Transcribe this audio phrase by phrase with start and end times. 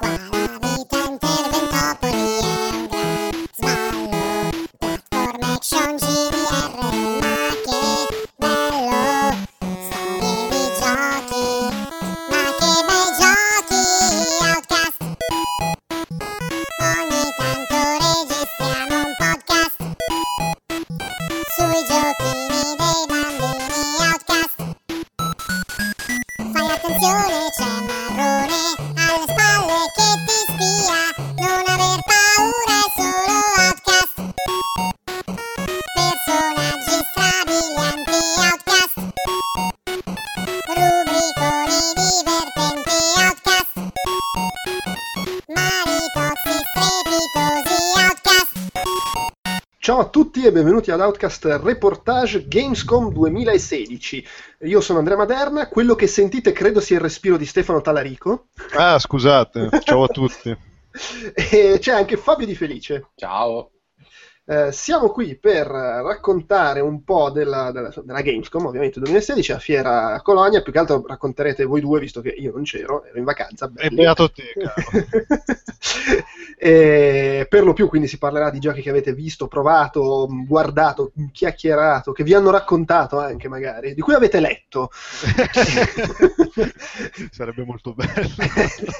[0.00, 0.39] Qua
[50.80, 54.26] benvenuti ad Outcast Reportage Gamescom 2016.
[54.60, 58.98] Io sono Andrea Maderna, quello che sentite credo sia il respiro di Stefano Talarico Ah,
[58.98, 60.48] scusate, ciao a tutti.
[61.34, 63.10] e c'è anche Fabio Di Felice.
[63.14, 63.70] Ciao.
[64.44, 70.14] Eh, siamo qui per raccontare un po' della, della- della Gamescom, ovviamente 2016, a Fiera
[70.14, 73.24] a Colonia, più che altro racconterete voi due, visto che io non c'ero, ero in
[73.24, 73.66] vacanza.
[73.66, 73.94] E belli.
[73.96, 74.52] beato te.
[76.62, 82.12] E per lo più quindi si parlerà di giochi che avete visto, provato, guardato, chiacchierato,
[82.12, 84.90] che vi hanno raccontato anche magari, di cui avete letto.
[87.30, 88.12] Sarebbe molto bello.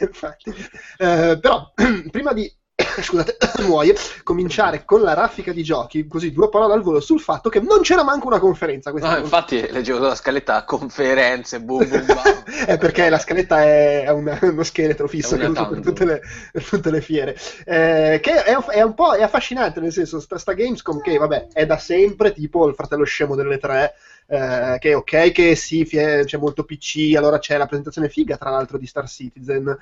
[0.01, 0.51] Infatti.
[0.97, 1.73] Eh, però
[2.11, 2.51] prima di
[3.03, 3.37] scusate,
[3.67, 7.61] muoio, cominciare con la raffica di giochi, così due parole al volo sul fatto che
[7.61, 9.19] non c'era manco una conferenza No, volta.
[9.19, 12.43] infatti leggevo sulla scaletta conferenze, boom boom bam.
[12.67, 16.21] è perché la scaletta è una- uno scheletro fisso che uso per tutte le,
[16.53, 17.37] per tutte le fiere.
[17.65, 21.49] Eh, che è, è un po' è affascinante, nel senso, sta, sta Gamescom che vabbè
[21.53, 23.95] è da sempre tipo il fratello scemo delle tre.
[24.27, 28.79] eh, che ok, che sì, c'è molto PC, allora c'è la presentazione figa, tra l'altro,
[28.79, 29.77] di Star Citizen.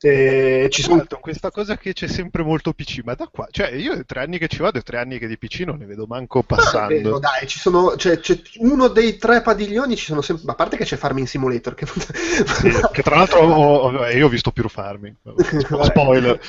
[0.00, 4.04] Eh, ci sono questa cosa che c'è sempre molto PC, ma da qua, cioè io
[4.04, 6.44] tre anni che ci vado e tre anni che di PC non ne vedo manco
[6.46, 7.18] Ma è vero, passando.
[7.18, 10.84] dai, ci sono, c'è, c'è uno dei tre padiglioni, ci sono sempre, a parte che
[10.84, 15.16] c'è Farming Simulator, che, Sì, che tra l'altro ho- ho- io ho visto Pure Farming.
[15.82, 16.40] Spoiler.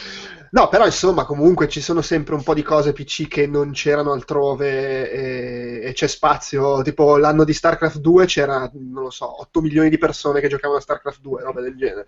[0.52, 4.14] No, però insomma, comunque ci sono sempre un po' di cose PC che non c'erano
[4.14, 6.82] altrove e, e c'è spazio.
[6.82, 10.80] Tipo l'anno di StarCraft 2 c'era, non lo so, 8 milioni di persone che giocavano
[10.80, 12.06] a StarCraft 2, roba del genere.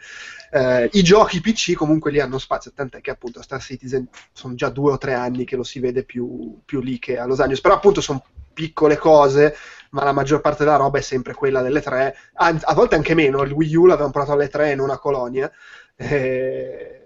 [0.51, 4.69] Eh, I giochi PC comunque lì hanno spazio, tant'è che appunto Star Citizen sono già
[4.69, 7.61] due o tre anni che lo si vede più, più lì che a Los Angeles.
[7.61, 8.23] Però appunto sono
[8.53, 9.55] piccole cose,
[9.91, 13.13] ma la maggior parte della roba è sempre quella delle tre, anzi, a volte anche
[13.13, 13.43] meno.
[13.43, 15.51] Il Wii U l'avevano portato alle tre e non a Colonia.
[15.95, 17.00] Eh,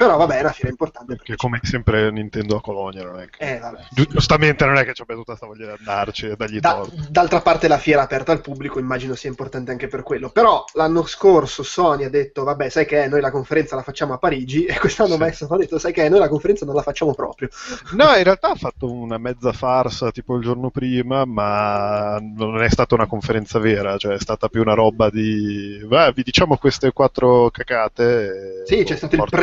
[0.00, 1.14] però vabbè, è una fiera importante.
[1.16, 3.36] Perché come sempre Nintendo a Colonia non è che...
[3.56, 3.60] Eh,
[4.08, 6.94] Giustamente non è che ci abbia tutta questa voglia di andarci e dargli Da- torto.
[7.10, 10.30] d'altra parte la fiera aperta al pubblico, immagino sia importante anche per quello.
[10.30, 14.14] Però l'anno scorso Sony ha detto, vabbè, sai che è, noi la conferenza la facciamo
[14.14, 15.18] a Parigi, e quest'anno Sì.
[15.18, 17.50] Microsoft ha detto, sai che è, noi la conferenza non la facciamo proprio.
[17.92, 22.70] No, in realtà ha fatto una mezza farsa tipo il giorno prima, ma non è
[22.70, 25.78] stata una conferenza vera, cioè è stata più una roba di...
[25.84, 28.62] "Beh, vi diciamo queste quattro cacate.
[28.64, 29.36] Sì, c'è stato il porta-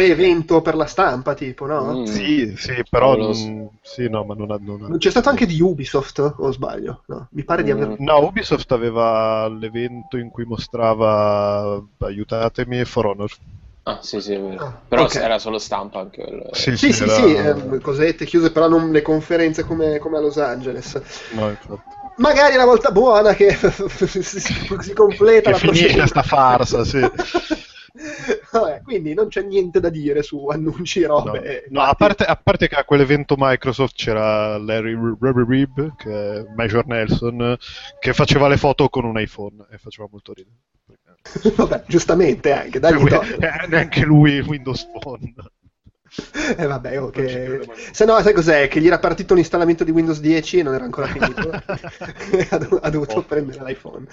[0.47, 1.99] pre-evento per la stampa, tipo, no?
[1.99, 2.05] Mm.
[2.05, 3.15] Sì, sì, però...
[3.15, 3.51] Favoloso.
[3.51, 4.57] mm, Sì, no, ma non ha...
[4.59, 7.03] non ha- Non C'è stato anche di Ubisoft, o sbaglio?
[7.07, 7.71] No, mi pare di Mm.
[7.71, 7.97] aver...
[7.99, 13.31] No, Ubisoft aveva l'evento in cui mostrava, aiutatemi, For Honor.
[13.83, 14.63] Ah, sì, sì, è vero.
[14.63, 15.15] Ah, Però ok.
[15.15, 16.49] era solo stampa anche quello.
[16.51, 20.19] Sì, Sì, sì, era- sì, ehm, cosette chiuse, però non le conferenze come, come a
[20.21, 20.99] Los Angeles.
[21.29, 21.95] No, infatti.
[22.15, 26.05] Magari la volta buona che si, si completa Che la finisce procedura.
[26.05, 26.99] sta farsa, sì.
[28.51, 31.65] Vabbè, quindi non c'è niente da dire su annunci e No, robe.
[31.69, 36.85] no, a, parte, a parte che a quell'evento Microsoft c'era Larry Rib, che è Major
[36.85, 37.57] Nelson,
[37.99, 40.55] che faceva le foto con un iPhone e faceva molto ridere.
[41.55, 45.33] Vabbè, giustamente anche, dai, Lui- to- eh, neanche lui Windows Phone.
[46.57, 47.11] Eh vabbè, ok.
[47.11, 47.73] Credo.
[47.91, 48.69] Se no, sai cos'è?
[48.69, 51.49] Che gli era partito l'installamento di Windows 10 e non era ancora finito.
[52.81, 53.23] ha dovuto Oh.
[53.23, 54.05] prendere l'iPhone.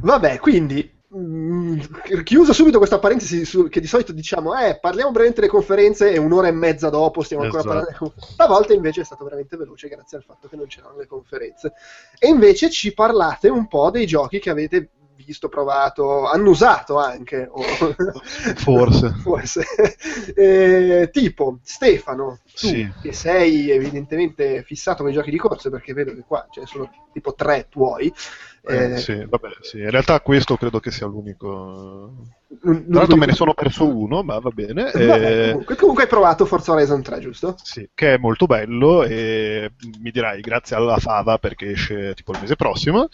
[0.00, 0.98] Vabbè, quindi...
[1.16, 1.78] mm,
[2.24, 6.18] Chiuso subito questa parentesi su- che di solito diciamo, eh, parliamo brevemente delle conferenze e
[6.18, 7.78] un'ora e mezza dopo stiamo ancora Esatto.
[7.84, 8.14] parlando.
[8.16, 11.72] Stavolta invece è stato veramente veloce grazie al fatto che non c'erano le conferenze.
[12.18, 14.90] E invece ci parlate un po' dei giochi che avete
[15.20, 17.46] visto, provato, annusato anche.
[17.50, 17.62] o-
[18.56, 19.10] Forse.
[19.22, 19.64] Forse.
[20.34, 22.90] Eh, tipo, Stefano, tu Sì.
[23.02, 26.66] che sei evidentemente fissato con i giochi di corse, perché vedo che qua ce ne
[26.66, 28.12] sono tipo tre tuoi.
[28.62, 29.78] Eh, Eh, sì, vabbè, sì.
[29.78, 31.48] In realtà questo credo che sia l'unico...
[32.62, 34.92] non- Tra l'altro me ne sono perso uno, ma va bene.
[34.92, 37.56] Vabbè, eh, comunque, comunque hai provato Forza Horizon 3, giusto?
[37.62, 42.38] Sì, che è molto bello e mi dirai grazie alla fava perché esce tipo il
[42.40, 43.08] mese prossimo,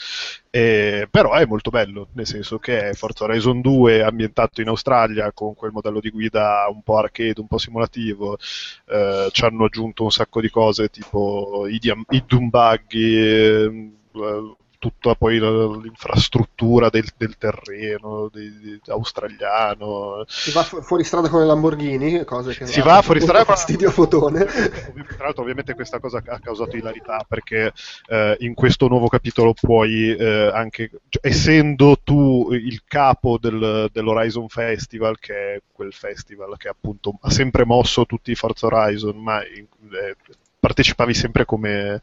[0.51, 5.33] e- però è molto bello, nel senso che è Forza Horizon 2 ambientato in Australia
[5.33, 8.39] con quel modello di guida un po' arcade, un po' simulativo,
[8.87, 13.97] eh, ci hanno aggiunto un sacco di cose tipo i, diam- i Doom Buggy, ehm,
[14.15, 21.29] eh, tutta poi l'infrastruttura del, del terreno di- di- australiano, Si va fu- fuori strada
[21.29, 24.45] con le Lamborghini, cose che Si va fuori strada, ma- fastidio fotone.
[24.45, 27.73] Tra l'altro, ovviamente, questa cosa ha causato ilarità perché
[28.09, 34.49] eh, in questo nuovo capitolo puoi eh, anche, cioè, essendo tu il capo del, dell'Horizon
[34.49, 39.45] Festival, che è quel festival che appunto ha sempre mosso tutti i Forza Horizon, ma
[39.47, 40.17] in- eh,
[40.59, 42.03] partecipavi sempre come,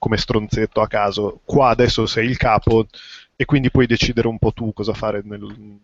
[0.00, 1.40] come stronzetto a caso.
[1.44, 2.88] Qua adesso sei il capo
[3.36, 5.78] e quindi puoi decidere un po' tu cosa fare nel-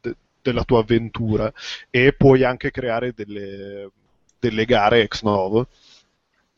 [0.00, 1.50] de- della tua avventura
[1.90, 3.90] e puoi anche creare delle,
[4.38, 5.68] delle gare ex novo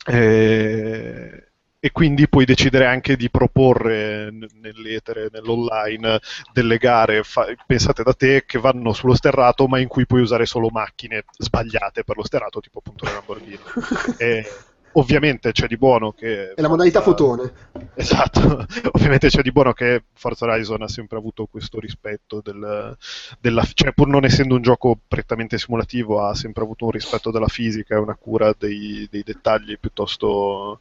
[0.06, 1.48] eh,
[1.80, 6.18] e quindi puoi decidere anche di proporre nell'etere, nell'online,
[6.52, 10.46] delle gare fa- pensate da te che vanno sullo sterrato ma in cui puoi usare
[10.46, 13.58] solo macchine sbagliate per lo sterrato, tipo appunto le Lamborghini.
[14.16, 14.46] E
[14.94, 16.52] ovviamente c'è di buono che...
[16.54, 17.52] È la modalità fotone.
[17.96, 22.96] Esatto, ovviamente c'è di buono che Forza Horizon ha sempre avuto questo rispetto del,
[23.38, 27.46] della, cioè pur non essendo un gioco prettamente simulativo ha sempre avuto un rispetto della
[27.46, 30.80] fisica e una cura dei, dei dettagli piuttosto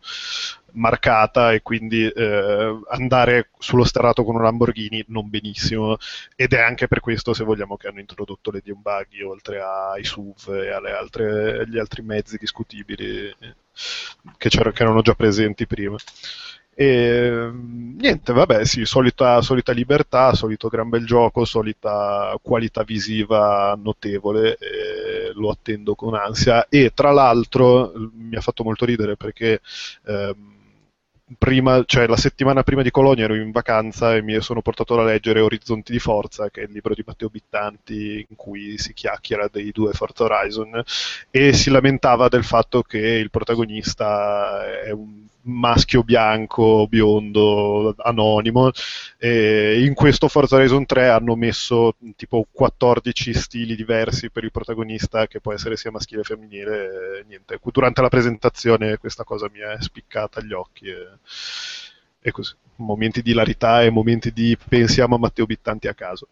[0.74, 5.98] marcata e quindi eh, andare sullo sterrato con un Lamborghini non benissimo
[6.36, 10.04] ed è anche per questo se vogliamo che hanno introdotto le Dion Buggy oltre ai
[10.04, 13.34] SUV e altre, agli altri mezzi discutibili
[14.38, 15.98] che, che erano già presenti prima
[16.75, 24.58] e niente, vabbè, sì, solita, solita libertà, solito gran bel gioco, solita qualità visiva notevole,
[25.36, 26.68] lo attendo con ansia.
[26.70, 29.62] E tra l'altro mi ha fatto molto ridere perché
[30.06, 30.54] ehm,
[31.38, 35.03] prima, cioè la settimana prima di Colonia ero in vacanza e mi sono portato a
[35.03, 39.47] leggere Orizzonti di Forza, che è il libro di Matteo Bittanti in cui si chiacchiera
[39.51, 40.83] dei due Forza Horizon
[41.30, 48.72] e si lamentava del fatto che il protagonista è un maschio bianco, biondo, anonimo.
[49.18, 55.28] E in questo Forza Horizon 3 hanno messo tipo 14 stili diversi per il protagonista
[55.28, 59.75] che può essere sia maschile che femminile niente, durante la presentazione questa cosa mi è
[59.80, 61.07] spiccata agli occhi e,
[62.22, 66.30] e così, momenti di hilarità e momenti di pensiamo a Matteo Bittanti a caso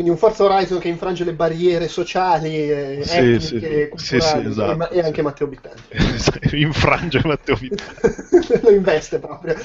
[0.00, 4.48] Quindi un Forza Horizon che infrange le barriere sociali, e Sì, etniche, sì, culturali, sì,
[4.48, 5.20] esatto, e, anche.
[5.20, 5.82] Matteo Bittanti.
[6.56, 9.56] infrange Matteo Bittanti Lo investe proprio.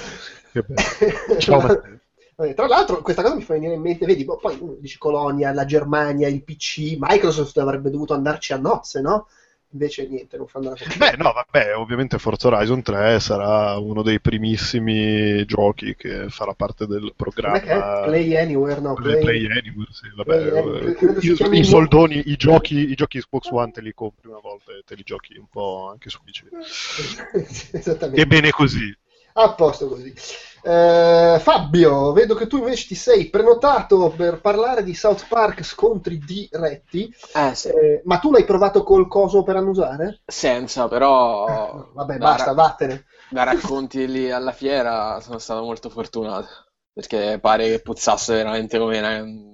[1.39, 2.53] Ciao Matteo.
[2.53, 5.63] Tra l'altro, questa cosa mi fa venire in mente, vedi, boh, poi dice Colonia, la
[5.63, 9.27] Germania, il PC, Microsoft avrebbe dovuto andarci a nozze, no?
[9.75, 14.21] Invece niente, non fanno la Beh, no, vabbè, ovviamente Forza Horizon 3 sarà uno dei
[14.21, 18.93] primissimi giochi che farà parte del programma Play Anywhere, no?
[18.93, 19.45] Play, Play...
[19.45, 23.71] Anywhere, sì, vabbè, Play Anywhere, eh, i, i soldoni, i giochi, i giochi Xbox One
[23.71, 26.43] te li compri una volta e te li giochi un po' anche su PC.
[27.75, 28.21] Esattamente.
[28.21, 28.97] E bene così.
[29.33, 30.13] A posto così.
[30.67, 36.23] Eh, Fabio, vedo che tu invece ti sei prenotato per parlare di South Park scontri
[36.23, 37.69] diretti, Eh, sì.
[37.69, 40.21] eh, ma tu l'hai provato col coso per annusare?
[40.25, 43.05] senza, però No, vabbè, da, basta, ra- vattene.
[43.27, 46.47] da racconti lì alla fiera sono stato molto fortunato,
[46.93, 49.51] perché pare che puzzasse veramente come una- un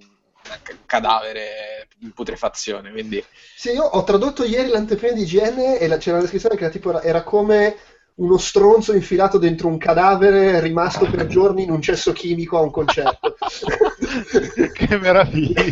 [0.85, 6.13] cadavere in putrefazione, quindi Sì, io ho tradotto ieri l'anteprima di igiene e la- c'era
[6.13, 7.75] una descrizione che era tipo era come
[8.21, 12.69] uno stronzo infilato dentro un cadavere rimasto per giorni in un cesso chimico a un
[12.71, 13.35] concerto.
[14.73, 15.63] che meraviglia!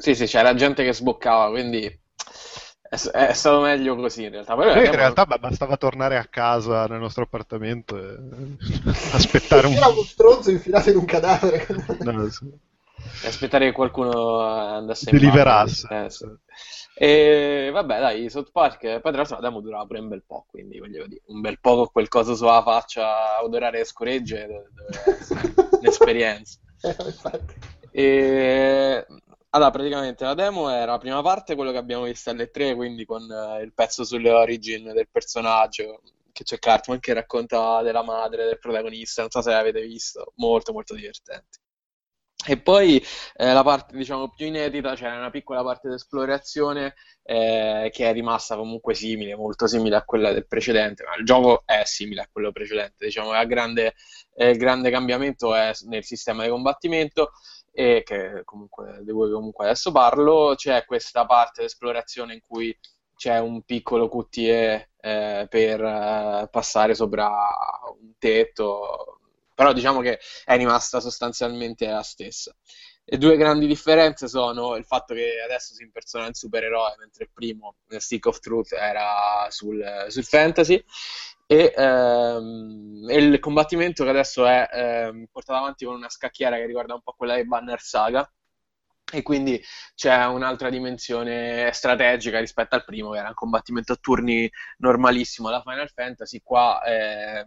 [0.00, 4.54] sì, sì, c'era gente che sboccava, quindi è, è stato meglio così in realtà.
[4.54, 8.16] Poi Noi in abbiamo- realtà ba- bastava tornare a casa nel nostro appartamento e
[9.12, 11.66] aspettare un Era uno stronzo infilato in un cadavere.
[12.00, 12.46] No, sì.
[13.22, 15.86] e aspettare che qualcuno andasse deliberasse.
[15.90, 16.06] in bagno.
[16.06, 16.24] Eh, sì.
[16.98, 20.46] E vabbè, dai, South Park, poi tra l'altro la demo durava pure un bel po',
[20.48, 24.70] quindi voglio dire, un bel po' con quel coso sulla faccia odorare le scoregge dove-
[24.72, 26.58] doveva essere un'esperienza.
[27.98, 28.02] Eh.
[28.02, 29.06] E
[29.50, 33.04] allora, praticamente la demo era la prima parte, quello che abbiamo visto alle 3, quindi
[33.06, 38.44] con eh, il pezzo sulle origin del personaggio, che c'è Cartman che racconta della madre
[38.44, 41.58] del protagonista, non so se l'avete visto, molto molto divertente.
[42.44, 43.02] E poi
[43.36, 48.12] eh, la parte, diciamo, più inedita, c'era una piccola parte di esplorazione eh, che è
[48.12, 52.28] rimasta comunque simile, molto simile a quella del precedente, ma il gioco è simile a
[52.30, 53.94] quello precedente, diciamo, il grande,
[54.36, 57.32] eh, grande cambiamento è nel sistema di combattimento
[57.72, 62.76] e che comunque, di cui comunque adesso parlo, c'è questa parte di esplorazione in cui
[63.16, 67.28] c'è un piccolo QTE eh, per eh, passare sopra
[67.98, 69.20] un tetto,
[69.56, 72.54] però diciamo che è rimasta sostanzialmente la stessa.
[73.08, 77.30] Le due grandi differenze sono il fatto che adesso si impersona il supereroe, mentre il
[77.32, 80.84] primo, Stick of Truth, era sul, sul fantasy,
[81.46, 86.94] e, ehm, il combattimento che adesso è ehm, portato avanti con una scacchiera che ricorda
[86.94, 88.28] un po' quella di Banner Saga,
[89.12, 89.62] e quindi
[89.94, 95.62] c'è un'altra dimensione strategica rispetto al primo, che era un combattimento a turni normalissimo alla
[95.62, 96.40] Final Fantasy.
[96.42, 97.46] Qua, eh,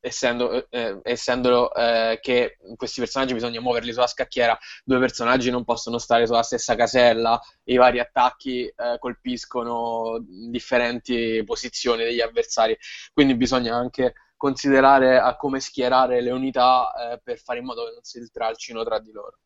[0.00, 5.98] essendo, eh, essendo eh, che questi personaggi bisogna muoverli sulla scacchiera, due personaggi non possono
[5.98, 12.76] stare sulla stessa casella, i vari attacchi eh, colpiscono differenti posizioni degli avversari,
[13.12, 17.92] quindi bisogna anche considerare a come schierare le unità eh, per fare in modo che
[17.92, 19.38] non si intralcino tra di loro.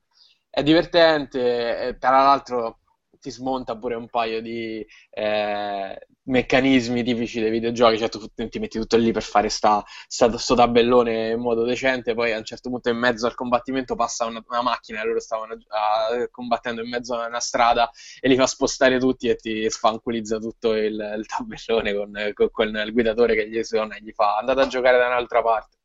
[0.51, 2.82] È divertente, tra l'altro
[3.23, 8.81] ti smonta pure un paio di eh, meccanismi tipici dei videogiochi, cioè tu ti metti
[8.81, 12.69] tutto lì per fare sta, sta, sto tabellone in modo decente, poi a un certo
[12.69, 16.89] punto in mezzo al combattimento passa una, una macchina e loro stavano a, combattendo in
[16.89, 17.89] mezzo a una strada
[18.21, 22.77] e li fa spostare tutti e ti sfanculizza tutto il, il tabellone con, con, con,
[22.77, 25.77] il guidatore che gli suona e gli fa andate a giocare da un'altra parte.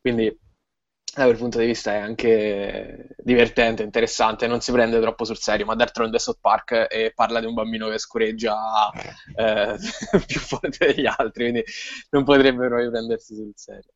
[0.00, 0.46] Quindi
[1.14, 5.66] da quel punto di vista è anche divertente, interessante, non si prende troppo sul serio,
[5.66, 8.90] ma d'altronde è South Park e parla di un bambino che scureggia
[9.34, 9.76] eh,
[10.26, 11.64] più forte degli altri, quindi
[12.10, 13.92] non potrebbero riprendersi sul serio.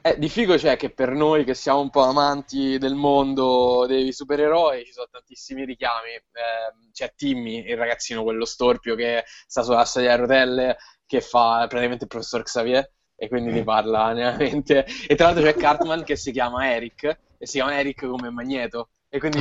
[0.00, 4.12] Eh, di figo c'è che per noi che siamo un po' amanti del mondo dei
[4.12, 6.10] supereroi ci sono tantissimi richiami.
[6.12, 11.66] Eh, c'è Timmy, il ragazzino quello storpio che sta sulla sedia a rotelle, che fa
[11.68, 14.86] praticamente il professor Xavier e quindi ti parla neanche.
[15.08, 17.04] E tra l'altro c'è Cartman che si chiama Eric,
[17.36, 18.90] e si chiama Eric come Magneto.
[19.10, 19.40] E quindi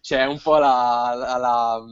[0.00, 1.84] c'è, un po' la, la, la,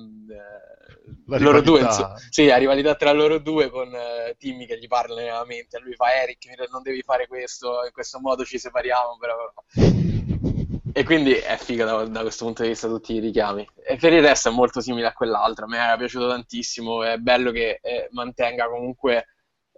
[1.27, 1.87] la loro due,
[2.31, 5.81] sì, la rivalità tra loro due con uh, Timmy che gli parla nella mente.
[5.81, 9.19] Lui fa Eric, non devi fare questo, in questo modo ci separiamo.
[9.19, 9.53] Però...
[10.95, 13.69] E quindi è figa da, da, questo punto di vista tutti i richiami.
[13.85, 15.67] E per il resto è molto simile a quell'altro.
[15.67, 17.03] Mi è piaciuto tantissimo.
[17.03, 19.32] È bello che eh, mantenga comunque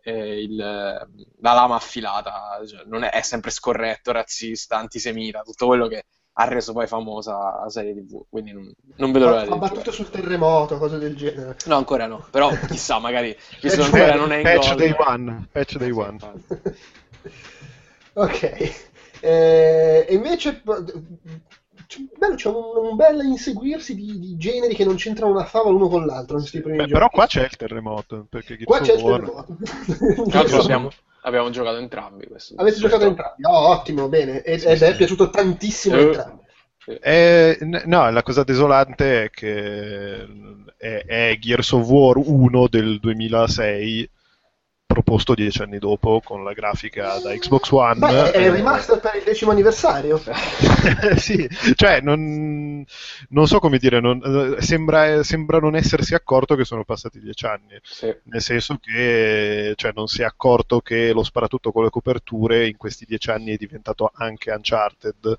[0.04, 5.88] eh, il, la lama affilata, cioè, non è, è, sempre scorretto, razzista, antisemita, tutto quello
[5.88, 8.24] che ha reso poi famosa la serie TV.
[8.28, 11.56] Quindi non, non vedo l'ora di Ha battuto sul terremoto, cose del genere.
[11.66, 14.94] No, ancora no, però chissà, magari visto che ancora non è in patch gol, day
[14.96, 16.18] one, patch day one.
[18.12, 18.42] ok.
[19.20, 20.62] Eh, e invece
[22.16, 25.88] bello, c'è un, un bel inseguirsi di, di, generi che non c'entrano una fava l'uno
[25.88, 26.38] con l'altro.
[26.38, 28.26] Sì, beh, però qua c'è il terremoto.
[28.28, 29.56] Perché qua c'è il terremoto.
[30.58, 30.90] abbiamo,
[31.22, 32.26] abbiamo, giocato entrambi.
[32.26, 33.44] Questo, Avete questo giocato entrambi?
[33.44, 34.42] Oh, ottimo, bene.
[34.42, 34.84] Ed, sì, ed sì.
[34.84, 36.42] è piaciuto tantissimo uh, entrambi.
[37.00, 40.26] Eh, no, la cosa desolante è che
[40.76, 44.10] è, è Gears of War 1 del 2006
[44.94, 47.98] proposto dieci anni dopo con la grafica da Xbox One.
[47.98, 50.22] Beh, è rimasto per il decimo anniversario.
[51.16, 52.84] sì, cioè non,
[53.30, 57.76] non, so come dire, non, sembra, sembra, non essersi accorto che sono passati dieci anni,
[57.82, 58.14] sì.
[58.24, 62.76] nel senso che cioè, non si è accorto che lo sparatutto con le coperture in
[62.76, 65.38] questi dieci anni è diventato anche Uncharted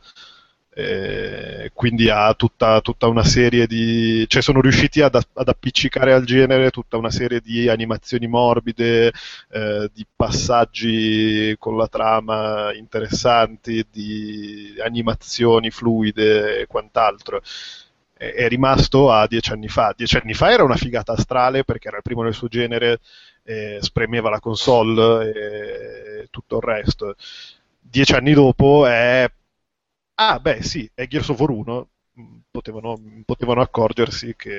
[0.78, 4.26] eh, quindi ha tutta, tutta, una serie di.
[4.28, 9.14] cioè sono riusciti ad, ad, appiccicare al genere tutta una serie di animazioni morbide,
[9.52, 17.42] eh, di passaggi con la trama interessanti, di animazioni fluide e quant'altro.
[18.14, 19.94] È, è rimasto a dieci anni fa.
[19.96, 23.00] Dieci anni fa era una figata astrale perché era il primo nel suo genere,
[23.44, 27.16] eh, spremeva la console e tutto il resto.
[27.80, 29.30] Dieci anni dopo è
[30.18, 31.90] Ah, beh, sì, è Gears of War 1.
[32.50, 32.96] Potevano,
[33.26, 34.50] potevano accorgersi che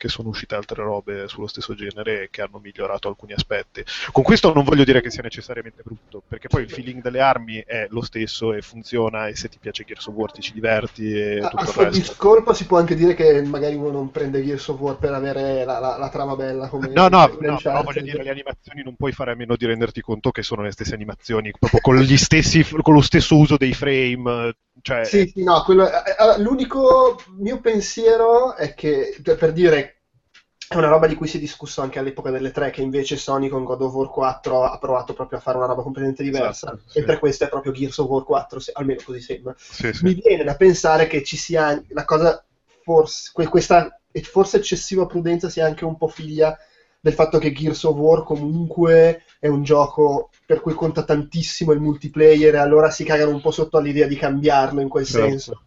[0.00, 3.84] che sono uscite altre robe sullo stesso genere e che hanno migliorato alcuni aspetti.
[4.12, 7.62] Con questo non voglio dire che sia necessariamente brutto, perché poi il feeling delle armi
[7.66, 11.12] è lo stesso e funziona e se ti piace Gears of War ti ci diverti
[11.12, 11.98] e tutto a, il resto.
[11.98, 15.66] discolpa si può anche dire che magari uno non prende Gears of War per avere
[15.66, 18.96] la, la, la trama bella come No, no, no, no voglio dire le animazioni non
[18.96, 22.16] puoi fare a meno di renderti conto che sono le stesse animazioni, proprio con, gli
[22.16, 25.04] stessi, con lo stesso uso dei frame, cioè...
[25.04, 29.89] Sì, sì, no, quello, eh, l'unico mio pensiero è che, per, per dire,
[30.72, 33.48] è una roba di cui si è discusso anche all'epoca delle tre, che invece Sony
[33.48, 36.68] con God of War 4 ha provato proprio a fare una roba completamente diversa.
[36.68, 36.98] Esatto, sì.
[36.98, 39.52] E per questo è proprio Gears of War 4, se, almeno così sembra.
[39.58, 40.04] Sì, sì.
[40.04, 42.44] Mi viene da pensare che ci sia la cosa,
[42.84, 46.56] forse, questa forse eccessiva prudenza sia anche un po' figlia
[47.00, 51.80] del fatto che Gears of War comunque è un gioco per cui conta tantissimo il
[51.80, 55.28] multiplayer e allora si cagano un po' sotto all'idea di cambiarlo in quel certo.
[55.28, 55.62] senso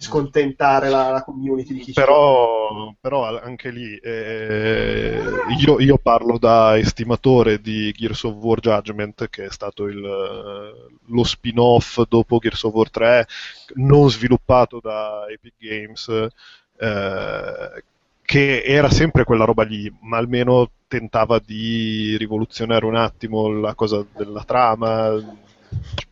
[0.00, 5.20] scontentare la, la community di chi ci Però, però anche lì eh,
[5.58, 11.24] io, io parlo da estimatore di Gears of War Judgment, che è stato il, lo
[11.24, 13.26] spin-off dopo Gears of War 3,
[13.74, 16.08] non sviluppato da Epic Games,
[16.78, 17.82] eh,
[18.22, 24.04] che era sempre quella roba lì, ma almeno tentava di rivoluzionare un attimo la cosa
[24.16, 25.18] della trama,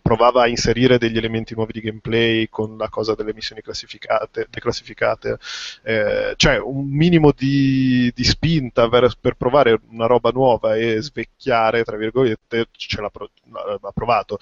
[0.06, 5.38] provava a inserire degli elementi nuovi di gameplay con la cosa delle missioni classificate, declassificate,
[5.82, 11.82] eh, cioè un minimo di, di spinta per, per, provare una roba nuova e svecchiare,
[11.82, 13.10] tra virgolette, ce l'ha,
[13.80, 14.38] l'ha provato.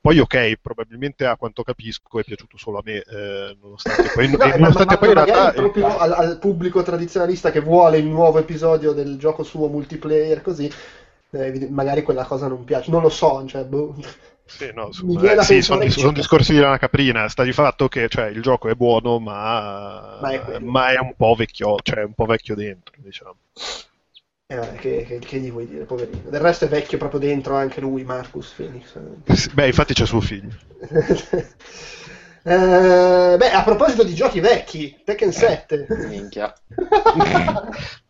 [0.00, 4.38] Poi ok, probabilmente a quanto capisco è piaciuto solo a me, eh, nonostante poi, no,
[4.38, 5.52] nonostante ma, poi in realtà...
[5.52, 10.70] proprio al, al, pubblico tradizionalista che vuole il nuovo episodio del gioco suo multiplayer così,
[11.30, 13.96] eh, magari quella cosa non piace, non lo so, cioè, boh.
[14.48, 17.28] Sì, no, su, eh, sì sono, sono, discorsi di lana caprina.
[17.28, 21.14] Sta di fatto che cioè, il gioco è buono, ma, ma, è, ma è, un
[21.14, 23.36] po' vecchio, cioè un po' vecchio dentro, diciamo.
[24.46, 26.30] Eh, che, che, che, gli vuoi dire, poverino?
[26.30, 28.98] Del resto è vecchio proprio dentro anche lui, Marcus Phoenix.
[29.52, 30.56] Beh, infatti c'è suo figlio.
[32.42, 35.86] eh, beh, a proposito di giochi vecchi, Tekken 7.
[36.08, 36.50] Minchia.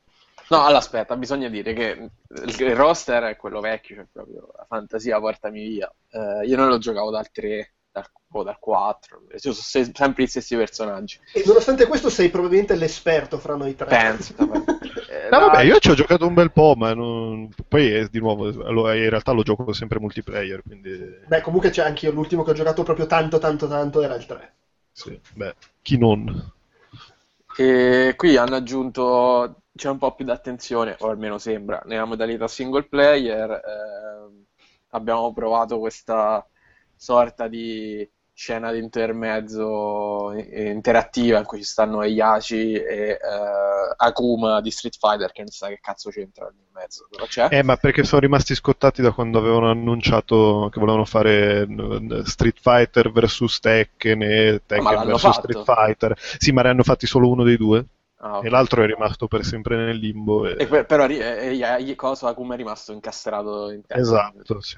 [0.51, 5.21] No, allora aspetta, bisogna dire che il roster è quello vecchio, cioè proprio la fantasia
[5.21, 5.93] portami via.
[6.11, 10.57] Uh, io non lo giocavo dal 3 dal, o dal 4, sono sempre gli stessi
[10.57, 11.19] personaggi.
[11.33, 13.87] E nonostante questo sei probabilmente l'esperto fra noi tre.
[13.87, 14.35] Penso.
[14.39, 17.51] eh, no, vabbè, io ci ho giocato un bel po', ma non...
[17.67, 21.19] poi è, di nuovo, in realtà lo gioco sempre multiplayer, quindi...
[21.27, 24.27] Beh, comunque c'è anche io, l'ultimo che ho giocato proprio tanto, tanto, tanto era il
[24.27, 24.55] 3.
[24.93, 26.53] Sì, beh, chi non?
[27.57, 32.89] E qui hanno aggiunto c'è un po' più d'attenzione, o almeno sembra, nella modalità single
[32.89, 33.51] player.
[33.51, 34.47] Eh,
[34.91, 36.45] abbiamo provato questa
[36.97, 38.09] sorta di
[38.39, 45.33] scena di intermezzo interattiva in cui ci stanno Eyachi e uh, Akuma di Street Fighter
[45.33, 47.49] che non sa che cazzo c'entra in mezzo però c'è.
[47.51, 51.67] Eh ma perché sono rimasti scottati da quando avevano annunciato che volevano fare
[52.27, 57.29] Street Fighter vs Tekken e Tekken vs Street Fighter sì ma ne hanno fatti solo
[57.29, 57.85] uno dei due?
[58.21, 58.49] Ah, okay.
[58.49, 60.45] E l'altro è rimasto per sempre nel limbo.
[60.47, 60.57] E...
[60.59, 64.03] E per, però e, cosa Akuma è rimasto incastrato in testa.
[64.03, 64.77] Esatto, sì.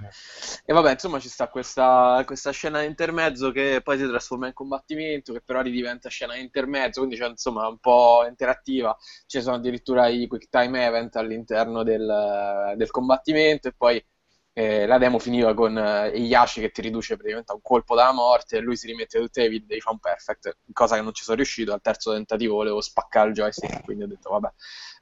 [0.64, 4.52] E vabbè, insomma, ci sta questa, questa scena di intermezzo che poi si trasforma in
[4.52, 8.94] combattimento, che però ridiventa scena di intermezzo, quindi c'è insomma un po' interattiva.
[9.26, 14.04] Ci sono addirittura i quick time event all'interno del, del combattimento e poi
[14.52, 18.12] eh, la demo finiva con eh, Yashi che ti riduce praticamente a un colpo dalla
[18.12, 21.22] morte e lui si rimette tutte le vite di fan perfect, cosa che non ci
[21.22, 21.72] sono riuscito.
[21.72, 24.52] Al terzo tentativo volevo spaccare il joystick, quindi ho detto vabbè,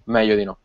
[0.04, 0.58] meglio di no.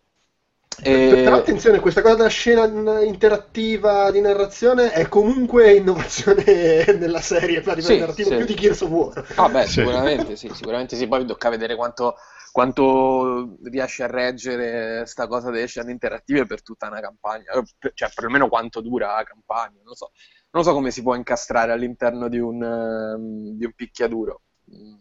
[0.81, 1.21] E...
[1.23, 2.65] Però attenzione, questa cosa della scena
[3.01, 6.43] interattiva di narrazione è comunque innovazione
[6.97, 8.35] nella serie livello sì, narrativo sì.
[8.37, 9.27] più di Gears of War.
[9.35, 9.71] Ah beh, sì.
[9.71, 12.15] sicuramente sì, sicuramente sì, poi tocca vedere quanto
[12.53, 18.11] quanto riesce a reggere questa cosa delle scene interattive per tutta una campagna, eh, cioè
[18.13, 20.11] perlomeno quanto dura la campagna, non so,
[20.51, 24.41] non so come si può incastrare all'interno di un, um, di un picchiaduro,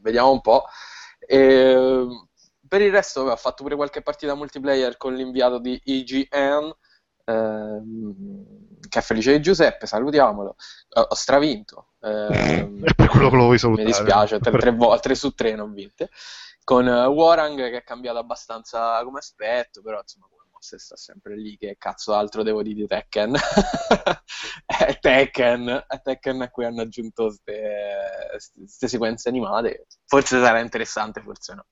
[0.00, 0.64] vediamo un po'.
[1.18, 2.06] E,
[2.66, 6.74] per il resto ho fatto pure qualche partita multiplayer con l'inviato di IGN,
[7.26, 8.44] ehm,
[8.88, 10.56] che è felice di Giuseppe, salutiamolo,
[10.88, 11.88] ho stravinto.
[12.02, 13.86] Ehm, per quello che lo vuoi salutare.
[13.86, 16.10] Mi dispiace, tre, tre, vo- tre su tre non vinte
[16.64, 21.36] con uh, Warang che è cambiato abbastanza come aspetto, però insomma come mosse sta sempre
[21.36, 23.34] lì, che cazzo altro devo dire di Tekken?
[24.66, 31.54] è Tekken, è Tekken a cui hanno aggiunto queste sequenze animate, forse sarà interessante, forse
[31.54, 31.66] no.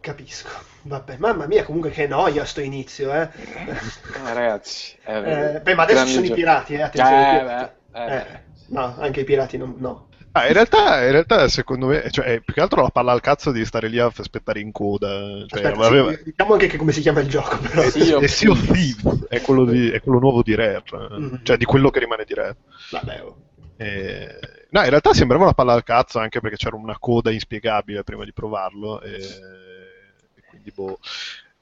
[0.00, 0.48] Capisco,
[0.82, 3.28] vabbè, mamma mia, comunque che noia sto inizio, eh.
[3.34, 7.40] eh ragazzi, eh, beh, ma adesso ci sono i pirati, eh, attenzione.
[7.40, 10.08] Eh, beh, eh, eh, no, anche i pirati non, no.
[10.32, 13.50] Ah, in, realtà, in realtà, secondo me, cioè, più che altro la palla al cazzo
[13.50, 15.08] di stare lì a aspettare in coda.
[15.46, 16.12] Cioè, Aspetta, aveva...
[16.14, 17.82] sì, diciamo anche che come si chiama il gioco, però.
[17.82, 21.34] Sea of, sea of Thieves è quello, di, è quello nuovo di Rare, mm-hmm.
[21.42, 22.56] cioè di quello che rimane di Rare.
[22.90, 23.36] Vabbè, oh.
[23.76, 24.38] e...
[24.70, 28.24] No, in realtà sembrava una palla al cazzo anche perché c'era una coda inspiegabile prima
[28.24, 29.00] di provarlo.
[29.00, 31.00] E, e quindi, boh.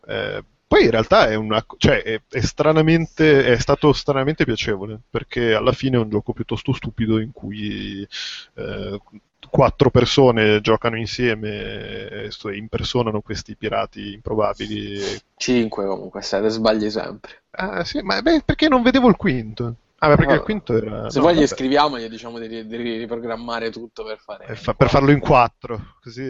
[0.07, 5.54] Eh, poi in realtà è, una, cioè, è, è, stranamente, è stato stranamente piacevole, perché
[5.54, 8.07] alla fine è un gioco piuttosto stupido in cui
[8.54, 9.00] eh,
[9.48, 15.00] quattro persone giocano insieme e impersonano questi pirati improbabili.
[15.37, 17.44] Cinque comunque, se sbagli sempre.
[17.52, 19.74] Ah sì, ma beh, perché non vedevo il quinto?
[20.00, 21.09] Ah, perché il quinto era...
[21.09, 24.88] Se no, vuoi gli scriviamo, gli diciamo di, di, riprogrammare tutto per, fare fa, per
[24.90, 26.22] farlo in quattro, così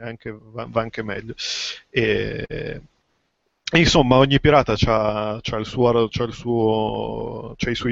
[0.00, 1.34] anche, va, va, anche meglio.
[1.88, 2.82] E,
[3.76, 5.96] Insomma, ogni pirata c'ha i suoi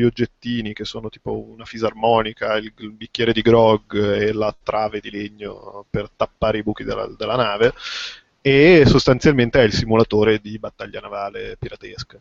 [0.05, 5.11] oggettini che sono tipo una fisarmonica, il, il bicchiere di grog e la trave di
[5.11, 7.75] legno per tappare i buchi della, della nave.
[8.41, 12.19] E sostanzialmente è il simulatore di battaglia navale piratesca.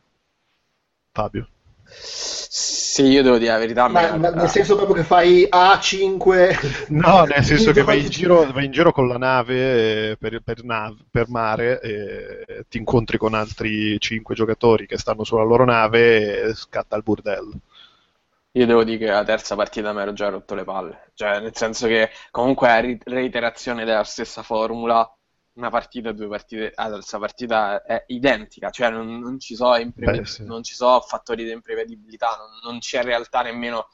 [1.14, 1.48] Fabio.
[1.88, 6.88] Sì, io devo dire la verità, Ma, ma nel senso proprio che fai A5.
[6.90, 10.42] No, nel senso che vai in giro, vai in giro con la nave eh, per,
[10.42, 15.66] per nav- per mare e ti incontri con altri 5 giocatori che stanno sulla loro
[15.66, 17.54] nave e scatta il burdello.
[18.54, 21.54] Io devo dire che la terza partita mi ero già rotto le palle, cioè nel
[21.56, 25.06] senso che comunque è reiterazione della stessa formula,
[25.56, 29.78] una partita, due partite, ah, la terza partita è identica, cioè non, non ci sono
[29.78, 30.46] impreve- Beh, sì.
[30.46, 33.88] non ci sono fattori di imprevedibilità, non, non c'è in realtà nemmeno,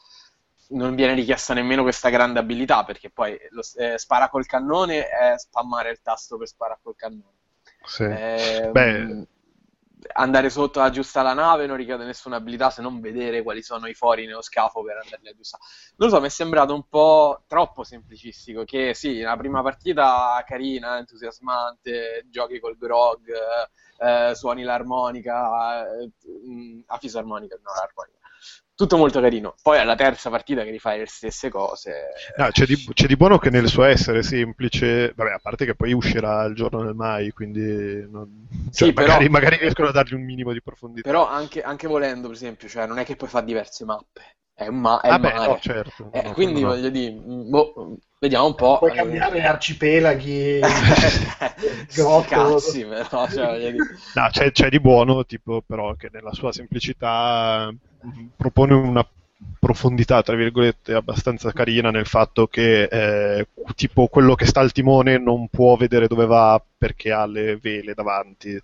[0.69, 5.37] non viene richiesta nemmeno questa grande abilità, perché poi lo, eh, spara col cannone è
[5.37, 7.39] spammare il tasto per sparare col cannone.
[7.83, 8.03] Sì.
[8.03, 9.27] Ehm, Beh,
[10.13, 13.87] andare sotto a aggiustare la nave non richiede nessuna abilità se non vedere quali sono
[13.87, 15.63] i fori nello scafo per andarli a aggiustare.
[15.97, 18.63] Non lo so, mi è sembrato un po' troppo semplicistico.
[18.63, 26.11] Che sì, la prima partita carina, entusiasmante, giochi col grog, eh, eh, suoni l'armonica, eh,
[26.47, 28.20] mm, a fisarmonica, no, l'armonica.
[28.81, 29.53] Tutto molto carino.
[29.61, 32.07] Poi alla terza partita che rifai le stesse cose.
[32.35, 35.75] no, c'è, di, c'è di buono che nel suo essere semplice, vabbè, a parte che
[35.75, 37.61] poi uscirà il giorno del mai, quindi
[38.09, 41.07] non- cioè, Sì, però- magari, magari riescono a dargli un minimo di profondità.
[41.07, 44.37] Però anche, anche volendo, per esempio, cioè, non è che puoi fare diverse mappe.
[44.51, 45.47] È, un ma- è Ah beh, mare.
[45.47, 46.09] no, certo.
[46.11, 46.69] Eh, No, quindi no.
[46.69, 48.79] voglio dire, boh, vediamo un po'.
[48.79, 50.59] Puoi eh, cambiare arcipelaghi.
[51.93, 52.27] Grotto.
[52.27, 53.75] cazzi, però, cioè.
[54.15, 57.71] No, c'è, c'è di buono, tipo, però, che nella sua semplicità
[58.35, 59.07] propone una
[59.59, 65.17] profondità, tra virgolette, abbastanza carina nel fatto che, eh, tipo, quello che sta al timone
[65.17, 68.59] non può vedere dove va perché ha le vele davanti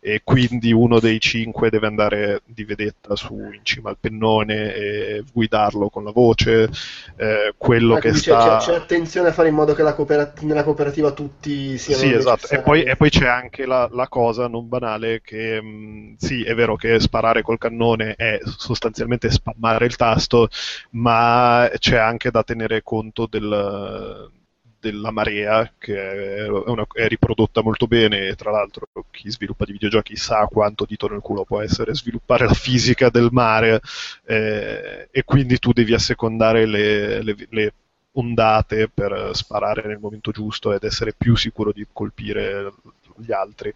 [0.00, 5.24] e quindi uno dei cinque deve andare di vedetta su in cima al pennone e
[5.32, 6.68] guidarlo con la voce.
[7.16, 8.36] Eh, quello Ah, che c'è, sta...
[8.36, 12.10] c'è- c'è attenzione a fare in modo che la coopera- nella cooperativa tutti siano Sì,
[12.12, 12.48] esatto.
[12.48, 16.52] E poi, e poi c'è anche la, la cosa non banale che mh, sì, è
[16.54, 20.48] vero che sparare col cannone è sostanzialmente spammare il tasto,
[20.92, 24.30] ma c'è anche da tenere conto del-
[24.78, 29.72] della marea che è, una- è riprodotta molto bene e tra l'altro chi sviluppa di
[29.72, 33.80] videogiochi sa quanto dito nel culo può essere sviluppare la fisica del mare
[34.24, 37.72] eh, e quindi tu devi assecondare le- le- le
[38.12, 42.72] ondate per sparare nel momento giusto ed essere più sicuro di colpire
[43.18, 43.72] gli altri.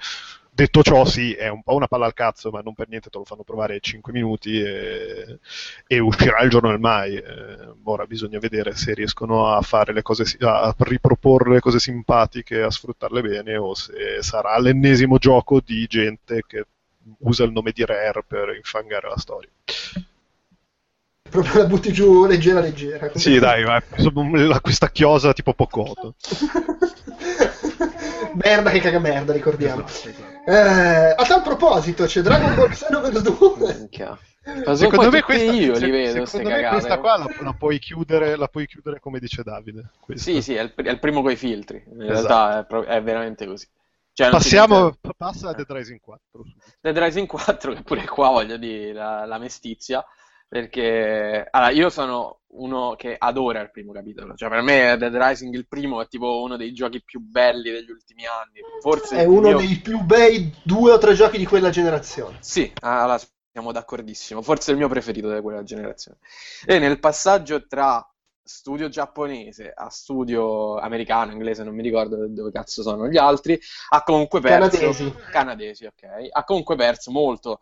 [0.61, 3.17] Detto ciò, sì, è un po' una palla al cazzo, ma non per niente te
[3.17, 5.39] lo fanno provare 5 minuti e,
[5.87, 7.15] e uscirà il giorno del mai.
[7.15, 12.61] Eh, ora bisogna vedere se riescono a fare le cose, a riproporre le cose simpatiche,
[12.61, 16.67] a sfruttarle bene, o se sarà l'ennesimo gioco di gente che
[17.21, 19.49] usa il nome di Rare per infangare la storia.
[21.31, 23.11] Proprio la butti giù leggera, leggera.
[23.15, 23.65] Sì, dai,
[23.97, 26.17] insomma, questa chiosa tipo Pocotto.
[28.35, 29.87] merda che caga merda, ricordiamo.
[29.87, 30.30] Esatto, esatto.
[30.53, 33.75] Eh, a tal proposito, c'è Dragon Ball Xenoverse 2.
[33.79, 34.19] Minchia.
[34.43, 36.75] Ma sono Secondo me, questa, io se- li vedo, queste secondo me cagate.
[36.77, 39.91] questa qua la, la puoi chiudere, la puoi chiudere come dice Davide.
[40.01, 40.31] questa.
[40.31, 41.85] Sì, sì, è il, è il primo coi filtri.
[41.87, 42.13] In Esatto.
[42.13, 43.67] realtà è, pro- è veramente così.
[44.13, 46.23] Cioè, Passiamo, passa a Dead Rising 4.
[46.33, 46.57] subito.
[46.81, 50.05] Dead Rising 4, che pure qua voglio dire la, la mestizia,
[50.51, 55.55] perché allora, io sono uno che adora il primo capitolo, cioè per me Dead Rising
[55.55, 59.51] il primo è tipo uno dei giochi più belli degli ultimi anni, forse È uno
[59.51, 62.39] mio- dei più bei due o tre giochi di quella generazione.
[62.41, 63.17] Sì, allora
[63.53, 66.19] siamo d'accordissimo, forse il mio preferito di quella generazione.
[66.67, 68.05] E nel passaggio tra
[68.43, 73.57] studio giapponese a studio americano, inglese, non mi ricordo dove cazzo sono gli altri,
[73.91, 75.15] ha comunque perso Canadesi.
[75.31, 77.61] canadesi, ok, ha comunque perso molto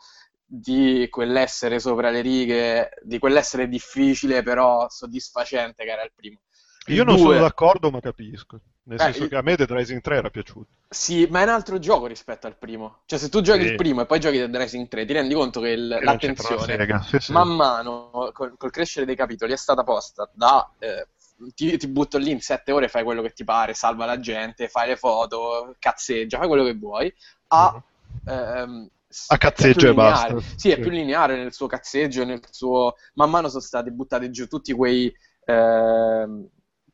[0.50, 6.40] di quell'essere sopra le righe, di quell'essere difficile però soddisfacente che era il primo.
[6.86, 8.58] Io non due- sono d'accordo, ma capisco.
[8.84, 10.68] Nel Eh, senso il- che a me Dead Rising 3 era piaciuto.
[10.88, 13.00] Sì, ma è un altro gioco rispetto al primo.
[13.04, 13.66] Cioè, se tu giochi Sì.
[13.66, 17.02] il primo e poi giochi Dead Rising 3, ti rendi conto che il- Che l'attenzione.
[17.02, 17.32] Sì, sì.
[17.32, 21.08] man mano col, col crescere dei capitoli è stata posta da eh,
[21.54, 24.68] ti, ti butto lì in sette ore, fai quello che ti pare, salva la gente,
[24.68, 27.14] fai le foto, cazzeggia, fai quello che vuoi,
[27.48, 27.80] a,
[28.24, 28.97] ehm, s-
[29.28, 30.34] A cazzeggia e lineare.
[30.34, 30.54] basta.
[30.56, 32.94] Sì, è più lineare nel suo cazzeggio, nel suo...
[33.14, 35.12] Man mano sono stati buttati giù tutti quei...
[35.44, 36.48] ehm,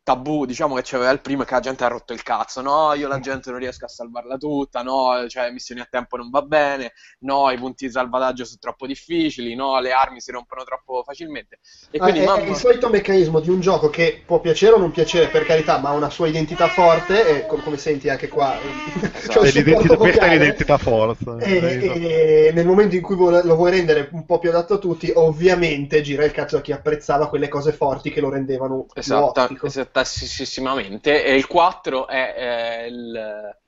[0.04, 2.60] tabù, diciamo, che c'aveva il primo e che la gente ha rotto il cazzo.
[2.60, 6.28] No, io la gente non riesco a salvarla tutta, no, cioè missioni a tempo non
[6.30, 10.62] va bene, no, i punti di salvataggio sono troppo difficili, no, le armi si rompono
[10.62, 11.58] troppo facilmente.
[11.90, 14.74] E Ah, quindi, è, mamma- è il solito meccanismo di un gioco che può piacere
[14.74, 18.10] o non piacere, per carità, ma ha una sua identità forte, e com- come senti
[18.10, 19.28] anche qua, Esatto.
[19.28, 21.36] c'è un È supporto l'identità- questa è l'identità forza.
[21.38, 21.98] E, Esatto.
[21.98, 25.10] e nel momento in cui vuole- lo vuoi rendere un po' più adatto a tutti,
[25.14, 29.44] ovviamente gira il cazzo a chi apprezzava quelle cose forti che lo rendevano più Esatta,
[29.44, 29.66] ottico.
[30.00, 31.24] Esattassimamente.
[31.24, 33.58] E il 4 è, è il-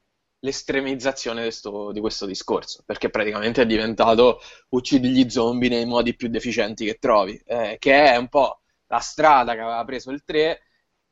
[0.41, 6.15] l'estremizzazione di, sto- di questo discorso, perché praticamente è diventato uccidi gli zombie nei modi
[6.15, 10.23] più deficienti che trovi, eh, che è un po' la strada che aveva preso il
[10.25, 10.61] 3,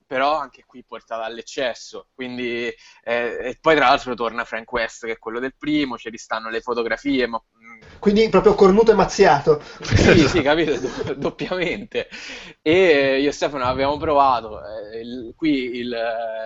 [0.06, 2.08] però anche qui portata all'eccesso.
[2.14, 2.66] Quindi,
[3.02, 6.50] eh, e poi tra l'altro torna Frank West, che è quello del primo, ci ristanno
[6.50, 9.62] le fotografie, ma mm, Quindi proprio cornuto e mazziato.
[9.80, 12.08] sì, sì, capito, do- doppiamente.
[12.62, 14.60] E io e Stefano abbiamo provato.
[14.64, 15.96] eh, il- qui il-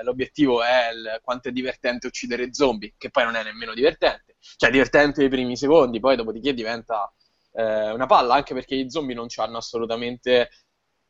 [0.03, 4.37] l'obiettivo è il- quanto è divertente uccidere zombie, che poi non è nemmeno divertente.
[4.57, 7.13] Cioè, divertente i primi secondi, poi dopodiché diventa
[7.53, 10.51] eh, una palla, anche perché gli zombie non hanno assolutamente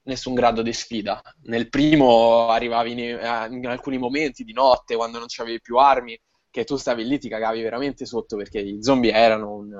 [0.09, 1.21] nessun grado di sfida.
[1.45, 6.19] Nel primo arrivavi in, eh, in alcuni momenti di notte, quando non c'avevi più armi,
[6.51, 9.75] che tu stavi lì, ti cagavi veramente sotto perché i zombie erano un-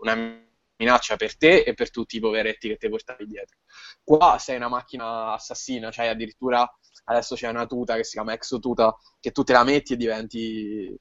[0.00, 0.42] una
[0.76, 3.58] minaccia per te e per tutti i poveretti che ti portavi dietro.
[4.04, 6.68] Qua sei una macchina assassina, cioè addirittura
[7.04, 10.96] adesso c'è una tuta che si chiama Exotuta, che tu te la metti e diventi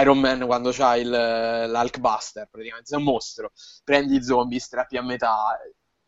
[0.00, 3.52] Iron Man quando c'hai l'Hulkbuster, praticamente sei un mostro.
[3.84, 5.56] Prendi i zombie, strappi a metà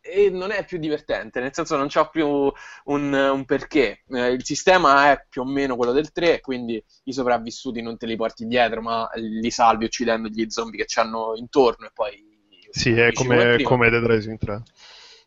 [0.01, 4.03] e non è più divertente, nel senso non c'ha più un, un perché.
[4.09, 8.07] Eh, il sistema è più o meno quello del 3, quindi i sopravvissuti non te
[8.07, 12.29] li porti dietro, ma li salvi uccidendo gli zombie che ci hanno intorno e poi...
[12.71, 14.63] Sì, è come, come Dead Rising 3.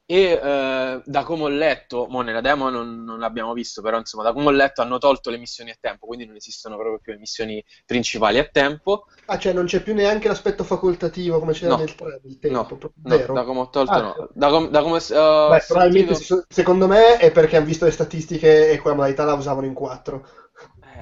[0.07, 4.23] E eh, da come ho letto, mo nella demo non, non l'abbiamo visto, però insomma,
[4.23, 7.13] da come ho letto hanno tolto le missioni a tempo, quindi non esistono proprio più
[7.13, 9.07] le missioni principali a tempo.
[9.27, 11.79] Ah, cioè non c'è più neanche l'aspetto facoltativo come c'era No.
[11.79, 14.29] nel 3 del tempo, No, no, da come ho tolto Ah, no.
[14.35, 17.87] Da com- da come, eh, Beh, probabilmente sentito- so- secondo me è perché hanno visto
[17.87, 20.27] le statistiche e quella modalità la usavano in 4.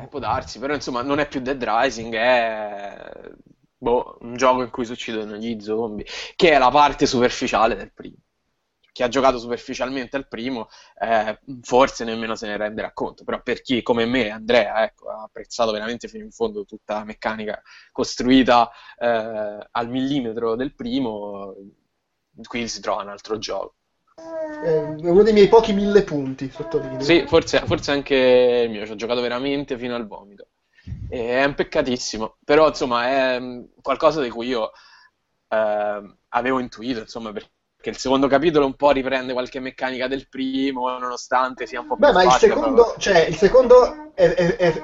[0.02, 3.30] Eh, può darsi, però insomma non è più Dead Rising, è
[3.76, 7.92] boh, un gioco in cui si uccidono gli zombie, che è la parte superficiale del
[7.92, 8.16] primo.
[8.92, 10.68] Chi ha giocato superficialmente al primo,
[11.00, 15.22] eh, forse nemmeno se ne renderà conto, però per chi come me, Andrea, ecco, ha
[15.22, 21.54] apprezzato veramente fino in fondo tutta la meccanica costruita eh, al millimetro del primo,
[22.42, 23.76] qui si trova un altro gioco.
[24.14, 27.00] È uno dei miei pochi mille punti, sottolineo.
[27.00, 28.14] Sì, forse, forse anche
[28.66, 30.48] il mio, ci ho giocato veramente fino al vomito.
[31.08, 34.72] È un peccatissimo, però insomma è mm, qualcosa di cui io
[35.48, 37.50] ehm, avevo intuito, insomma, perché
[37.90, 42.04] il secondo capitolo un po' riprende qualche meccanica del primo, nonostante sia un po' più
[42.06, 44.82] Beh, ma il secondo, però- cioè, il secondo è, è- è-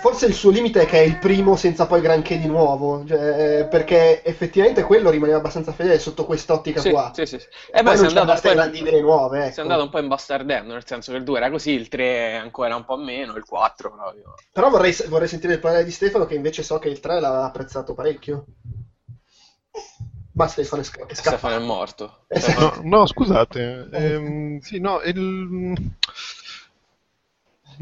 [0.00, 3.66] forse il suo limite è che è il primo senza poi granché di nuovo, cioè,
[3.70, 7.10] perché effettivamente quello rimaneva abbastanza fedele sotto quest'ottica Sì, qua.
[7.14, 7.46] sì, sì, sì.
[7.70, 9.60] E Eh poi beh, non si è andato un po' in- nuove, si è ecco.
[9.62, 12.84] andato un po' imbastardendo, nel senso che il 2 era così, il 3 ancora un
[12.84, 14.34] po' meno, il 4 proprio.
[14.52, 17.44] Però vorrei, vorrei sentire il parere di Stefano, che invece so che il 3 l'ha
[17.44, 18.44] apprezzato parecchio.
[20.38, 22.24] Ma Stefano è, sca- è Stefano è morto.
[22.28, 22.54] Eh, sì.
[22.56, 23.88] No, no, scusate.
[23.90, 25.74] ehm, sì, no, il...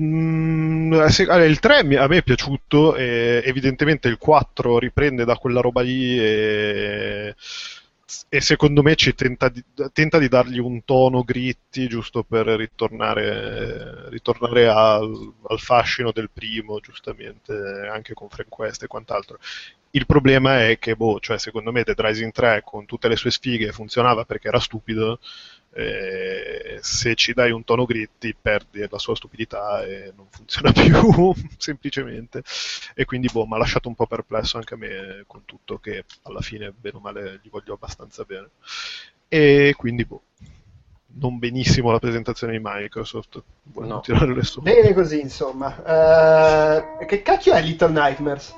[0.00, 4.78] Mm, eh, se- allora, il 3 mi- a me è piaciuto, e evidentemente il 4
[4.78, 7.34] riprende da quella roba lì e,
[8.28, 14.08] e secondo me ci tenta di, tenta di dargli un tono gritti giusto per ritornare,
[14.10, 17.52] ritornare al, al fascino del primo, giustamente,
[17.90, 19.38] anche con Frank West e quant'altro.
[19.96, 23.30] Il problema è che, boh, cioè, secondo me Dead Rising 3 con tutte le sue
[23.30, 25.18] sfighe funzionava perché era stupido.
[25.72, 31.35] eh, se ci dai un tono gritti perdi la sua stupidità e non funziona più
[31.59, 32.42] semplicemente
[32.94, 36.04] e quindi boh mi ha lasciato un po' perplesso anche a me con tutto che
[36.22, 38.48] alla fine bene o male gli voglio abbastanza bene
[39.28, 40.22] e quindi boh
[41.18, 44.00] non benissimo la presentazione di Microsoft voglio No.
[44.00, 45.74] tirare le somme Bene così, insomma.
[47.00, 48.54] Eh, che cacchio è Little Nightmares?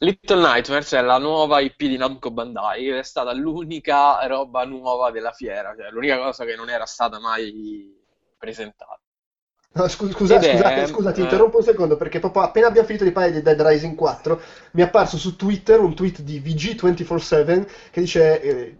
[0.00, 5.32] Little Nightmares è la nuova IP di Namco Bandai, è stata l'unica roba nuova della
[5.32, 7.94] fiera, cioè l'unica cosa che non era stata mai
[8.36, 9.00] presentata.
[9.76, 11.24] No, scu- scusa, Ed è- scusate, scusa, ti eh.
[11.24, 14.40] interrompo un secondo perché proprio appena abbiamo finito di parlare di Dead Rising 4
[14.72, 18.76] mi è apparso su Twitter un tweet di VG247 che dice, eh,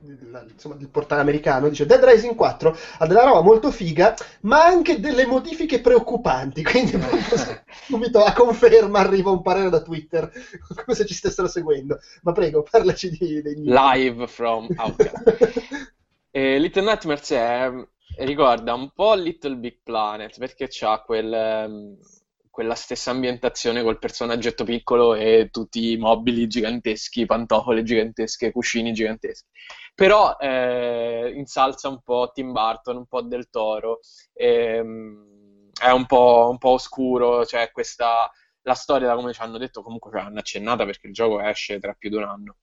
[0.50, 4.98] insomma, del portale americano, dice Dead Rising 4 ha della roba molto figa ma anche
[4.98, 6.98] delle modifiche preoccupanti, quindi
[7.86, 10.30] subito a conferma arriva un parere da Twitter,
[10.84, 11.98] come se ci stessero seguendo.
[12.22, 15.92] Ma prego, parlaci di, dei Live from Outcast.
[16.30, 17.70] E Little Nightmares è,
[18.18, 21.98] ricorda un po' Little Big Planet perché c'ha quel, ehm,
[22.50, 29.48] quella stessa ambientazione col personaggetto piccolo e tutti i mobili giganteschi, pantofole gigantesche, cuscini giganteschi.
[29.94, 34.00] Però eh, insalza un po' Tim Burton, un po' Del Toro,
[34.32, 38.30] ehm, è un po', un po' oscuro, cioè questa
[38.66, 41.94] la storia, come ci hanno detto, comunque ci hanno accennata perché il gioco esce tra
[41.94, 42.56] più di un anno.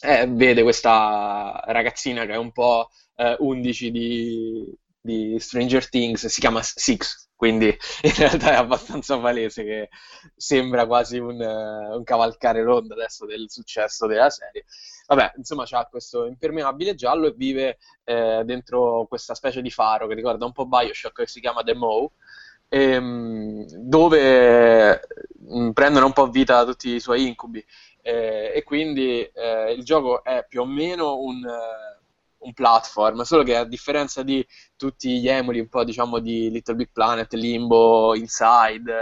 [0.00, 6.40] Eh, vede questa ragazzina che è un po' eh, 11 di, di Stranger Things, si
[6.40, 7.66] chiama Six, quindi
[8.02, 9.88] in realtà è abbastanza palese che
[10.36, 14.64] sembra quasi un, un cavalcare l'onda adesso del successo della serie.
[15.06, 20.14] Vabbè, insomma, ha questo impermeabile giallo e vive eh, dentro questa specie di faro che
[20.14, 22.10] ricorda un po' Bioshock che si chiama The Moe
[22.68, 25.00] ehm, dove
[25.42, 27.64] mm, prendono un po' vita tutti i suoi incubi
[28.02, 31.95] eh, e quindi eh, il gioco è più o meno un, uh,
[32.46, 36.74] un, platform, solo che a differenza di tutti gli emuli un po' diciamo di Little
[36.76, 38.92] Big Planet, Limbo, Inside,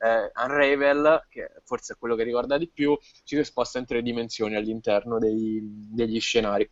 [0.00, 4.02] eh, Unravel, che forse è quello che ricorda di più, ci si sposta in tre
[4.02, 6.68] dimensioni all'interno dei, degli scenari.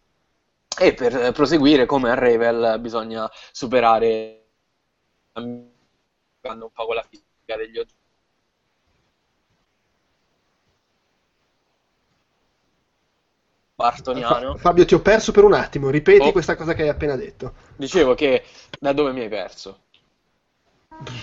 [0.78, 4.44] E per proseguire come Unravel bisogna superare
[5.34, 5.68] un
[6.72, 8.05] po' con la fisica degli oggetti.
[13.76, 14.56] Bartoniano.
[14.56, 16.32] Fabio, ti ho perso per un attimo, ripeti Oh.
[16.32, 17.52] questa cosa che hai appena detto.
[17.76, 18.42] Dicevo che
[18.80, 19.80] da dove mi hai perso?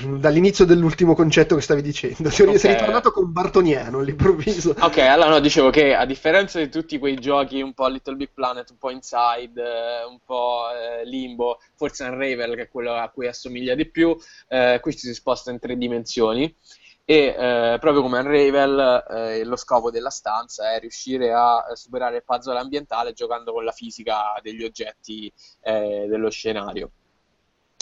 [0.05, 4.75] Dall'inizio dell'ultimo concetto che stavi dicendo, sei ritornato con Bartoniano all'improvviso.
[4.79, 8.29] Ok, allora no, dicevo che a differenza di tutti quei giochi un po' Little Big
[8.35, 13.09] Planet, un po' Inside, eh, un po' eh, Limbo, forse Unravel, che è quello a
[13.09, 14.15] cui assomiglia di più,
[14.49, 16.55] eh, qui ci si sposta in tre dimensioni
[17.05, 22.23] e eh, proprio come Unravel eh, lo scopo della stanza è riuscire a superare il
[22.23, 26.91] puzzle ambientale giocando con la fisica degli oggetti eh, dello scenario.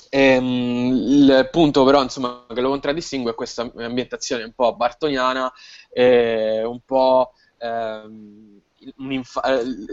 [0.10, 5.52] Ehm, il punto però insomma, che lo contraddistingue è questa ambientazione un po' bartoniana,
[5.90, 8.62] eh, un po' ehm, eh,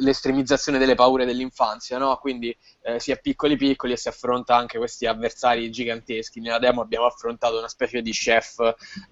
[0.00, 2.16] l'estremizzazione delle paure dell'infanzia, no?
[2.16, 6.40] Quindi eh, si è piccoli piccoli e si affronta anche questi avversari giganteschi.
[6.40, 8.58] Nella demo abbiamo affrontato una specie di chef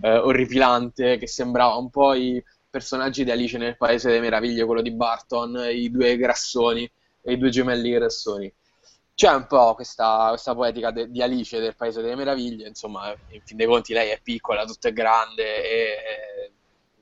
[0.00, 4.82] eh, orripilante che sembrava un po' i personaggi di Alice nel Paese delle Meraviglie, quello
[4.82, 6.90] di Barton, i due grassoni
[7.22, 8.52] e i due gemelli grassoni
[9.14, 13.40] c'è un po' questa, questa poetica de- di Alice del Paese delle Meraviglie, insomma, in
[13.42, 16.52] fin dei conti lei è piccola, tutto è grande, e-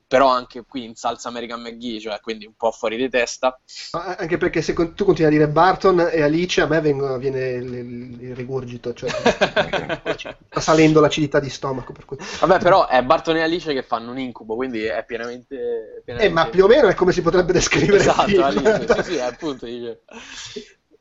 [0.07, 3.59] però anche qui in salsa American McGee, cioè quindi un po' fuori di testa.
[3.91, 7.73] Anche perché se tu continui a dire Barton e Alice, a me vengo- viene il,
[7.73, 9.09] il- rigurgito, cioè
[10.49, 11.91] sta salendo l'acidità di stomaco.
[11.93, 12.17] Per cui...
[12.39, 15.55] Vabbè, però è Barton e Alice che fanno un incubo, quindi è pienamente...
[15.55, 18.43] Eh, pienamente- ma più o meno è come si potrebbe descrivere Esatto.
[18.43, 20.01] Alice, sì, sì, appunto dice.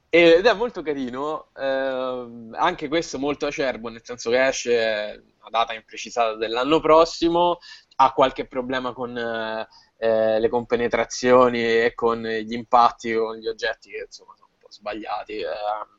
[0.09, 5.75] Ed è molto carino, ehm, anche questo molto acerbo, nel senso che esce a data
[5.75, 7.59] imprecisata dell'anno prossimo,
[7.97, 13.91] ha qualche problema con eh, eh, le compenetrazioni e con gli impatti con gli oggetti
[13.91, 15.39] che insomma sono un po' sbagliati.
[15.41, 15.93] ehm,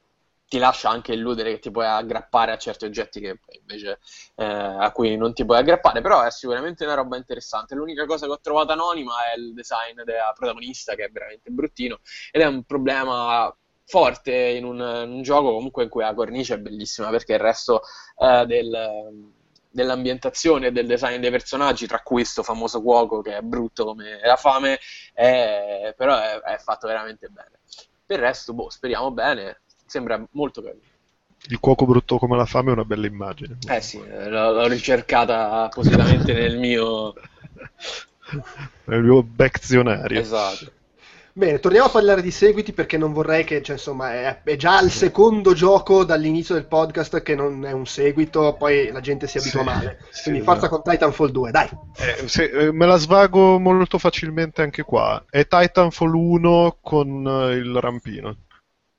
[0.48, 4.00] ti lascia anche illudere che ti puoi aggrappare a certi oggetti che invece
[4.36, 7.74] eh, a cui non ti puoi aggrappare, però è sicuramente una roba interessante.
[7.76, 12.00] L'unica cosa che ho trovato anonima è il design della protagonista, che è veramente bruttino,
[12.32, 13.54] ed è un problema
[13.88, 17.82] forte in un, un gioco comunque in cui la cornice è bellissima, perché il resto
[18.20, 19.34] eh, del-
[19.76, 24.20] dell'ambientazione e del design dei personaggi, tra cui questo famoso cuoco che è brutto come
[24.24, 24.80] la fame,
[25.14, 27.52] è- però è, è fatto veramente bene.
[28.06, 30.82] Per il resto, boh, speriamo bene, sembra molto carino.
[31.50, 33.58] Il cuoco brutto come la fame è una bella immagine.
[33.68, 37.14] Eh sì, eh, l'ho, l'ho ricercata appositamente nel mio...
[38.88, 40.20] Il mio beczionario.
[40.20, 40.72] Esatto.
[41.38, 44.80] Bene, torniamo a parlare di seguiti perché non vorrei che, cioè, insomma, è, è già
[44.80, 49.38] il secondo gioco dall'inizio del podcast che non è un seguito, poi la gente si
[49.38, 49.98] abitua Sì, male.
[50.12, 51.68] sì, Quindi forza con Titanfall 2, dai.
[51.98, 55.26] Eh, se- eh, me la svago molto facilmente anche qua.
[55.30, 58.38] È Titanfall 1 con eh, il rampino.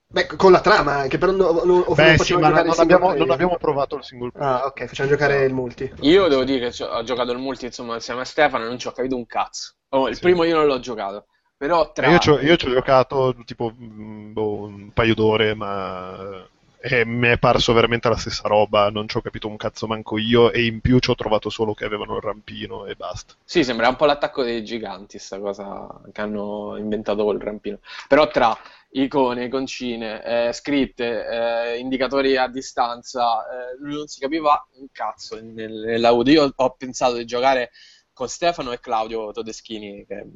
[0.09, 3.31] Beh, con la trama anche, però no, no, Beh, non sì, ma non abbiamo, non
[3.31, 4.51] abbiamo provato il single player.
[4.55, 5.91] Ah, ok, facciamo giocare il multi.
[6.01, 8.87] Io devo dire che ho giocato il multi insomma insieme a Stefano e non ci
[8.89, 9.73] ho capito un cazzo.
[9.91, 10.21] Oh, il Sì.
[10.21, 12.07] primo io non l'ho giocato, però tra...
[12.07, 16.47] Eh, Io ci ho, giocato tipo mm, boh, un paio d'ore, ma
[16.81, 18.91] eh, mi è parso veramente la stessa roba.
[18.91, 20.53] Non ci ho capito un cazzo manco io.
[20.53, 23.35] E in più ci ho trovato solo che avevano il rampino e basta.
[23.43, 27.79] Sì, sembra un po' l'attacco dei giganti, sta cosa che hanno inventato col rampino.
[28.07, 28.57] Però tra
[28.91, 35.85] icone, iconcine, eh, scritte, eh, indicatori a distanza, eh, non si capiva un cazzo nel-
[35.87, 36.33] nell'audio.
[36.33, 37.71] Io ho pensato di giocare
[38.13, 40.27] con Stefano e Claudio Todeschini, che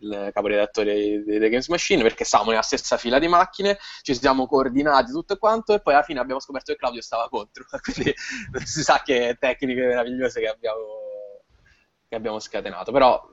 [0.00, 5.12] il caporedattore The Games Machine, perché stavamo nella stessa fila di macchine, ci siamo coordinati
[5.12, 8.14] tutto quanto e poi alla fine abbiamo scoperto che Claudio stava contro, quindi
[8.64, 10.84] si sa che tecniche meravigliose che abbiamo,
[12.08, 13.28] che abbiamo scatenato, però,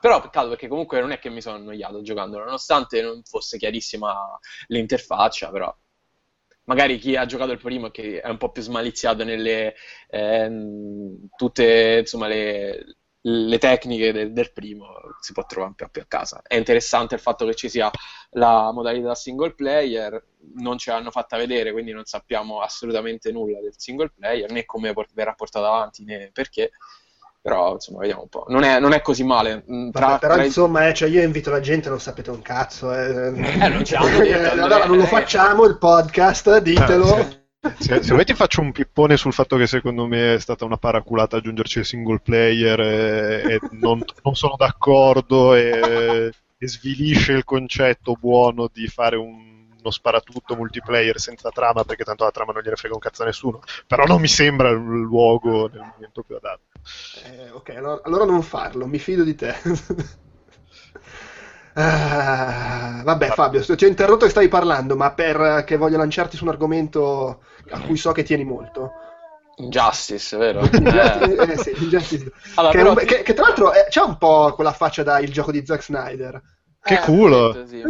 [0.00, 4.38] però peccato perché comunque non è che mi sono annoiato giocando, nonostante non fosse chiarissima
[4.68, 5.74] l'interfaccia, però
[6.64, 9.74] magari chi ha giocato il primo e che è un po' più smaliziato nelle
[10.08, 14.86] ehm, tutte insomma le, le tecniche del, del, primo
[15.20, 16.40] si può trovare un po' più a casa.
[16.46, 17.90] È interessante il fatto che ci sia
[18.30, 20.22] la modalità single player,
[20.56, 24.94] non ce l'hanno fatta vedere, quindi non sappiamo assolutamente nulla del single player, né come
[25.12, 26.70] verrà portato avanti, né perché.
[27.42, 28.44] Però insomma, vediamo un po'.
[28.48, 29.64] Non è, non è così male.
[29.70, 32.42] Mm, tra, Vabbè, però tra insomma, eh, cioè io invito la gente, non sapete un
[32.42, 32.92] cazzo.
[32.92, 33.28] Eh.
[33.28, 37.38] eh non ce l'hanno detto, allora non lo facciamo il podcast, ditelo.
[37.78, 40.78] Se, se vuoi ti faccio un pippone sul fatto che secondo me è stata una
[40.78, 47.44] paraculata aggiungerci il single player e, e non, non, sono d'accordo e, e, svilisce il
[47.44, 52.62] concetto buono di fare un, uno sparatutto multiplayer senza trama perché tanto la trama non
[52.62, 53.60] gliene frega un cazzo a nessuno.
[53.86, 56.80] Però non mi sembra il luogo nel momento più adatto.
[57.26, 59.54] Eh, ok allora, allora non farlo mi fido di te.
[61.72, 66.50] Ah, vabbè, Fabio, ti ho interrotto e stavi parlando, ma perché voglio lanciarti su un
[66.50, 68.92] argomento a cui so che tieni molto.
[69.56, 70.60] Injustice, vero?
[70.70, 72.32] eh, sì, Injustice.
[72.54, 72.90] Allora, che, però...
[72.90, 75.64] un, che, che, tra l'altro è, c'è un po' quella faccia da il gioco di
[75.64, 76.40] Zack Snyder.
[76.82, 77.66] Che eh, culo!
[77.66, 77.84] Sì.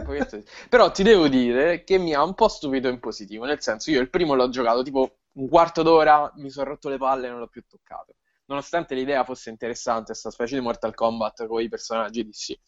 [0.68, 4.00] Però ti devo dire che mi ha un po' stupito in positivo, nel senso io
[4.00, 7.38] il primo l'ho giocato tipo un quarto d'ora, mi sono rotto le palle e non
[7.38, 8.16] l'ho più toccato.
[8.46, 12.58] Nonostante l'idea fosse interessante, questa specie di Mortal Kombat con i personaggi di sì.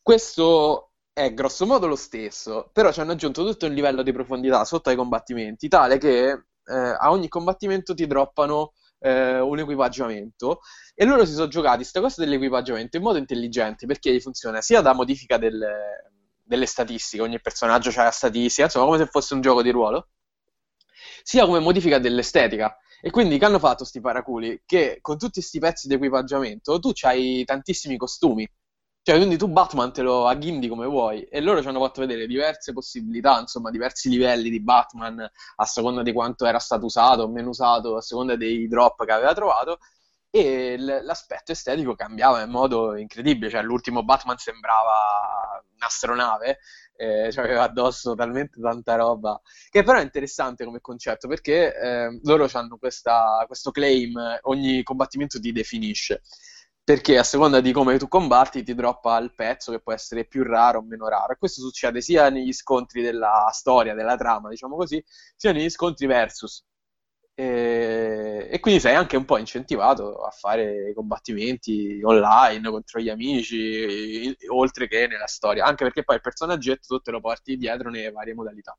[0.00, 4.64] Questo è grosso modo lo stesso, però ci hanno aggiunto tutto un livello di profondità
[4.64, 10.60] sotto ai combattimenti, tale che eh, a ogni combattimento ti droppano eh, un equipaggiamento
[10.94, 14.92] e loro si sono giocati questa cosa dell'equipaggiamento in modo intelligente perché funziona sia da
[14.92, 19.62] modifica delle, delle statistiche, ogni personaggio ha la statistica, insomma come se fosse un gioco
[19.62, 20.08] di ruolo,
[21.22, 22.76] sia come modifica dell'estetica.
[23.02, 24.62] E quindi che hanno fatto sti paraculi?
[24.66, 28.46] Che con tutti questi pezzi di equipaggiamento tu hai tantissimi costumi
[29.02, 32.26] cioè, quindi tu Batman te lo agghindi come vuoi e loro ci hanno fatto vedere
[32.26, 35.18] diverse possibilità, insomma, diversi livelli di Batman
[35.56, 39.12] a seconda di quanto era stato usato o meno usato, a seconda dei drop che
[39.12, 39.78] aveva trovato
[40.30, 46.58] e l- l'aspetto estetico cambiava in modo incredibile, cioè l'ultimo Batman sembrava un'astronave,
[46.96, 49.40] eh, cioè aveva addosso talmente tanta roba,
[49.70, 55.40] che però è interessante come concetto perché eh, loro hanno questa, questo claim, ogni combattimento
[55.40, 56.22] ti definisce
[56.84, 60.42] perché a seconda di come tu combatti ti droppa il pezzo che può essere più
[60.42, 61.32] raro o meno raro.
[61.32, 65.02] E questo succede sia negli scontri della storia, della trama, diciamo così,
[65.36, 66.64] sia negli scontri versus.
[67.34, 74.36] E, e quindi sei anche un po' incentivato a fare combattimenti online contro gli amici,
[74.48, 78.10] oltre che nella storia, anche perché poi il personaggetto tu te lo porti dietro nelle
[78.10, 78.76] varie modalità.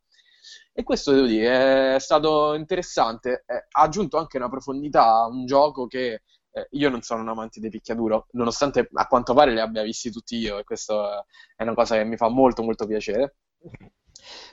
[0.73, 5.87] E questo devo dire è stato interessante, ha aggiunto anche una profondità a un gioco
[5.87, 6.21] che
[6.51, 10.11] eh, io non sono un amante di picchiaduro, nonostante a quanto pare le abbia visti
[10.11, 11.25] tutti io, e questo
[11.55, 13.35] è una cosa che mi fa molto molto piacere.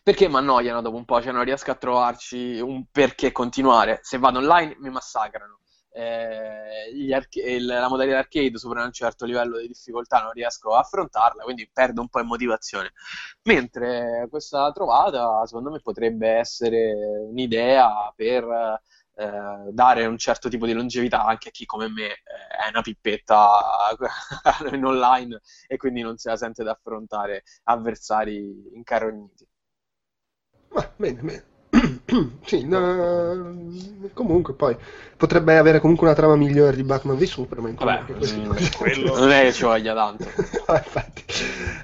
[0.02, 3.98] Perché mi annoiano dopo un po', cioè non riesco a trovarci un perché continuare.
[4.02, 5.60] Se vado online mi massacrano.
[5.90, 11.42] Eh, arca- la modalità arcade sopra un certo livello di difficoltà non riesco a affrontarla,
[11.42, 12.92] quindi perdo un po' in motivazione.
[13.42, 16.94] Mentre questa trovata, secondo me, potrebbe essere
[17.28, 18.80] un'idea per
[19.18, 22.82] eh, dare un certo tipo di longevità anche a chi come me eh, è una
[22.82, 23.48] pippetta
[24.72, 29.46] in online e quindi non se la sente da affrontare avversari incarogniti.
[30.70, 31.57] Ma bene, bene.
[32.44, 33.54] sì, no,
[34.12, 34.76] comunque poi
[35.18, 37.74] potrebbe avere comunque una trama migliore di Batman v Superman.
[37.74, 39.18] Vabbè, mm, quello...
[39.18, 40.24] non è che ci voglia tanto.
[40.66, 41.24] no, infatti.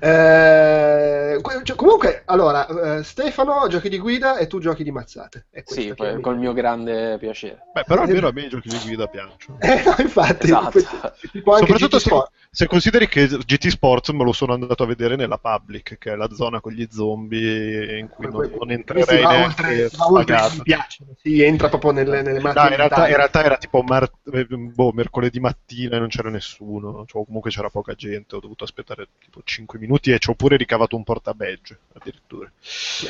[0.00, 5.46] Eh, cioè, comunque, allora, eh, Stefano giochi di guida e tu giochi di mazzate.
[5.64, 7.66] Sì, poi, col mio grande piacere.
[7.72, 9.58] Beh, però almeno a me i giochi di guida piacciono.
[9.60, 10.46] Eh, no, infatti.
[10.46, 10.78] Esatto.
[10.78, 12.10] Soprattutto se,
[12.50, 16.16] se, consideri che GT Sports me lo sono andato a vedere nella Public, che è
[16.16, 21.68] la zona con gli zombie in cui non, non entrerei neanche mi piace, si entra
[21.68, 22.40] proprio nelle, nelle.
[22.40, 27.04] No, in realtà, in realtà, era tipo mar- boh, mercoledì mattina e non c'era nessuno,
[27.06, 30.56] cioè, comunque c'era poca gente, ho dovuto aspettare tipo 5 minuti e ci ho pure
[30.56, 32.50] ricavato un porta badge addirittura.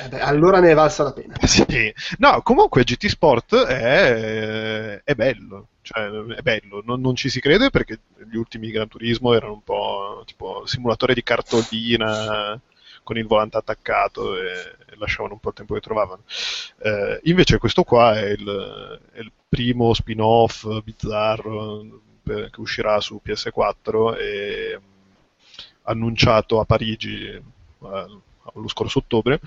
[0.08, 1.34] Beh, allora ne è valsa la pena.
[1.54, 1.92] Sì.
[2.18, 7.70] No, comunque GT Sport è, è bello, cioè, è bello, non, non, ci si crede
[7.70, 12.60] perché gli ultimi Gran Turismo erano un po' tipo simulatore di cartolina
[13.04, 14.50] con il volante attaccato e,
[14.86, 16.22] e lasciavano un po' il tempo che trovavano.
[16.78, 21.84] Eh, invece questo qua è il, è il primo spin-off bizzarro
[22.22, 24.80] per, che uscirà su PS4 e
[25.82, 27.42] annunciato a Parigi eh,
[27.80, 29.40] lo scorso ottobre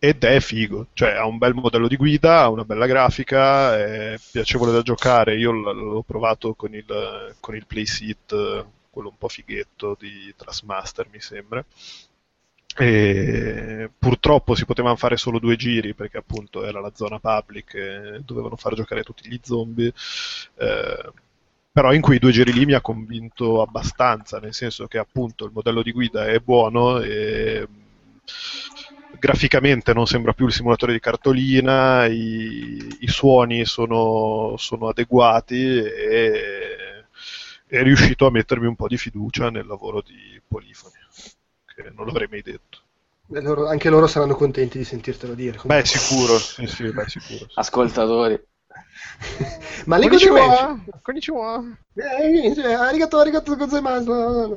[0.00, 4.16] ed è figo, cioè ha un bel modello di guida, ha una bella grafica, è
[4.30, 9.28] piacevole da giocare, io l- l'ho provato con il, con il playseat, quello un po'
[9.28, 11.64] fighetto di Trustmaster mi sembra,
[12.76, 18.22] e purtroppo si potevano fare solo due giri perché appunto era la zona public e
[18.24, 19.92] dovevano far giocare tutti gli zombie.
[20.56, 21.12] Eh,
[21.72, 25.52] però in quei due giri lì mi ha convinto abbastanza, nel senso che appunto il
[25.52, 27.66] modello di guida è buono e
[29.18, 37.04] graficamente non sembra più il simulatore di cartolina, i, i suoni sono, sono adeguati e
[37.66, 40.94] è riuscito a mettermi un po' di fiducia nel lavoro di Polifoni,
[41.82, 42.78] che non l'avrei mai detto.
[43.26, 45.58] Beh, loro- anche loro saranno contenti di sentirtelo dire.
[45.64, 47.46] Beh, sicuro, sì, sì, beh, sicuro.
[47.46, 47.58] sì.
[47.58, 48.40] Ascoltatori.
[49.86, 50.84] Ma Lego Dimension...
[51.02, 51.62] Konnichiwa.
[51.94, 54.56] Eh, cioè, arigato, arigato gozaimasu.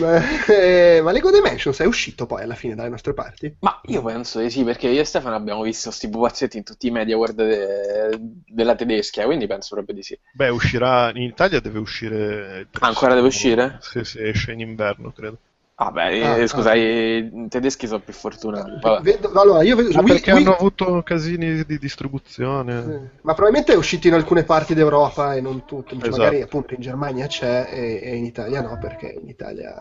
[0.00, 3.54] Ma, eh, ma Lego Dimensions è uscito poi alla fine dalle nostre parti?
[3.60, 6.88] Ma io penso di sì, perché io e Stefano abbiamo visto sti pupazzetti in tutti
[6.88, 10.18] i media award de- della tedesca, quindi penso proprio di sì.
[10.34, 12.66] Beh, uscirà in Italia, deve uscire.
[12.80, 13.78] Ancora deve uscire?
[13.80, 15.38] Sì, sì, esce in inverno, credo.
[15.84, 16.46] Ah, beh, Ah, eh, ah.
[16.46, 18.70] scusa, i tedeschi sono più fortunati.
[18.80, 19.00] Vabbè.
[19.02, 22.78] Vedo- allora, io vedo Ma Wii- perché Wii- hanno avuto casini di distribuzione.
[22.78, 25.94] Eh, Ma probabilmente è uscito in alcune parti d'Europa e non tutte.
[25.96, 26.10] Esatto.
[26.10, 29.74] Magari appunto in Germania c'è e, e in Italia no, perché in Italia.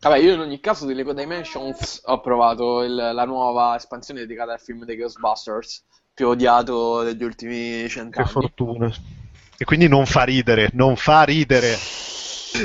[0.00, 4.52] Vabbè, io in ogni caso di Lego Dimensions ho provato il- la nuova espansione dedicata
[4.52, 5.84] al film dei Ghostbusters,
[6.14, 8.28] più odiato degli ultimi Che cent'anni.
[8.28, 8.90] fortuna.
[9.58, 11.74] E quindi non fa ridere, non fa ridere.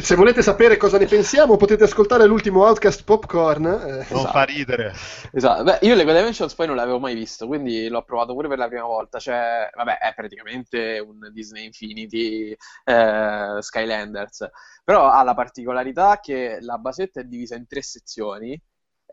[0.01, 3.65] Se volete sapere cosa ne pensiamo, potete ascoltare l'ultimo Outcast Popcorn.
[3.65, 3.69] eh.
[3.69, 4.27] Non Esatto.
[4.27, 4.93] fa ridere.
[5.33, 8.57] Esatto, beh, io Lego Dimensions poi non l'avevo mai visto, quindi l'ho provato pure per
[8.57, 9.19] la prima volta.
[9.19, 14.49] Cioè, vabbè, è praticamente un Disney Infinity eh, Skylanders,
[14.83, 18.59] però ha la particolarità che la basetta è divisa in tre sezioni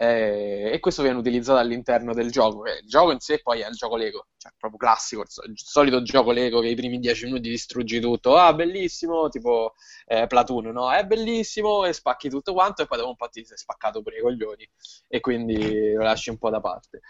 [0.00, 2.60] eh, e questo viene utilizzato all'interno del gioco.
[2.62, 5.42] che il gioco in sé poi è il gioco Lego, cioè proprio classico, il, so-
[5.42, 8.36] il solito gioco Lego che i primi dieci minuti distruggi tutto.
[8.36, 9.74] Ah, bellissimo, tipo
[10.06, 10.92] eh, Platoon, no?
[10.92, 14.18] È bellissimo e spacchi tutto quanto e poi dopo un po' ti sei spaccato pure
[14.18, 14.68] i coglioni
[15.08, 17.00] e quindi lo lasci un po' da parte.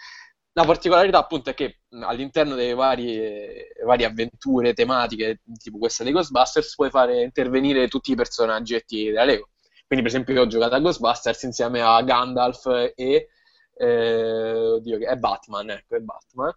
[0.53, 6.74] La particolarità appunto è che all'interno delle varie, varie avventure tematiche, tipo questa dei Ghostbusters,
[6.74, 9.51] puoi fare intervenire tutti i personaggetti della Lego.
[9.89, 13.28] Quindi, per esempio, io ho giocato a Ghostbusters insieme a Gandalf e
[13.74, 16.53] eh, oddio, è Batman, ecco, è Batman.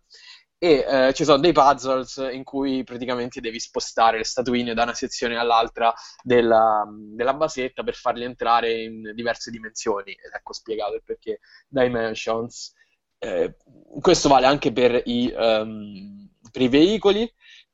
[0.58, 4.94] E eh, ci sono dei puzzles in cui praticamente devi spostare le statuine da una
[4.94, 10.12] sezione all'altra della, della basetta per farli entrare in diverse dimensioni.
[10.12, 12.74] Ed ecco spiegato il perché Dimensions.
[13.18, 13.56] Eh,
[14.02, 17.32] questo vale anche per i, ehm, per i veicoli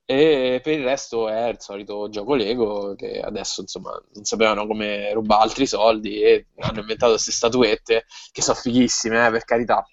[0.09, 5.11] e per il resto è il solito gioco Lego che adesso insomma non sapevano come
[5.11, 9.85] rubare altri soldi e hanno inventato queste statuette che sono fighissime, eh, per carità.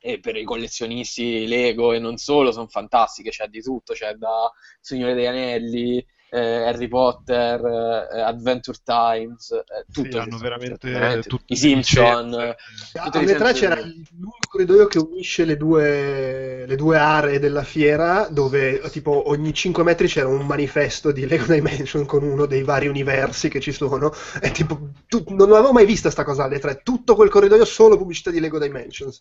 [0.00, 4.50] E per i collezionisti Lego e non solo sono fantastiche, c'è di tutto, c'è da
[4.80, 10.10] Signore degli Anelli, eh, Harry Potter, eh, Adventure Times, eh, tutto.
[10.10, 11.28] Sì, hanno veramente veramente.
[11.28, 12.34] tutte I Simpson.
[12.34, 18.28] Alle le tre c'era l'unico corridoio che unisce le due, le due aree della fiera,
[18.30, 22.88] dove tipo ogni 5 metri c'era un manifesto di Lego Dimension con uno dei vari
[22.88, 24.12] universi che ci sono.
[24.40, 26.80] E tipo, tu- non avevo mai vista sta cosa alle tre.
[26.82, 29.20] Tutto quel corridoio solo pubblicità di Lego Dimensions.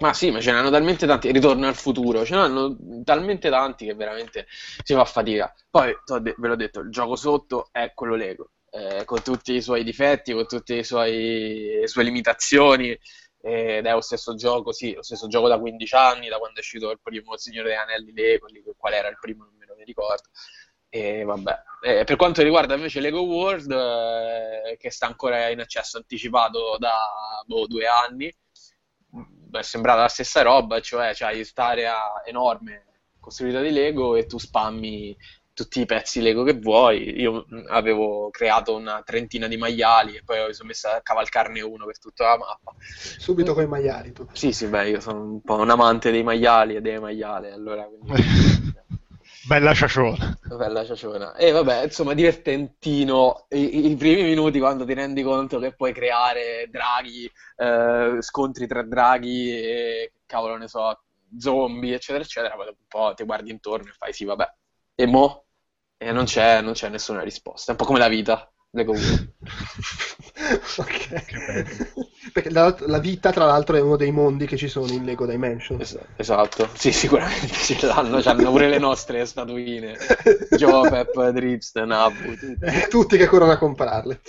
[0.00, 3.94] Ma sì, ma ce n'hanno talmente tanti, ritorno al futuro, ce n'hanno talmente tanti che
[3.94, 4.46] veramente
[4.82, 5.52] si fa fatica.
[5.74, 9.82] Poi, ve l'ho detto, il gioco sotto è quello Lego, eh, con tutti i suoi
[9.82, 12.96] difetti, con tutte le sue limitazioni,
[13.40, 16.60] ed è lo stesso gioco, sì, lo stesso gioco da 15 anni, da quando è
[16.60, 18.46] uscito il primo Signore degli Anelli Lego,
[18.76, 20.28] qual era il primo non me lo ricordo.
[20.88, 25.96] E vabbè, Eh, per quanto riguarda invece Lego World, eh, che sta ancora in accesso
[25.96, 26.96] anticipato da
[27.46, 28.32] boh, due anni,
[29.50, 32.86] è sembrata la stessa roba, cioè c'hai quest'area enorme
[33.20, 35.16] costruita di Lego e tu spammi
[35.54, 37.20] tutti i pezzi Lego che vuoi.
[37.20, 41.60] Io mh, avevo creato una trentina di maiali e poi mi sono messo a cavalcarne
[41.62, 42.74] uno per tutta la mappa.
[42.78, 44.26] Subito con i maiali tu.
[44.32, 47.84] Sì, sì, beh, io sono un po' un amante dei maiali e delle maiale, allora
[47.84, 48.72] quindi...
[49.46, 50.38] Bella sciasciona.
[50.56, 51.34] Bella ciaciona.
[51.34, 53.44] E vabbè, insomma, divertentino.
[53.50, 58.82] I, i primi minuti quando ti rendi conto che puoi creare draghi, eh, scontri tra
[58.82, 60.98] draghi e cavolo ne so,
[61.38, 62.54] zombie, eccetera, eccetera.
[62.54, 64.50] Poi dopo un po' ti guardi intorno e fai sì, vabbè.
[64.94, 65.43] E mo?
[65.96, 67.68] E non c'è, non c'è nessuna risposta.
[67.68, 68.48] È un po' come la vita.
[68.70, 69.32] Lego World.
[70.78, 71.24] Ok.
[71.24, 71.90] Che bello.
[72.32, 75.26] Perché la, la vita, tra l'altro, è uno dei mondi che ci sono in Lego
[75.26, 75.80] Dimension.
[75.80, 79.96] Es- esatto, sì, sicuramente ce l'hanno, c'hanno pure le nostre statuine.
[80.56, 82.58] Joe, Pep, Drips, Nabu, tutti.
[82.88, 84.20] Tutti che corrono a comprarle.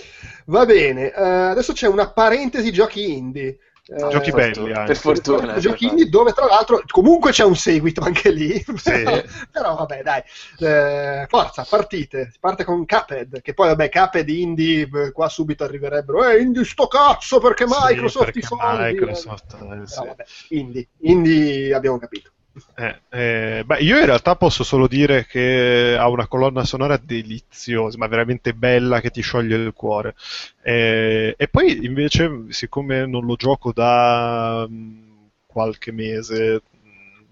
[0.45, 3.57] Va bene, eh, adesso c'è una parentesi giochi indie.
[3.87, 4.85] Eh, Giochi belli fortuna, anche.
[4.93, 5.57] Per fortuna.
[5.59, 8.63] Giochi indie dove tra l'altro comunque c'è un seguito anche lì.
[8.75, 9.03] Sì.
[9.03, 9.21] però,
[9.51, 10.23] però vabbè dai,
[10.59, 12.29] Eh, forza, partite.
[12.31, 16.63] Si parte con Cuphead, che poi vabbè Cuphead indie, eh, qua subito arriverebbero, eh indie
[16.65, 18.83] sto cazzo perché Sì, Microsoft perché i soldi.
[18.83, 20.05] Microsoft, eh, Però sì.
[20.07, 22.31] vabbè, indie, indie abbiamo capito.
[22.77, 27.97] Eh, eh, beh, io in realtà posso solo dire che ha una colonna sonora deliziosa,
[27.97, 30.15] ma veramente bella che ti scioglie il cuore.
[30.61, 35.03] Eh, e poi invece, siccome non lo gioco da mm,
[35.45, 36.61] qualche mese,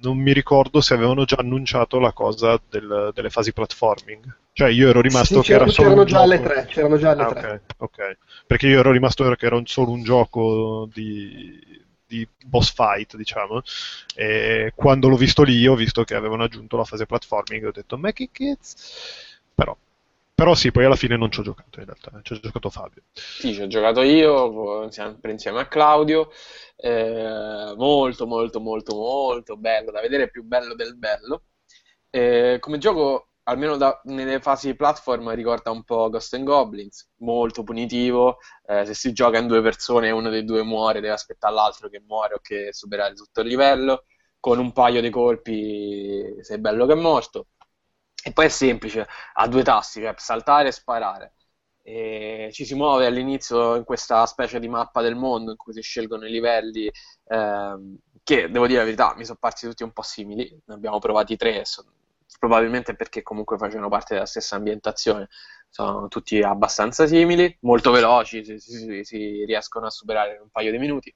[0.01, 4.35] non mi ricordo se avevano già annunciato la cosa del- delle fasi platforming.
[4.51, 7.09] Cioè, io ero rimasto Sì, che era solo c'erano già alle gioco- tre, c'erano già
[7.11, 7.39] alle Ah, tre.
[7.39, 8.17] ok, ok.
[8.45, 11.59] Perché io ero rimasto che era solo un gioco di,
[12.13, 13.61] di boss fight, diciamo.
[14.15, 17.97] E quando l'ho visto lì, ho visto che avevano aggiunto la fase platforming ho detto,
[17.97, 18.75] ma che cazzo?
[19.55, 19.75] Però,
[20.35, 23.03] però sì, poi alla fine non ci ho giocato in realtà, ci ho giocato Fabio.
[23.13, 26.31] Sì, ci ho giocato io, sempre insieme a Claudio.
[26.75, 31.43] Eh, molto, molto, molto, molto bello da vedere, più bello del bello.
[32.09, 37.63] Eh, come gioco, almeno da- nelle fasi platform, ricorda un po' Ghost and Goblins, molto
[37.63, 38.37] punitivo.
[38.65, 41.89] Eh, se si gioca in due persone e uno dei due muore, deve aspettare l'altro
[41.89, 44.05] che muore o che superare tutto il livello.
[44.39, 47.47] Con un paio di colpi sei bello che è morto.
[48.25, 51.33] E poi è semplice, ha due tasti, cioè saltare e sparare.
[51.81, 55.81] E ci si muove all'inizio in questa specie di mappa del mondo in cui si
[55.81, 56.89] scelgono i livelli,
[57.27, 60.49] ehm, che devo dire la verità, mi sono parsi tutti un po' simili.
[60.65, 61.85] Ne abbiamo provati tre, e son-
[62.39, 65.27] probabilmente perché comunque facevano parte della stessa ambientazione.
[65.69, 70.71] Sono tutti abbastanza simili, molto veloci, si, si- si riescono a superare in un paio
[70.71, 71.13] di minuti.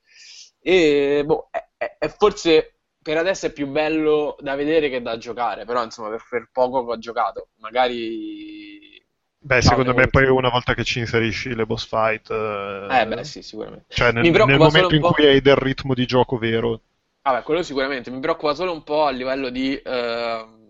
[0.62, 5.18] E boh, è, è- è forse per adesso è più bello da vedere che da
[5.18, 8.96] giocare, però insomma per, per poco ho giocato, magari...
[9.40, 12.36] Beh, secondo me poi una volta che ci inserisci le boss fight, eh,
[12.90, 13.86] Eh beh sì, sicuramente.
[13.94, 16.82] cioè nel, Mi nel momento in cui hai del ritmo di gioco vero,
[17.22, 20.67] Vabbè, quello sicuramente, mi preoccupa solo un po' a livello di, ehm,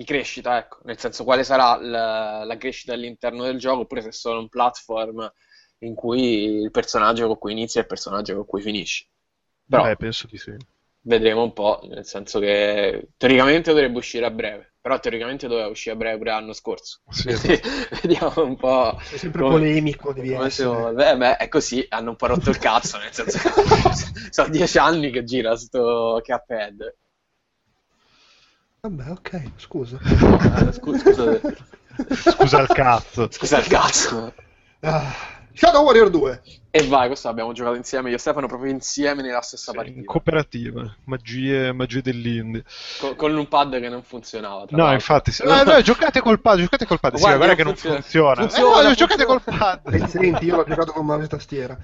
[0.00, 4.08] di crescita, ecco, nel senso quale sarà la, la crescita all'interno del gioco, oppure se
[4.08, 5.30] è solo un platform
[5.80, 9.06] in cui il personaggio con cui inizi è il personaggio con cui finisci.
[9.68, 10.56] Però eh, penso di sì.
[11.02, 15.94] vedremo un po', nel senso che teoricamente dovrebbe uscire a breve, però teoricamente doveva uscire
[15.94, 17.02] a breve pure l'anno scorso.
[17.10, 17.28] Sì,
[18.00, 18.98] vediamo un po'.
[19.02, 20.70] Sei sempre come- polemico, devi come essere.
[20.70, 21.10] evolve.
[21.10, 23.50] Eh, beh, è così, hanno un po' rotto il cazzo, nel senso che
[24.32, 26.96] sono dieci anni che gira sto Cuphead.
[28.82, 29.98] Vabbè, ok, scusa.
[30.02, 31.38] Eh, scu- scusa,
[32.32, 33.28] Scusa il cazzo.
[33.30, 34.32] scusa il cazzo.
[34.80, 35.12] Ah,
[35.52, 36.42] Shadow Warrior 2.
[36.72, 39.98] E vai, questo l'abbiamo giocato insieme, io e Stefano proprio insieme nella stessa Sì, partita.
[39.98, 42.64] in cooperativa, magie, magie dell'indie.
[42.98, 44.66] Con, con un pad che non funzionava.
[44.66, 44.94] tra No, l'altro.
[44.94, 45.42] infatti, sì.
[45.44, 47.14] No, no, giocate col pad, giocate col pad.
[47.14, 48.00] Sì, Guarda, guarda non che non funziona.
[48.00, 48.46] funziona.
[48.46, 49.26] Funziona, Eh, no, giocate funziona.
[49.26, 49.80] col pad.
[49.94, 51.76] E senti, io l'ho giocato con mouse e tastiera.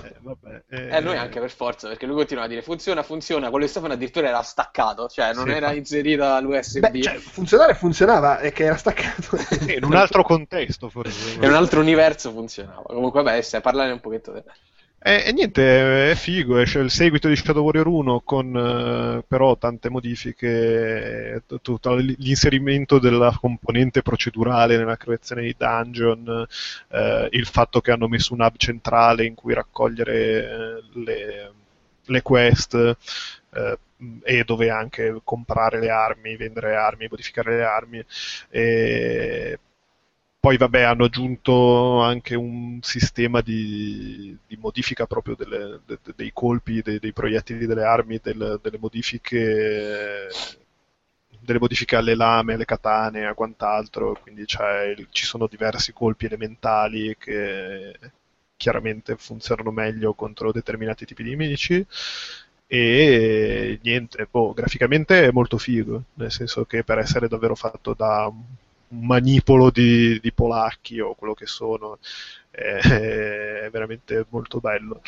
[0.00, 3.64] Eh, vabbè, Eh, noi anche per forza, perché lui continua a dire funziona, funziona, quello
[3.64, 5.78] di Stefano addirittura era staccato, cioè non Sì, era infatti.
[5.78, 6.88] inserita l'USB.
[6.90, 9.36] Beh, cioè, funzionare funzionava, è che era staccato.
[9.36, 11.32] Sì, in un altro contesto, forse.
[11.34, 12.82] In un altro universo funzionava.
[12.82, 14.42] Comunque, vabbè, stai parlare un pochetto di...
[15.00, 19.56] E, e niente, è figo, esce il seguito di Shadow Warrior 1 con eh, però
[19.56, 26.46] tante modifiche, eh, tutto l'inserimento della componente procedurale nella creazione di dungeon,
[26.88, 31.52] eh, il fatto che hanno messo un hub centrale in cui raccogliere eh, le,
[32.04, 33.78] le quest eh,
[34.22, 38.04] e dove anche comprare le armi, vendere armi, modificare le armi.
[38.50, 39.58] E
[40.40, 46.30] poi vabbè hanno aggiunto anche un sistema di, di modifica proprio delle- de- de- dei
[46.32, 50.28] colpi, dei, dei proiettili delle armi, del- delle modifiche
[51.40, 57.16] delle modifiche alle lame, alle katane, a quant'altro, quindi il- ci sono diversi colpi elementali
[57.18, 57.98] che
[58.56, 61.86] chiaramente funzionano meglio contro determinati tipi di nemici.
[62.70, 68.30] E niente, boh, graficamente è molto figo, nel senso che per essere davvero fatto da
[68.90, 71.98] manipolo di, di polacchi o quello che sono,
[72.50, 72.78] è,
[73.64, 75.02] è veramente molto bello.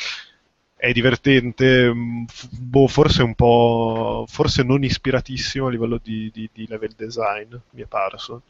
[0.75, 1.91] È divertente,
[2.59, 7.81] boh, forse un po', forse non ispiratissimo a livello di, di- di level design, mi
[7.83, 8.43] è parso.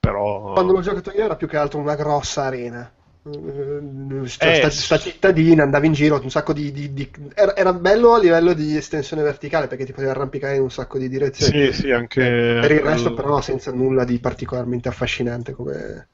[0.00, 0.52] Però...
[0.52, 2.92] Quando l'ho giocato io era più che altro una grossa arena.
[3.24, 6.72] Eh, Sta, Eh, sta- sta cittadina, andavi in giro, un sacco di...
[6.72, 10.62] di- di- Era, era bello a livello di estensione verticale perché ti potevi arrampicare in
[10.62, 11.54] un sacco di direzioni.
[11.54, 12.22] Sì, sì, anche...
[12.58, 16.08] Per il resto però senza nulla di particolarmente affascinante come...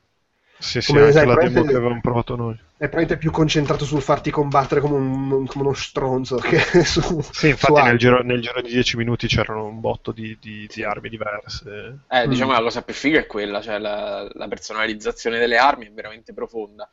[0.57, 2.57] Sì, sì, Come anche la demo che avevamo provato noi.
[2.79, 7.49] È probabilmente più concentrato sul farti combattere come, un- come uno stronzo che su, Sì,
[7.49, 10.83] infatti su nel giro, nel giro di 10 minuti c'erano un botto di, di- di
[10.85, 12.07] armi diverse.
[12.11, 12.31] Eh, Mm.
[12.31, 16.33] diciamo la cosa più figa è quella, cioè la, la personalizzazione delle armi è veramente
[16.33, 16.89] profonda.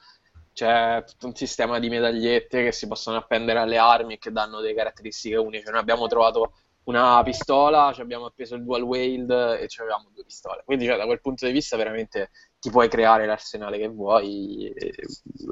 [0.51, 4.59] C'è tutto un sistema di medagliette che si possono appendere alle armi e che danno
[4.61, 5.63] delle caratteristiche uniche.
[5.63, 10.09] Cioè, noi abbiamo trovato una pistola, ci abbiamo appeso il dual wield e ci avevamo
[10.13, 10.61] due pistole.
[10.65, 12.29] Quindi, cioè, da quel punto di vista, veramente
[12.65, 14.69] ti puoi creare l'arsenale che vuoi.
[14.73, 14.91] e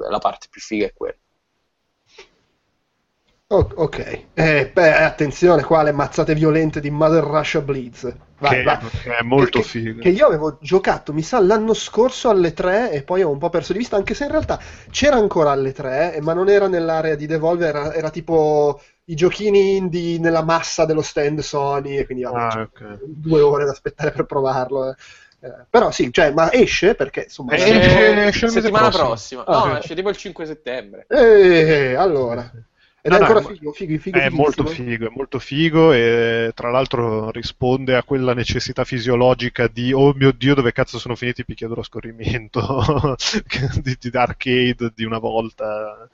[0.08, 1.16] la parte più figa è quella.
[3.46, 8.12] Ok, eh, beh, attenzione qua le mazzate violente di Mother Russia Blitz.
[8.38, 8.78] Vai, che, vai.
[9.00, 10.00] che è molto che, figo.
[10.00, 13.50] Che io avevo giocato, mi sa, l'anno scorso alle 3 e poi ho un po'
[13.50, 14.58] perso di vista, anche se in realtà
[14.90, 19.14] c'era ancora alle 3, eh, ma non era nell'area di Devolver, era, era tipo i
[19.14, 22.98] giochini indie nella massa dello stand Sony, e quindi vabbè, Ah, cioè, ok.
[23.04, 24.88] due ore da aspettare per provarlo.
[24.90, 24.94] eh.
[25.44, 27.52] Eh, però sì, cioè, ma esce perché insomma...
[27.52, 29.42] Eh, Esce esce- esce mese settimana prossimo.
[29.42, 29.44] prossima.
[29.44, 31.06] Ah, no, esce tipo il 5 settembre.
[31.08, 32.50] Eh, allora.
[33.06, 34.42] Ed No, è no, ancora ma- figo, figo, figo, È fighissimo.
[34.42, 40.14] molto figo, è molto figo e tra l'altro risponde a quella necessità fisiologica di oh
[40.14, 43.16] mio dio dove cazzo sono finiti i picchiaduro a scorrimento
[43.82, 46.08] di, di arcade di una volta.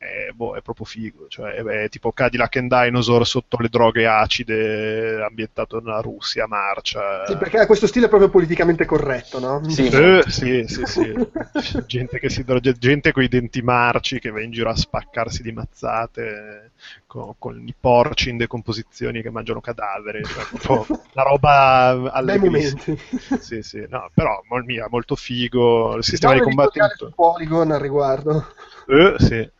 [0.00, 4.06] È, boh, è proprio figo, cioè è, è tipo Cadillac and Dinosaur sotto le droghe
[4.06, 7.26] acide ambientato nella Russia, marcia.
[7.26, 9.68] Sì, perché ha questo stile proprio politicamente corretto, no?
[9.68, 9.88] Sì.
[9.88, 11.12] Eh, sì, sì, sì.
[11.86, 15.42] gente, che si droga, gente con i denti marci che va in giro a spaccarsi
[15.42, 16.70] di mazzate
[17.06, 20.24] con, con i porci in decomposizioni che mangiano cadaveri.
[20.24, 22.82] Cioè, proprio una roba allegrissima.
[22.86, 23.42] momenti.
[23.42, 25.96] Sì, sì, no, però mol- mia, molto figo.
[25.96, 27.08] Il Si sistema di combattimento.
[27.08, 28.46] su Polygon al riguardo.
[28.90, 29.50] Eh, sì.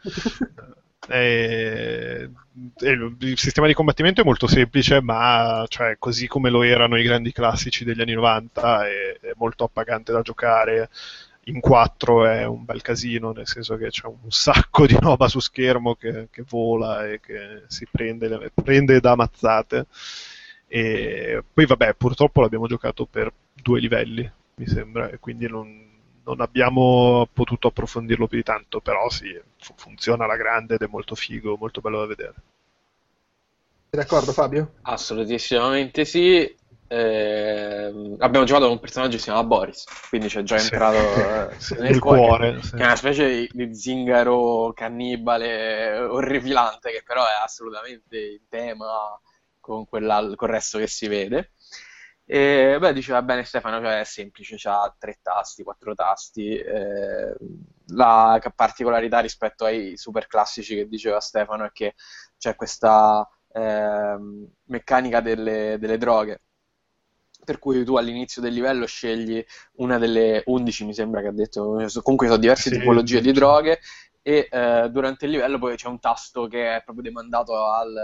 [1.09, 2.31] E-
[2.83, 6.97] e il il sistema di combattimento è molto semplice, ma cioè, così come lo erano
[6.99, 10.91] i grandi classici degli anni 90, è, è molto appagante da giocare.
[11.45, 15.41] In 4 è un bel casino, nel senso che c'è un sacco di roba su
[15.41, 19.87] schermo che, che vola e che si prende, prende da mazzate.
[20.69, 25.90] E poi, vabbè, purtroppo l'abbiamo giocato per due livelli, mi sembra, e quindi non,
[26.31, 30.87] non abbiamo potuto approfondirlo più di tanto, però sì, fu- funziona alla grande ed è
[30.87, 32.35] molto figo, molto bello da vedere.
[33.93, 34.73] Sei d'accordo, Fabio?
[34.83, 36.59] Assolutamente sì.
[36.93, 40.59] Ehm, abbiamo giocato con un personaggio che si chiama Boris, quindi c'è già Sì.
[40.59, 42.75] entrato eh, Sì, nel nel cuore, cuore, sì.
[42.75, 49.21] che è una specie di, di zingaro cannibale orripilante che però è assolutamente in tema
[49.61, 51.53] con, quella, col resto che si vede.
[52.33, 56.55] E beh, diceva bene Stefano, cioè è semplice, ha tre tasti, quattro tasti.
[56.57, 57.35] eh,
[57.89, 61.95] la particolarità rispetto ai super classici che diceva Stefano è che
[62.39, 66.43] c'è questa ehm, meccanica delle, delle droghe.
[67.45, 69.45] Per cui tu all'inizio del livello scegli
[69.77, 71.63] una delle 11, mi sembra che ha detto,
[72.03, 73.33] comunque sono diverse Sì, tipologie di sì.
[73.33, 73.81] droghe
[74.23, 77.99] e eh, durante il livello poi c'è un tasto che è proprio demandato al-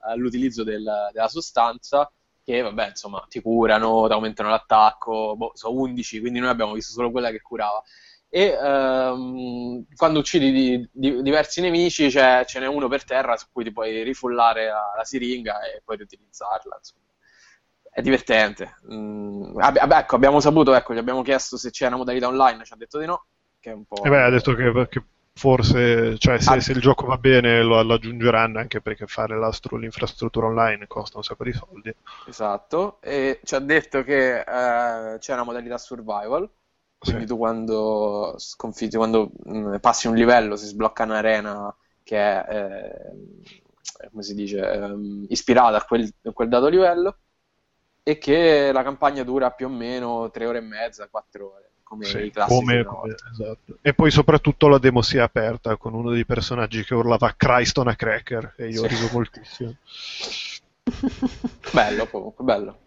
[0.00, 2.10] all'utilizzo del- della sostanza
[2.46, 6.92] che vabbè insomma ti curano, ti aumentano l'attacco, boh, sono 11 quindi noi abbiamo visto
[6.92, 7.82] solo quella che curava
[8.28, 13.46] e ehm, quando uccidi di- di- diversi nemici c'è, ce n'è uno per terra su
[13.50, 17.04] cui ti puoi rifullare la, la siringa e poi riutilizzarla insomma.
[17.90, 18.76] È divertente.
[18.92, 22.74] Mm, vabbè, ecco, abbiamo saputo, ecco, gli abbiamo chiesto se c'è una modalità online, ci
[22.74, 23.26] ha detto di no,
[23.58, 24.04] che è un po'...
[24.04, 25.02] E beh, ha detto che, che
[25.36, 26.60] forse, cioè, se, Ah.
[26.60, 30.86] se il gioco va bene lo, lo aggiungeranno, anche perché fare la stru- l'infrastruttura online
[30.86, 31.94] costa un sacco di soldi.
[32.28, 36.50] Esatto, e ci ha detto che eh, c'è una modalità survival,
[36.98, 37.28] quindi Sì.
[37.28, 42.46] tu quando sconfiggi, quando mh, passi un livello si sblocca un'arena che è,
[44.00, 47.18] eh, come si dice, ehm, ispirata a quel, a quel dato livello
[48.02, 52.06] e che la campagna dura più o meno tre ore e mezza, quattro ore, come
[52.06, 53.78] Sì, i classici come- esatto.
[53.82, 57.78] E poi soprattutto la demo si è aperta con uno dei personaggi che urlava Christ
[57.78, 58.94] on a cracker e io ho Sì.
[58.94, 59.74] riso moltissimo.
[61.72, 62.78] Bello comunque, bello.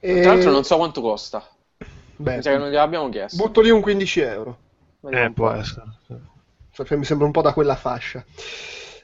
[0.00, 1.46] E- Tra l'altro non so quanto costa,
[2.18, 3.42] Beh, che non gliel'abbiamo chiesto.
[3.42, 4.58] butto lì un 15 euro.
[5.02, 5.84] Eh, un può essere.
[6.72, 8.24] Cioè, mi sembra un po' da quella fascia.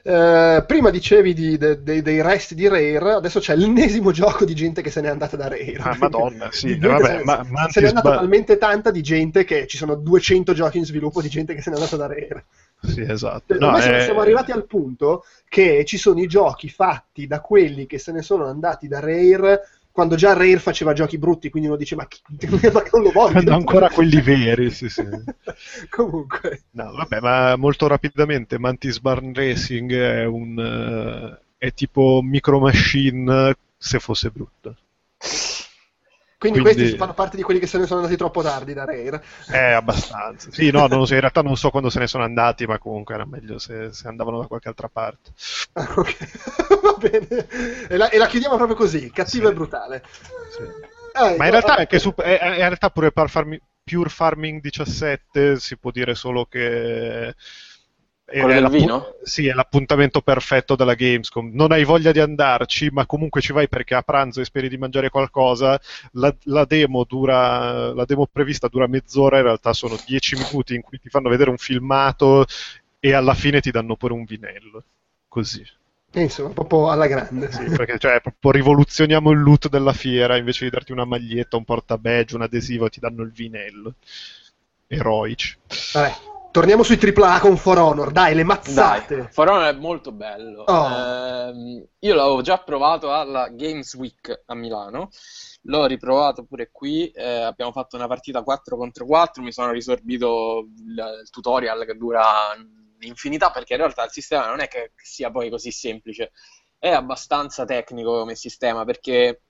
[0.05, 4.53] Eh, prima dicevi di- de- de- dei resti di Rare, adesso c'è l'ennesimo gioco di
[4.53, 5.75] gente che se n'è andata da Rare.
[5.79, 9.01] Ah, madonna, sì, gente vabbè, se, ma- se Mantis n'è andata Ba- talmente tanta di
[9.01, 12.07] gente che ci sono 200 giochi in sviluppo di gente che se n'è andata da
[12.07, 12.45] Rare.
[12.81, 13.57] Sì, esatto.
[13.57, 17.85] Cioè, No, è- siamo arrivati al punto che ci sono i giochi fatti da quelli
[17.85, 19.61] che se ne sono andati da Rare
[19.93, 22.21] quando già Rare faceva giochi brutti, quindi uno dice ma, chi-
[22.73, 23.31] ma non lo voglio.
[23.31, 25.03] Quando ancora quelli veri, sì, sì.
[25.89, 30.59] Comunque, No, vabbè, ma molto rapidamente, Mantis Barn Racing è un...
[30.59, 34.75] eh, è tipo Micro Machine se fosse brutto.
[36.43, 38.83] Quindi, Quindi- questi fanno parte di quelli che se ne sono andati troppo tardi da
[38.83, 39.23] Rare.
[39.49, 40.51] Eh, abbastanza.
[40.51, 43.25] Sì, no, so, in realtà non so quando se ne sono andati, ma comunque era
[43.25, 45.31] meglio se, se andavano da qualche altra parte.
[45.75, 46.17] Ah, ok,
[46.83, 47.47] va bene.
[47.87, 49.51] E la, e la chiudiamo proprio così, cattivo Sì.
[49.51, 50.03] e brutale.
[50.51, 50.61] Sì.
[50.63, 54.59] Eh, Ma in realtà eh, anche su, eh, in realtà pure per farmi- Pure Farming
[54.61, 57.33] 17 si può dire solo che
[58.25, 59.15] Quello del vino?
[59.21, 61.51] Sì, è l'appuntamento perfetto della Gamescom.
[61.53, 64.77] Non hai voglia di andarci, ma comunque ci vai perché a pranzo e speri di
[64.77, 65.79] mangiare qualcosa.
[66.13, 70.81] La, la demo dura, la demo prevista dura mezz'ora, in realtà sono 10 minuti in
[70.81, 72.45] cui ti fanno vedere un filmato
[72.99, 74.83] e alla fine ti danno pure un vinello.
[75.27, 75.63] Così.
[76.11, 77.51] eh, insomma, proprio alla grande.
[77.51, 81.65] Sì, perché cioè, proprio rivoluzioniamo il loot della fiera, invece di darti una maglietta, un
[81.65, 83.95] portabadge, un adesivo, ti danno il vinello.
[84.87, 85.57] Eroici.
[85.93, 86.11] Vabbè,
[86.53, 89.29] torniamo sui AAA con For Honor, dai, le Dai, mazzate.
[89.31, 90.61] For Honor è molto bello.
[90.61, 90.87] Oh.
[90.87, 95.09] Ehm, io l'avevo già provato alla Games Week a Milano,
[95.63, 100.67] l'ho riprovato pure qui, eh, abbiamo fatto una partita 4 contro 4, mi sono risorbito
[100.77, 102.23] il, il tutorial che dura
[102.99, 106.33] infinità perché in realtà il sistema non è che sia poi così semplice,
[106.77, 109.41] è abbastanza tecnico come sistema perché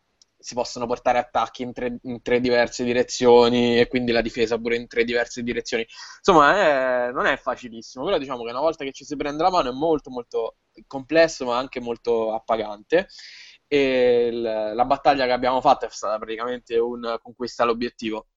[0.44, 4.76] si possono portare attacchi in tre, in tre diverse direzioni e quindi la difesa pure
[4.76, 5.86] in tre diverse direzioni.
[6.18, 9.50] Insomma, è- non è facilissimo, però diciamo che una volta che ci si prende la
[9.50, 13.08] mano è molto molto complesso, ma anche molto appagante.
[13.68, 14.41] E il-
[14.76, 18.28] la battaglia che abbiamo fatto è stata praticamente un conquista l'obiettivo.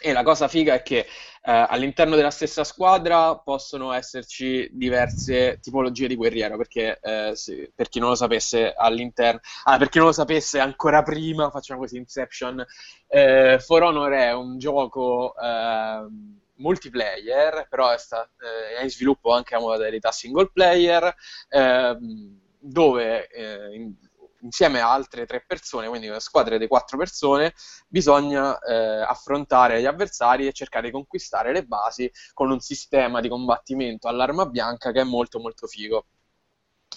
[0.00, 1.06] E la cosa figa è che eh,
[1.42, 7.98] all'interno della stessa squadra possono esserci diverse tipologie di guerriero, perché eh, se- per chi
[7.98, 12.64] non lo sapesse, all'interno, ah, per chi non lo sapesse ancora prima, facciamo così, Inception,
[13.08, 19.32] eh, For Honor è un gioco ehm, multiplayer, però è, sta- eh, è in sviluppo
[19.32, 21.14] anche a modalità single player,
[21.48, 23.94] ehm, dove eh, in-
[24.40, 27.54] insieme a altre tre persone, quindi una squadra di quattro persone,
[27.86, 33.28] bisogna eh, affrontare gli avversari e cercare di conquistare le basi con un sistema di
[33.28, 36.06] combattimento all'arma bianca che è molto molto figo.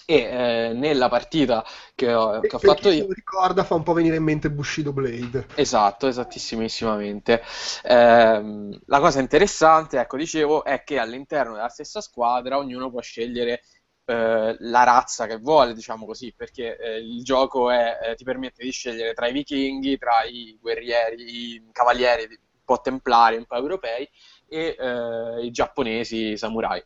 [0.04, 1.64] E eh, nella partita
[1.94, 4.92] che ho, che ho fatto io, lo ricorda fa un po' venire in mente Bushido
[4.92, 5.46] Blade.
[5.54, 7.42] Esatto, esattissimamente.
[7.84, 13.62] Ehm, la cosa interessante, ecco, dicevo, è che all'interno della stessa squadra ognuno può scegliere
[14.04, 18.64] eh, la razza che vuole, diciamo così, perché eh, il gioco è- eh, ti permette
[18.64, 23.56] di scegliere tra i vichinghi, tra i guerrieri, i cavalieri un po' templari, un po'
[23.56, 24.08] europei
[24.48, 26.82] e eh, i giapponesi, i samurai.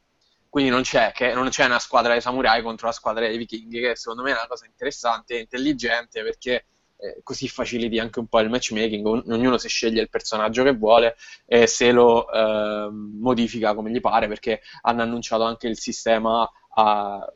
[0.48, 3.80] Quindi non c'è, che, non c'è una squadra dei samurai contro la squadra dei vichinghi,
[3.80, 6.66] che secondo me è una cosa interessante e intelligente perché
[6.98, 10.72] eh, così faciliti anche un po' il matchmaking, ogn- ognuno si sceglie il personaggio che
[10.72, 16.48] vuole e se lo eh, modifica come gli pare, perché hanno annunciato anche il sistema
[16.78, 17.32] a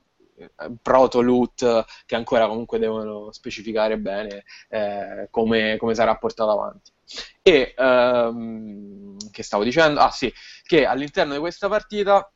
[0.81, 6.93] proto loot che ancora comunque devono specificare bene eh, come, come sarà portato avanti.
[7.43, 10.01] E ehm, che stavo dicendo?
[10.01, 10.33] Ah sì,
[10.65, 12.31] che all'interno di questa partita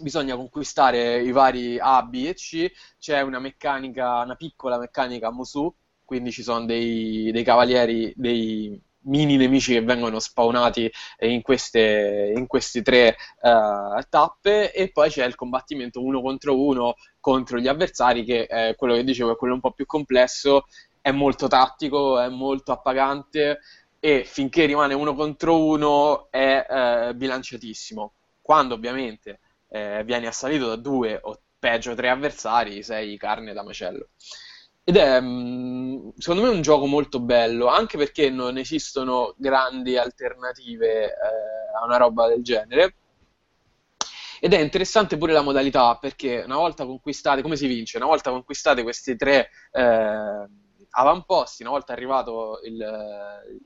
[0.00, 5.74] bisogna conquistare i vari A, B e C, c'è una meccanica, una piccola meccanica Musu,
[6.04, 10.90] quindi ci sono dei, dei cavalieri, dei mini nemici che vengono spawnati
[11.20, 16.94] in queste, in queste tre eh, tappe e poi c'è il combattimento uno contro uno
[17.20, 20.66] contro gli avversari che è quello che dicevo è quello un po' più complesso,
[21.00, 23.60] è molto tattico, è molto appagante
[24.00, 28.12] e finché rimane uno contro uno è eh, bilanciatissimo.
[28.40, 34.08] Quando ovviamente eh, vieni assalito da due o peggio tre avversari, sei carne da macello.
[34.88, 41.04] Ed è, mh, secondo me, un gioco molto bello, anche perché non esistono grandi alternative
[41.08, 42.94] eh, a una roba del genere.
[44.40, 47.98] Ed è interessante pure la modalità, perché una volta conquistate, come si vince?
[47.98, 50.48] Una volta conquistate questi tre eh,
[50.90, 52.76] avamposti, una volta arrivato il,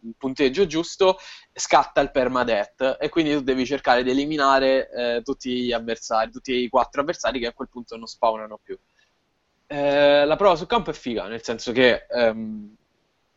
[0.02, 1.18] il punteggio giusto,
[1.52, 6.52] scatta il permadeath e quindi tu devi cercare di eliminare eh, tutti gli avversari, tutti
[6.52, 8.76] i quattro avversari che a quel punto non spawnano più.
[9.74, 12.74] Eh, la prova sul campo è figa, nel senso che ehm,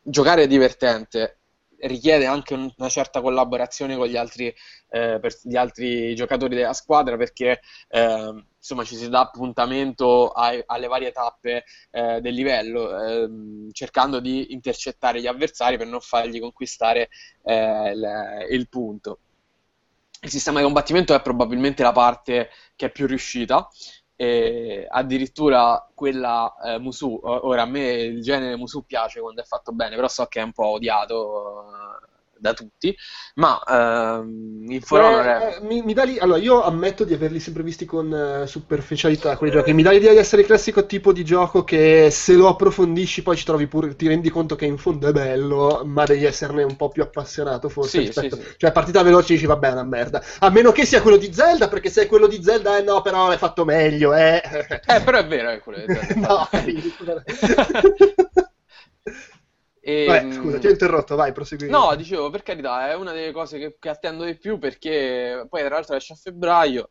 [0.02, 1.38] giocare è divertente,
[1.80, 4.46] richiede anche un- una certa collaborazione con gli altri,
[4.88, 10.62] eh, per- gli altri giocatori della squadra perché ehm, insomma ci si dà appuntamento ai-
[10.66, 16.40] alle varie tappe eh, del livello, ehm, cercando di intercettare gli avversari per non fargli
[16.40, 17.08] conquistare
[17.44, 19.20] eh, il, il punto.
[20.22, 23.68] Il sistema di combattimento è probabilmente la parte che è più riuscita.
[24.18, 29.72] E addirittura quella eh, Musu, ora a me il genere Musu piace quando è fatto
[29.72, 32.00] bene, però so che è un po' odiato
[32.38, 32.94] da tutti,
[33.34, 35.44] ma ehm, in For Honor è...
[35.44, 38.46] Eh, eh, mi, mi dà lì- allora, io ammetto di averli sempre visti con eh,
[38.46, 39.72] superficialità quei giochi.
[39.72, 43.36] Mi dà l'idea di essere il classico tipo di gioco che se lo approfondisci poi
[43.36, 46.76] ci trovi pure, ti rendi conto che in fondo è bello, ma devi esserne un
[46.76, 48.36] po' più appassionato forse Sì, rispetto.
[48.36, 48.54] sì, sì.
[48.58, 50.22] Cioè, partita veloce dici vabbè, è una merda.
[50.40, 53.02] A meno che sia quello di Zelda, perché se è quello di Zelda, eh no,
[53.02, 54.42] però è fatto meglio, eh.
[54.86, 57.22] Eh, però è vero, è quello che no, è ridicolo.
[59.88, 61.68] E, Vabbè, scusa, ti ho interrotto, vai, prosegui.
[61.68, 65.60] No, dicevo, per carità, è una delle cose che, che attendo di più perché poi
[65.60, 66.90] tra l'altro esce a febbraio.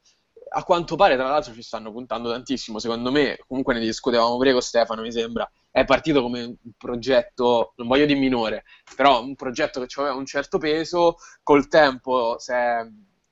[0.54, 2.80] A quanto pare, tra l'altro, ci stanno puntando tantissimo.
[2.80, 5.50] Secondo me, comunque ne discutevamo pure con Stefano, mi sembra.
[5.70, 8.64] È partito come un progetto, non voglio di minore,
[8.96, 11.18] però un progetto che aveva un certo peso.
[11.44, 12.78] Col tempo si è,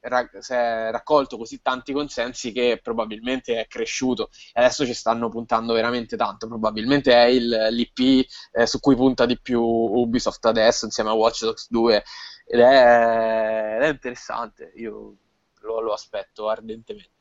[0.07, 4.29] ra- si è raccolto così tanti consensi che probabilmente è cresciuto.
[4.53, 6.47] E adesso ci stanno puntando veramente tanto.
[6.47, 11.43] Probabilmente è il, l'IP eh, su cui punta di più Ubisoft adesso, insieme a Watch
[11.43, 12.03] Dogs 2.
[12.45, 14.71] Ed è, ed è interessante.
[14.75, 15.15] Io
[15.61, 17.11] lo, lo aspetto ardentemente.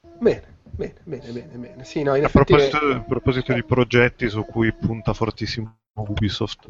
[0.00, 1.84] Bene, bene, bene, bene, bene.
[1.84, 6.68] Sì, no, in A proposito, a proposito di progetti su cui punta fortissimo Ubisoft.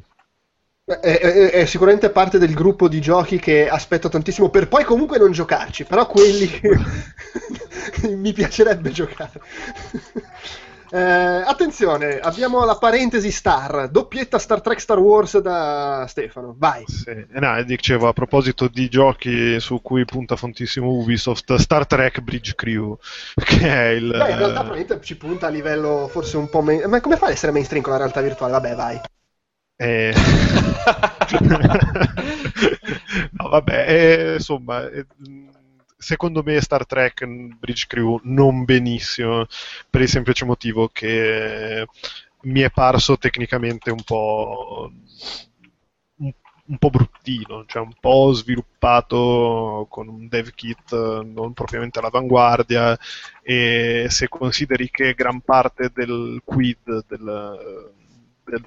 [0.88, 5.18] È, è- è sicuramente parte del gruppo di giochi che aspetto tantissimo per poi comunque
[5.18, 6.70] non giocarci, però quelli che
[8.16, 9.32] mi piacerebbe giocare.
[10.90, 16.82] Eh, attenzione, abbiamo la parentesi Star, doppietta Star Trek Star Wars da Stefano, vai.
[16.86, 17.10] Sì.
[17.10, 22.54] Eh, no, dicevo a proposito di giochi su cui punta fortissimo Ubisoft, Star Trek Bridge
[22.54, 22.96] Crew,
[23.36, 24.06] che è il...
[24.08, 26.88] Beh, in realtà probabilmente ci punta a livello forse un po' main...
[26.88, 28.52] Ma come fa ad essere mainstream con la realtà virtuale?
[28.52, 29.00] Vabbè, vai.
[29.80, 30.12] Eh,
[33.32, 35.06] no, vabbè, eh, insomma, eh,
[35.96, 39.46] secondo me Star Trek mh, Bridge Crew non benissimo,
[39.88, 41.86] per il semplice motivo che
[42.42, 44.90] mi è parso tecnicamente un po',
[46.16, 46.32] un,
[46.66, 52.98] un po' bruttino, cioè un po' sviluppato con un dev kit eh, non propriamente all'avanguardia
[53.42, 57.92] e se consideri che gran parte del quid del,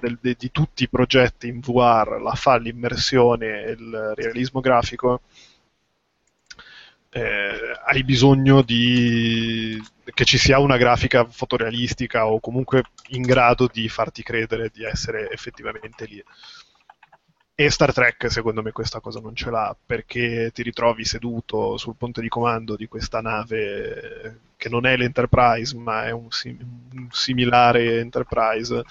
[0.00, 5.20] del- de- di tutti i progetti in VR la fa l'immersione e il realismo grafico,
[7.10, 9.80] eh, hai bisogno di
[10.14, 15.30] che ci sia una grafica fotorealistica o comunque in grado di farti credere di essere
[15.30, 16.22] effettivamente lì.
[17.54, 21.94] E Star Trek, secondo me, questa cosa non ce l'ha perché ti ritrovi seduto sul
[21.96, 26.60] ponte di comando di questa nave che non è l'Enterprise, ma è un, sim-
[26.94, 28.82] un similare Enterprise.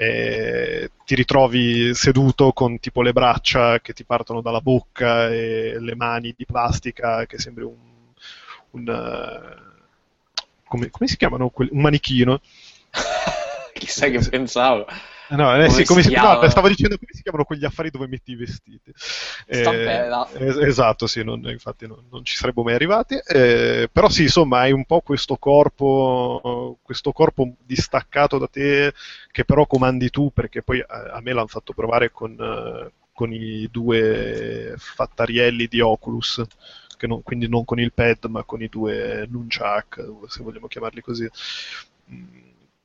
[0.00, 5.96] E ti ritrovi seduto con tipo le braccia che ti partono dalla bocca e le
[5.96, 7.74] mani di plastica che sembri un,
[8.70, 11.50] un, eh, come, come si chiamano?
[11.52, 12.40] Un manichino.
[13.74, 14.86] Chissà che pensavo.
[15.30, 16.48] No, eh, sì, come si si, no, chiamano?
[16.48, 18.90] stavo dicendo come si chiamano quegli affari dove metti i vestiti.
[19.46, 20.26] Eh, Stampella.
[20.32, 23.14] es- esatto, sì, non- infatti non, non ci saremmo mai arrivati.
[23.26, 28.92] Eh, però sì, insomma, hai un po' questo corpo, questo corpo distaccato da te
[29.30, 33.30] che però comandi tu, perché poi a, a me l'hanno fatto provare con, eh, con
[33.32, 36.42] i due fattarielli di Oculus.
[36.96, 41.00] Che non- quindi non con il pad, ma con i due nunchuck, se vogliamo chiamarli
[41.02, 41.28] così.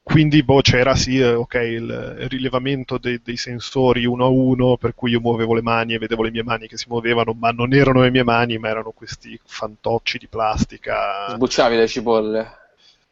[0.03, 4.77] Quindi boh, c'era sì, eh, ok, il, il rilevamento dei, dei sensori uno a uno,
[4.77, 7.51] per cui io muovevo le mani e vedevo le mie mani che si muovevano, ma
[7.51, 11.29] non erano le mie mani, ma erano questi fantocci di plastica.
[11.35, 12.47] Sbucciavi le cipolle.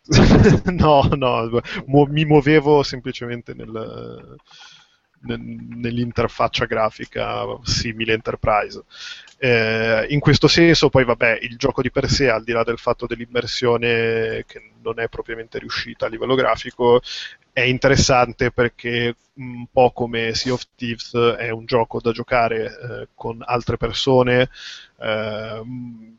[0.73, 4.35] no, no, mu- mi muovevo semplicemente nel-
[5.21, 8.83] nell'interfaccia grafica simile Enterprise.
[9.37, 12.77] Eh, in questo senso, poi vabbè, il gioco di per sé, al di là del
[12.77, 17.01] fatto dell'immersione che non è propriamente riuscita a livello grafico,
[17.51, 23.07] è interessante perché un po' come Sea of Thieves è un gioco da giocare eh,
[23.13, 24.49] con altre persone
[24.99, 26.17] ehm,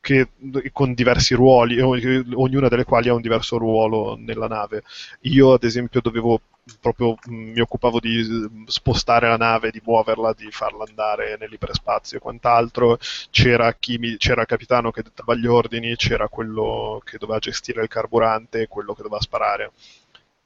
[0.00, 0.28] che-
[0.72, 4.82] con diversi ruoli, ognuna delle quali ha un diverso ruolo nella nave.
[5.22, 6.40] Io, ad esempio, dovevo
[6.80, 8.22] proprio mh, mi occupavo di
[8.66, 12.98] spostare la nave, di muoverla, di farla andare nell'iperspazio e quant'altro.
[13.30, 17.88] C'era mi- c'era il capitano che dava gli ordini, c'era quello che doveva gestire il
[17.88, 19.72] carburante quello che doveva sparare.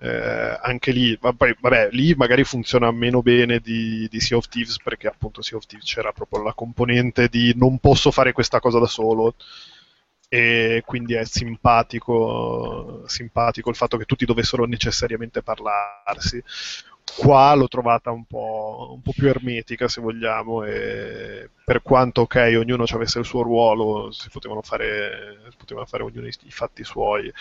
[0.04, 4.48] Eh, anche lì, va- poi, vabbè, lì magari funziona meno bene di, di Sea of
[4.48, 8.60] Thieves perché appunto Sea of Thieves c'era proprio la componente di non posso fare questa
[8.60, 9.34] cosa da solo
[10.28, 16.42] e quindi è simpatico, simpatico il fatto che tutti dovessero necessariamente parlarsi.
[17.16, 22.54] qua l'ho trovata un po', un po' più ermetica, se vogliamo, e per quanto, ok,
[22.58, 27.32] ognuno avesse il suo ruolo, si potevano fare, si potevano fare ognuno i fatti suoi.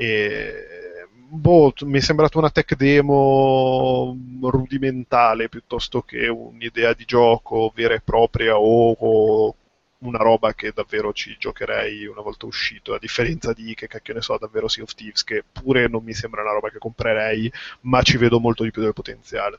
[0.00, 7.94] E, boh, mi è sembrata una tech demo rudimentale piuttosto che un'idea di gioco vera
[7.94, 9.56] e propria o, o
[10.02, 14.20] una roba che davvero ci giocherei una volta uscito, a differenza di che cacchio ne
[14.20, 18.00] so, davvero Sea of Thieves, che pure non mi sembra una roba che comprerei, ma
[18.02, 19.58] ci vedo molto di più del potenziale.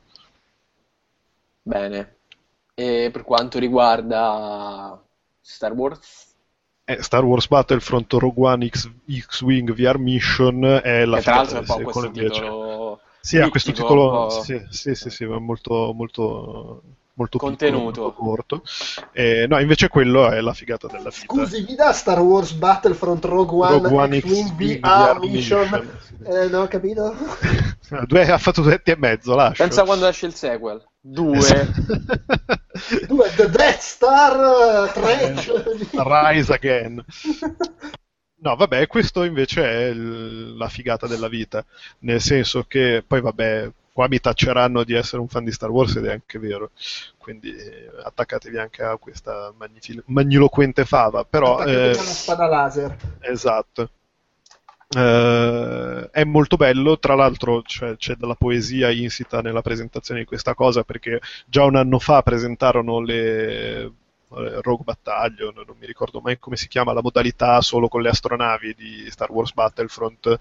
[1.62, 2.16] Bene.
[2.74, 5.04] E per quanto riguarda
[5.42, 6.29] Star Wars?
[6.90, 11.58] Eh, Star Wars Battlefront Rogue One X, X-Wing VR Mission è la che tra l'altro
[11.58, 12.42] è un po' questo invece.
[12.42, 16.82] titolo Sì, ha questo titolo, sì, sì, sì, sì, ma molto, molto,
[17.14, 18.02] molto piccolo, Contenuto.
[18.02, 18.64] molto corto.
[19.12, 21.32] Eh, no, invece quello è la figata della vita.
[21.32, 25.90] Scusi, mi dà Star Wars Battlefront Rogue One, Rogue One X-Wing VR VR Mission?
[26.26, 27.14] Eh, non ho capito.
[28.08, 29.62] Due, ha fatto due etti e mezzo, lascio.
[29.62, 30.84] Pensa quando esce il sequel.
[31.02, 31.38] Due.
[33.08, 35.34] Due, The Death Star 3.
[35.94, 37.04] Rise Again.
[38.42, 41.64] No, vabbè, questo invece è il- la figata della vita,
[42.00, 45.96] nel senso che poi vabbè, qua mi tacceranno di essere un fan di Star Wars
[45.98, 46.72] ed è anche vero,
[47.18, 49.54] quindi eh, attaccatevi anche a questa
[50.06, 52.96] magniloquente fava, però Attaccatevi eh, alla spada laser.
[53.20, 53.90] esatto.
[54.92, 60.56] Eh, è molto bello, tra l'altro c'è, c'è della poesia insita nella presentazione di questa
[60.56, 63.92] cosa perché già un anno fa presentarono le eh,
[64.62, 68.74] Rogue Battalion, non mi ricordo mai come si chiama, la modalità solo con le astronavi
[68.76, 70.38] di Star Wars Battlefront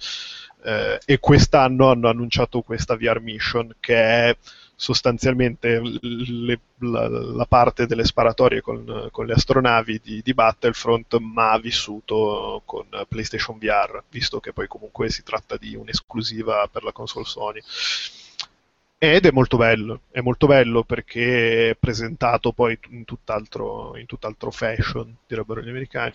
[0.65, 4.37] eh, e quest'anno hanno annunciato questa VR Mission che è
[4.81, 11.59] sostanzialmente le- la, la parte delle sparatorie con, con le astronavi di, di Battlefront, ma
[11.59, 17.25] vissuto con PlayStation VR, visto che poi comunque si tratta di un'esclusiva per la console
[17.27, 17.61] Sony.
[19.01, 24.51] Ed è molto bello, è molto bello perché è presentato poi in tutt'altro, in tutt'altro
[24.51, 26.15] fashion, direbbero gli americani,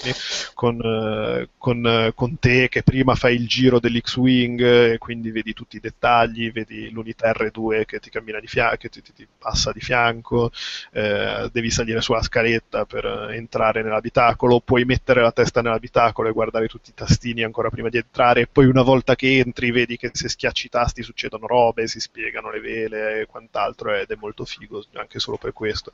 [0.53, 4.61] con, eh, con, eh, con te che prima fai il giro dell'X-Wing
[4.91, 8.89] e quindi vedi tutti i dettagli, vedi l'unità R2 che ti cammina di fianco, che
[8.89, 10.51] ti, ti- ti passa di fianco,
[10.91, 16.67] eh, devi salire sulla scaletta per entrare nell'abitacolo, puoi mettere la testa nell'abitacolo e guardare
[16.67, 20.09] tutti i tastini ancora prima di entrare, e poi una volta che entri vedi che
[20.13, 24.45] se schiacci i tasti succedono robe, si spiegano le vele e quant'altro ed è molto
[24.45, 25.91] figo anche solo per questo.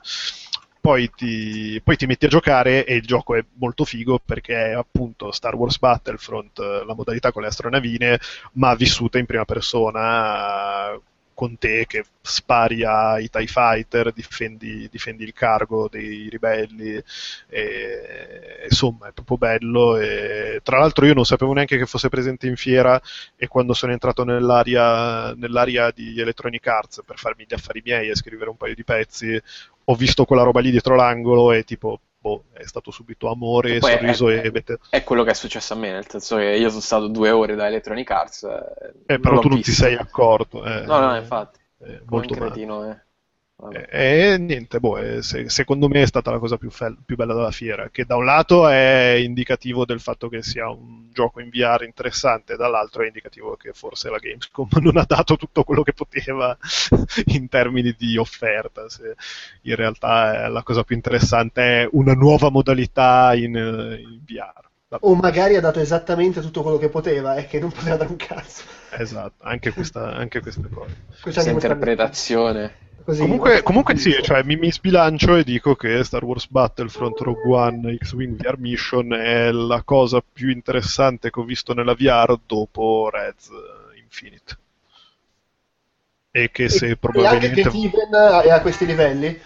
[0.80, 4.72] Poi ti, poi ti metti a giocare e il gioco è molto figo perché è
[4.72, 8.18] appunto Star Wars Battlefront, la modalità con le astronavine,
[8.52, 10.98] ma vissuta in prima persona
[11.40, 17.02] con te che spari ai TIE Fighter, difendi, difendi il cargo dei ribelli,
[17.48, 19.96] e, insomma è proprio bello.
[19.96, 23.00] E, tra l'altro io non sapevo neanche che fosse presente in fiera
[23.36, 28.16] e quando sono entrato nell'area, nell'area di Electronic Arts per farmi gli affari miei e
[28.16, 29.40] scrivere un paio di pezzi,
[29.84, 33.80] ho visto quella roba lì dietro l'angolo e tipo, boh, è stato subito amore, è-
[33.80, 34.78] sorriso e mette...
[34.90, 37.54] È quello che è successo a me, nel senso che io sono stato due ore
[37.54, 38.42] da Electronic Arts.
[38.44, 39.84] eh, Eh, però tu non ti visto.
[39.84, 40.64] sei accorto.
[40.64, 40.84] eh.
[40.84, 41.58] No, no, infatti.
[41.82, 43.00] Eh, molto un cretino, eh.
[43.60, 43.88] Vabbè.
[43.90, 47.34] E niente, boh, eh, se- secondo me è stata la cosa più, fel- più bella
[47.34, 51.50] della fiera, che da un lato è indicativo del fatto che sia un gioco in
[51.50, 55.92] VR interessante, dall'altro è indicativo che forse la Gamescom non ha dato tutto quello che
[55.92, 56.56] poteva
[57.26, 58.88] in termini di offerta.
[58.88, 59.14] Se
[59.62, 64.68] in realtà eh, la cosa più interessante è una nuova modalità in, eh, in VR.
[65.02, 68.16] O magari ha dato esattamente tutto quello che poteva e che non poteva dare un
[68.16, 68.62] cazzo.
[68.90, 70.96] Esatto, anche, questa- anche queste cose.
[71.20, 72.88] Questa questa- interpretazione.
[73.10, 77.52] Così, Comunque, comunque sì, cioè, mi, mi sbilancio e dico che Star Wars Battlefront Rogue
[77.52, 83.10] One X-Wing VR Mission è la cosa più interessante che ho visto nella VR dopo
[83.10, 83.50] Reds
[84.00, 84.58] Infinite.
[86.30, 87.60] E che se E- probabilmente...
[87.60, 89.36] E anche Get Even è a questi livelli.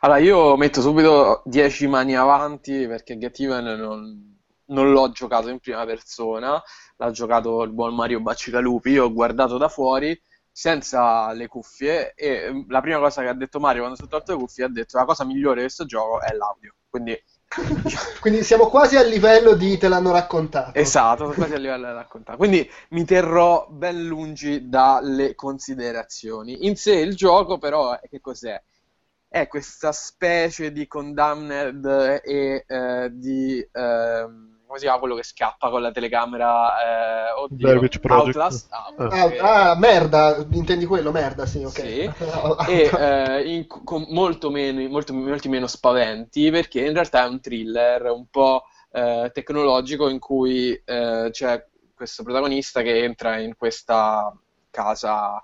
[0.00, 5.58] Allora, io metto subito 10 mani avanti perché Get Even non, non l'ho giocato in
[5.58, 6.62] prima persona,
[6.98, 10.16] l'ha giocato il buon Mario Bacigalupi, io ho guardato da fuori
[10.52, 14.08] senza le cuffie e mm, la prima cosa che ha detto Mario quando si è
[14.08, 16.74] tolto le cuffie ha detto la cosa migliore di questo gioco è l'audio.
[16.88, 17.18] Quindi,
[18.20, 20.78] Quindi siamo quasi al livello di te l'hanno raccontato.
[20.78, 22.36] esatto, quasi a livello da raccontare.
[22.36, 26.66] Quindi mi terrò ben lungi dalle considerazioni.
[26.66, 28.60] In sé il gioco però, che cos'è?
[29.32, 31.86] è questa specie di Condemned
[32.22, 37.90] e eh, di ehm, come si chiama quello che scappa con la telecamera eh, oddio.
[38.06, 39.38] Outlast ah, Ah, ok.
[39.40, 41.12] ah, merda, intendi quello?
[41.12, 41.70] Merda, sì, ok.
[41.72, 42.10] Sì.
[42.30, 47.28] Ah, e eh, in- con molto meno, molto- molti meno spaventi perché in realtà è
[47.28, 53.54] un thriller un po' eh, tecnologico in cui eh, c'è questo protagonista che entra in
[53.56, 54.34] questa
[54.70, 55.42] casa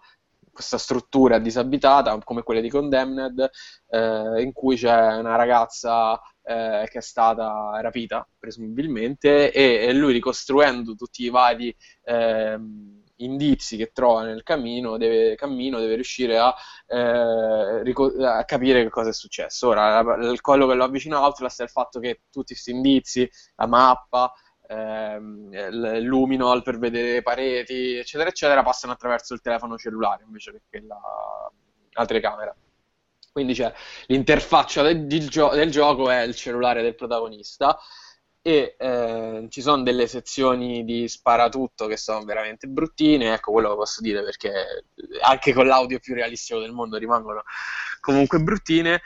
[0.51, 3.49] questa struttura disabitata come quella di Condemned,
[3.91, 10.15] eh, in cui c'è una ragazza eh, che è stata rapita, presumibilmente, e, e lui
[10.15, 12.59] ricostruendo tutti i vari eh,
[13.17, 16.55] indizi che trova nel cammino deve, cammino, deve riuscire a,
[16.87, 19.69] eh, rico- a, capire che cosa è successo.
[19.69, 20.03] Ora,
[20.41, 24.33] quello che lo avvicina a Outlast è il fatto che tutti questi indizi, la mappa,
[24.69, 30.81] ehm, luminol per vedere le pareti, eccetera, eccetera, passano attraverso il telefono cellulare invece che
[30.81, 30.99] la,
[31.93, 32.57] la telecamera.
[33.39, 33.73] Quindi c'è
[34.07, 37.79] l'interfaccia del, del, gio- del gioco è il cellulare del protagonista.
[38.41, 43.75] E eh, ci sono delle sezioni di sparatutto che sono veramente bruttine, ecco quello che
[43.77, 44.85] posso dire perché
[45.23, 47.43] anche con l'audio più realistico del mondo rimangono
[48.01, 49.03] comunque bruttine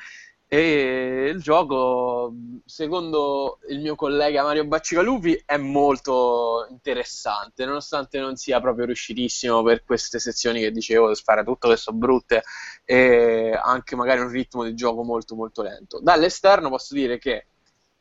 [0.55, 2.35] e il gioco,
[2.66, 9.83] secondo il mio collega Mario Baccicalupi, è molto interessante, nonostante non sia proprio riuscitissimo per
[9.83, 12.43] queste sezioni che dicevo, spara tutto che sono brutte
[12.85, 16.01] e anche magari un ritmo di gioco molto molto lento.
[16.03, 17.47] Dall'esterno posso dire che,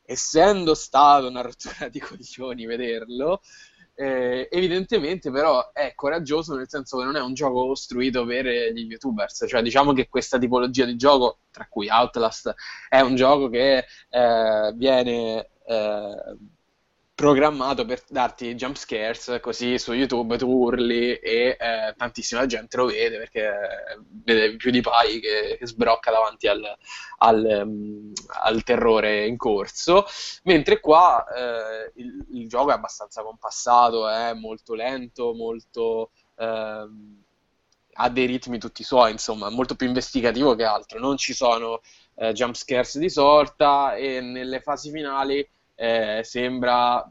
[0.04, 3.40] essendo stato una rottura di coglioni vederlo,
[3.94, 8.86] eh, evidentemente però è coraggioso nel senso che non è un gioco costruito per gli
[8.90, 12.54] youtubers, cioè diciamo che questa tipologia di gioco, tra cui Outlast,
[12.88, 16.36] è un gioco che eh, viene eh,
[17.14, 22.86] programmato per darti jump scares, così su YouTube tu urli e eh, tantissima gente lo
[22.86, 23.52] vede perché
[24.24, 26.64] vede più di Pai che, che sbrocca davanti al,
[27.18, 28.12] al, um,
[28.42, 30.06] al, terrore in corso,
[30.44, 36.10] mentre qua eh, il, il, gioco è abbastanza compassato, è molto lento, molto...
[36.36, 36.86] Eh,
[37.94, 40.98] ha dei ritmi tutti suoi, insomma, molto più investigativo che altro.
[40.98, 41.82] Non ci sono
[42.14, 47.10] eh, jump scares di sorta e nelle fasi finali eh, sembra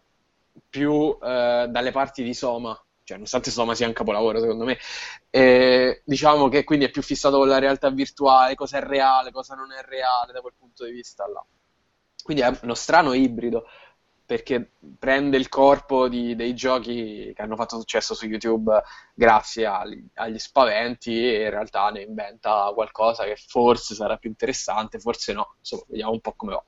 [0.70, 2.74] più eh, dalle parti di Soma,
[3.04, 4.78] cioè nonostante Soma sia un capolavoro secondo me,
[5.30, 9.56] eh, diciamo che quindi è più fissato con la realtà virtuale, cosa è reale, cosa
[9.56, 11.44] non è reale da quel punto di vista là.
[12.24, 13.66] Quindi è uno strano ibrido
[14.32, 18.82] perché prende il corpo di, dei giochi che hanno fatto successo su YouTube
[19.14, 25.00] grazie agli, agli, spaventi e in realtà ne inventa qualcosa che forse sarà più interessante,
[25.00, 26.64] forse no, insomma, vediamo un po' come va.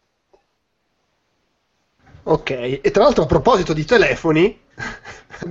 [2.26, 4.58] Ok, e tra l'altro a proposito di telefoni,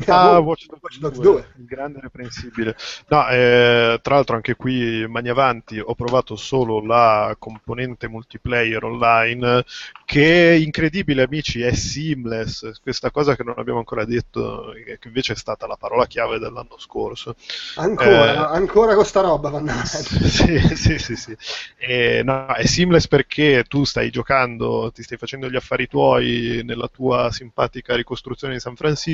[0.06, 1.46] ah, Watch Dogs, Watch Dogs 2, 2.
[1.56, 2.76] grande reprensibile.
[3.08, 9.64] No, eh, tra l'altro anche qui mani avanti ho provato solo la componente multiplayer online
[10.04, 15.36] che incredibile amici è seamless, questa cosa che non abbiamo ancora detto che invece è
[15.36, 17.34] stata la parola chiave dell'anno scorso.
[17.76, 21.36] Ancora, eh, ancora con sta roba vanno Sì, sì, sì, sì.
[21.78, 26.88] E, no, è seamless perché tu stai giocando, ti stai facendo gli affari tuoi nella
[26.88, 29.11] tua simpatica ricostruzione di San Francisco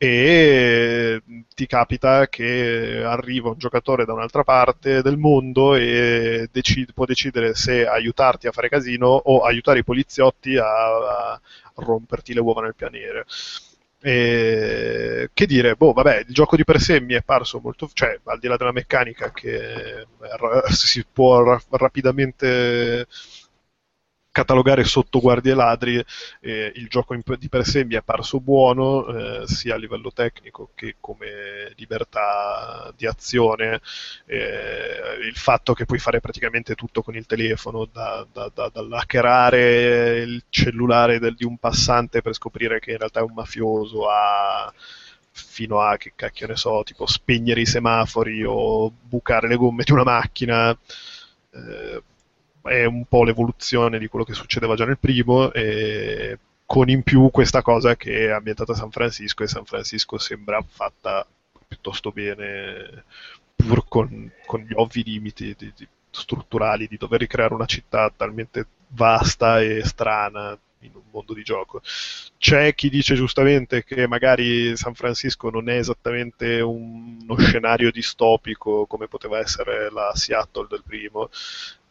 [0.00, 1.20] e
[1.54, 7.54] ti capita che arriva un giocatore da un'altra parte del mondo e decide, può decidere
[7.54, 11.40] se aiutarti a fare casino o aiutare i poliziotti a, a
[11.76, 13.24] romperti le uova nel pianere.
[14.00, 18.20] E, che dire, boh, vabbè, il gioco di per sé mi è parso molto, cioè,
[18.24, 20.06] al di là della meccanica che
[20.70, 23.06] si può ra- rapidamente
[24.30, 26.04] catalogare sotto guardie ladri,
[26.40, 30.12] eh, il gioco in, di per sé mi è parso buono, eh, sia a livello
[30.12, 33.80] tecnico che come libertà di azione,
[34.26, 40.18] eh, il fatto che puoi fare praticamente tutto con il telefono, da, da, da, dall'hackerare
[40.20, 44.72] il cellulare del, di un passante per scoprire che in realtà è un mafioso a
[45.30, 49.92] fino a che cacchio ne so, tipo spegnere i semafori o bucare le gomme di
[49.92, 50.76] una macchina.
[51.50, 52.02] Eh,
[52.68, 57.30] è un po' l'evoluzione di quello che succedeva già nel primo, e con in più
[57.30, 61.26] questa cosa che è ambientata a San Francisco e San Francisco sembra fatta
[61.66, 63.04] piuttosto bene,
[63.56, 68.66] pur con, con gli ovvi limiti di, di, strutturali di dover ricreare una città talmente
[68.88, 71.80] vasta e strana in un mondo di gioco.
[72.38, 79.08] C'è chi dice giustamente che magari San Francisco non è esattamente uno scenario distopico come
[79.08, 81.30] poteva essere la Seattle del primo,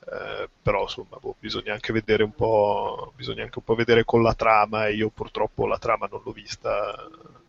[0.09, 4.21] eh, però insomma boh, bisogna anche vedere un po' bisogna anche un po' vedere con
[4.21, 6.95] la trama e io purtroppo la trama non l'ho vista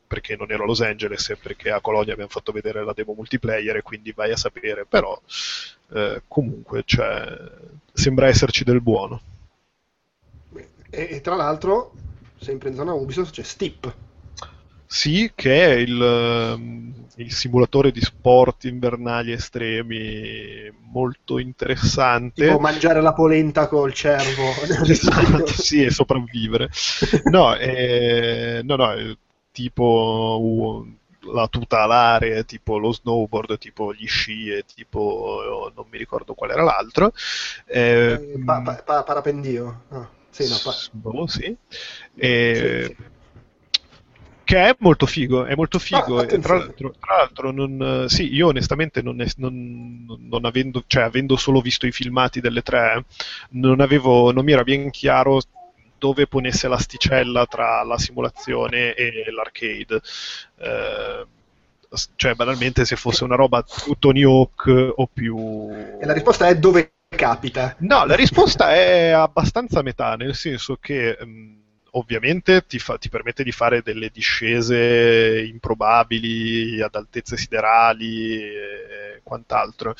[0.09, 3.13] perché non ero a Los Angeles e perché a Colonia abbiamo fatto vedere la demo
[3.13, 5.21] multiplayer e quindi vai a sapere però
[5.93, 7.37] eh, comunque cioè,
[7.93, 9.21] sembra esserci del buono.
[10.91, 11.93] E, e, tra l'altro
[12.41, 13.95] sempre in zona Ubisoft c'è Steep
[14.91, 22.47] sì, che è il, ehm, il, simulatore di sport invernali estremi molto interessante.
[22.47, 24.51] Tipo mangiare la polenta col cervo.
[24.89, 26.71] esatto, sì, e sopravvivere.
[27.31, 29.15] No, è, no, no, è
[29.53, 30.87] tipo
[31.33, 36.53] la tuta alare, tipo lo snowboard, tipo gli sci e tipo non mi ricordo qual
[36.53, 37.13] era l'altro.
[37.67, 39.83] Eh, pa- pa- pa- parapendio.
[39.89, 40.11] No.
[40.31, 41.55] Sì, no, pa- boh, sì.
[42.15, 43.17] E, sì, sì
[44.49, 46.21] che è molto figo, è molto figo.
[46.21, 51.37] Ah, tra l'altro, tra l'altro non, sì, io onestamente non, non, non, avendo, cioè, avendo
[51.37, 53.05] solo visto i filmati delle tre,
[53.51, 55.43] non, avevo, non mi era ben chiaro
[55.99, 60.01] dove ponesse l'asticella tra la simulazione e l'arcade.
[60.57, 61.27] Eh,
[62.17, 63.63] cioè, banalmente, se fosse una roba
[63.99, 65.69] Tony Hawk o più.
[66.01, 67.77] E la risposta è dove capita?
[67.81, 71.19] No, la risposta è abbastanza metà, nel senso che.
[71.21, 71.58] Mh, mm,
[71.93, 79.95] ovviamente ti, fa, ti, permette di fare delle discese improbabili ad altezze siderali e quant'altro.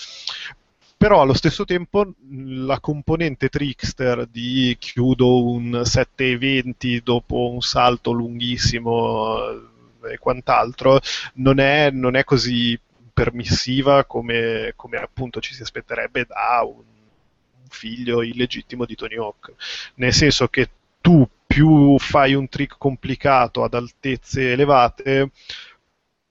[0.97, 9.37] Però allo stesso tempo la componente trickster di chiudo un 720 dopo un salto lunghissimo
[10.11, 11.01] e quant'altro
[11.35, 12.79] non è, non è così
[13.13, 16.83] permissiva come, come, appunto ci si aspetterebbe da un
[17.69, 19.53] figlio illegittimo di Tony Hawk.
[19.95, 20.69] Nel senso che
[21.01, 25.31] tu più fai un trick complicato ad altezze elevate,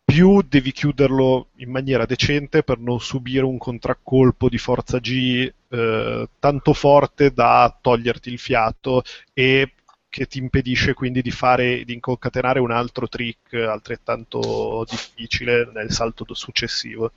[0.06, 6.30] più devi chiuderlo in maniera decente per non subire un contraccolpo di forza G eh,
[6.40, 9.02] tanto forte da toglierti il fiato
[9.34, 9.74] e
[10.08, 16.26] che ti impedisce quindi di fare di inconcatenare un altro trick altrettanto difficile nel salto
[16.34, 17.12] successivo.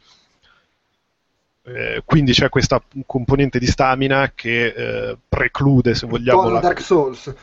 [1.75, 6.41] Eh, quindi c'è questa componente di stamina che eh, preclude, se vogliamo.
[6.41, 6.61] Un po' la...
[6.61, 7.35] Dark Souls.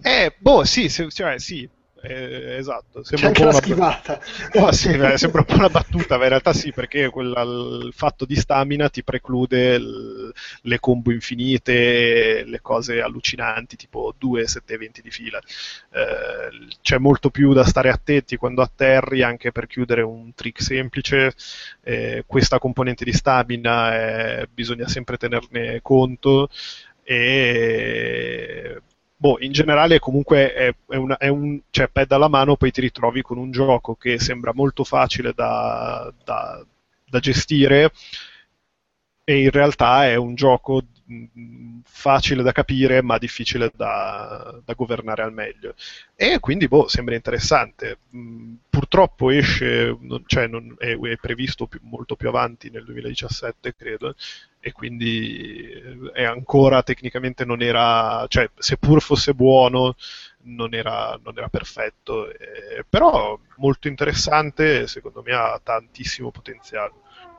[0.00, 1.68] Eh, boh, sì, se, cioè, sì,
[2.02, 3.04] eh, esatto.
[3.04, 4.20] Sembra C'è anche la schivata.
[4.54, 7.92] No, sì, beh, sembra un po' una battuta, ma in realtà sì, perché quella, il
[7.94, 15.00] fatto di stamina ti preclude il, le combo infinite, le cose allucinanti, tipo 2 720
[15.00, 15.38] di fila.
[15.38, 21.32] Eh, c'è molto più da stare attenti quando atterri, anche per chiudere un trick semplice.
[21.82, 26.48] Eh, questa componente di stamina eh, bisogna sempre tenerne conto
[27.04, 28.80] e
[29.22, 32.80] boh, in generale comunque è, è, una, è un cioè, pad alla mano, poi ti
[32.80, 36.60] ritrovi con un gioco che sembra molto facile da, da,
[37.08, 37.92] da gestire
[39.22, 40.82] e in realtà è un gioco
[41.84, 45.74] facile da capire ma difficile da, da, governare al meglio.
[46.16, 47.98] E quindi boh, sembra interessante.
[48.68, 49.96] Purtroppo esce
[50.26, 54.16] cioè non, è, è, previsto più, molto più avanti nel 2017 credo
[54.64, 55.72] e quindi
[56.12, 59.96] è ancora tecnicamente non era cioè seppur fosse buono
[60.44, 66.92] non era, non era perfetto eh, però molto interessante secondo me ha tantissimo potenziale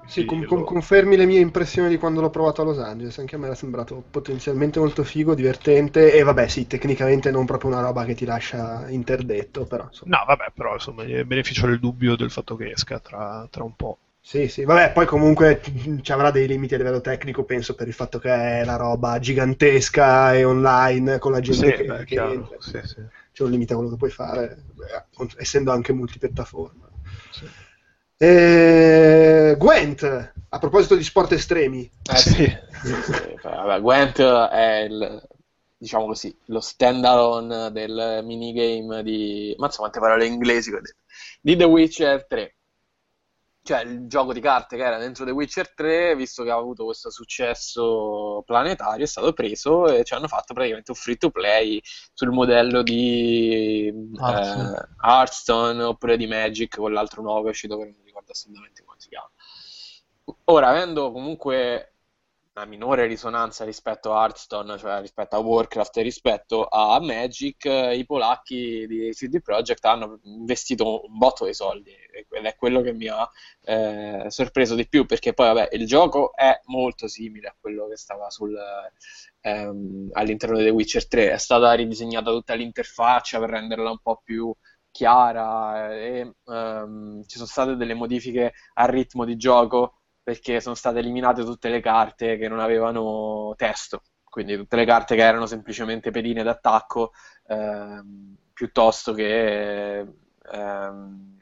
[0.06, 3.18] sì, con, con, confermi le mie impressioni di quando l'ho provato a Los Angeles.
[3.20, 6.12] Anche a me era sembrato potenzialmente molto figo, divertente.
[6.14, 9.66] E vabbè, sì, tecnicamente non proprio una roba che ti lascia interdetto.
[9.66, 10.18] Però, insomma.
[10.18, 13.98] No, vabbè, però insomma, beneficio del dubbio del fatto che esca tra, tra un po'.
[14.26, 15.60] Sì, sì, vabbè, poi comunque
[16.02, 19.20] ci avrà dei limiti a livello tecnico, penso, per il fatto che è la roba
[19.20, 23.02] gigantesca e online con la gente sì, che, beh, che sì, sì.
[23.34, 26.88] C'è un limite a quello che puoi fare, beh, essendo anche multipiattaforma.
[27.32, 27.46] Sì.
[28.16, 31.92] Eh, Gwent, a proposito di sport estremi.
[32.10, 32.46] Eh sì,
[32.82, 33.36] sì, sì.
[33.44, 35.28] Vabbè, Gwent è il,
[35.78, 39.54] diciamo così, lo stand-alone del minigame di...
[39.58, 40.72] Mazza quante parole inglesi
[41.42, 42.56] di The Witcher 3
[43.64, 46.84] cioè il gioco di carte che era dentro The Witcher 3, visto che ha avuto
[46.84, 51.82] questo successo planetario, è stato preso e ci hanno fatto praticamente un free to play
[52.14, 57.78] sul modello di Hearthstone, eh, Hearthstone oppure di Magic, con l'altro nuovo che è uscito
[57.78, 59.30] che non mi ricordo assolutamente come si chiama.
[60.46, 61.93] Ora, avendo comunque
[62.56, 68.06] una minore risonanza rispetto a Hearthstone, cioè rispetto a Warcraft e rispetto a Magic, i
[68.06, 73.08] polacchi di CD Projekt hanno investito un botto di soldi ed è quello che mi
[73.08, 73.28] ha
[73.64, 77.98] eh, sorpreso di più perché poi vabbè il gioco è molto simile a quello che
[77.98, 78.56] stava sul,
[79.42, 84.22] ehm, all'interno di The Witcher 3, è stata ridisegnata tutta l'interfaccia per renderla un po'
[84.24, 84.54] più
[84.92, 91.00] chiara e ehm, ci sono state delle modifiche al ritmo di gioco perché sono state
[91.00, 96.12] eliminate tutte le carte che non avevano testo, quindi tutte le carte che erano semplicemente
[96.12, 97.12] pedine d'attacco
[97.48, 100.00] ehm, piuttosto che
[100.52, 101.40] ehm,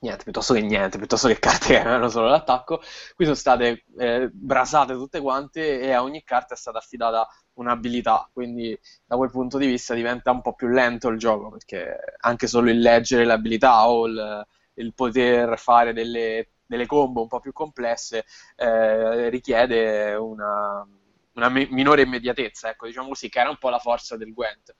[0.00, 2.80] niente, piuttosto che niente, piuttosto che carte che erano solo l'attacco.
[3.14, 8.28] Qui sono state eh, brasate tutte quante e a ogni carta è stata affidata un'abilità,
[8.32, 12.46] quindi da quel punto di vista diventa un po' più lento il gioco, perché anche
[12.46, 17.52] solo il leggere l'abilità o il, il poter fare delle delle combo un po' più
[17.52, 18.24] complesse
[18.54, 20.86] eh, richiede una,
[21.34, 24.76] una minore immediatezza, ecco, diciamo così, che era un po' la forza del Gwent.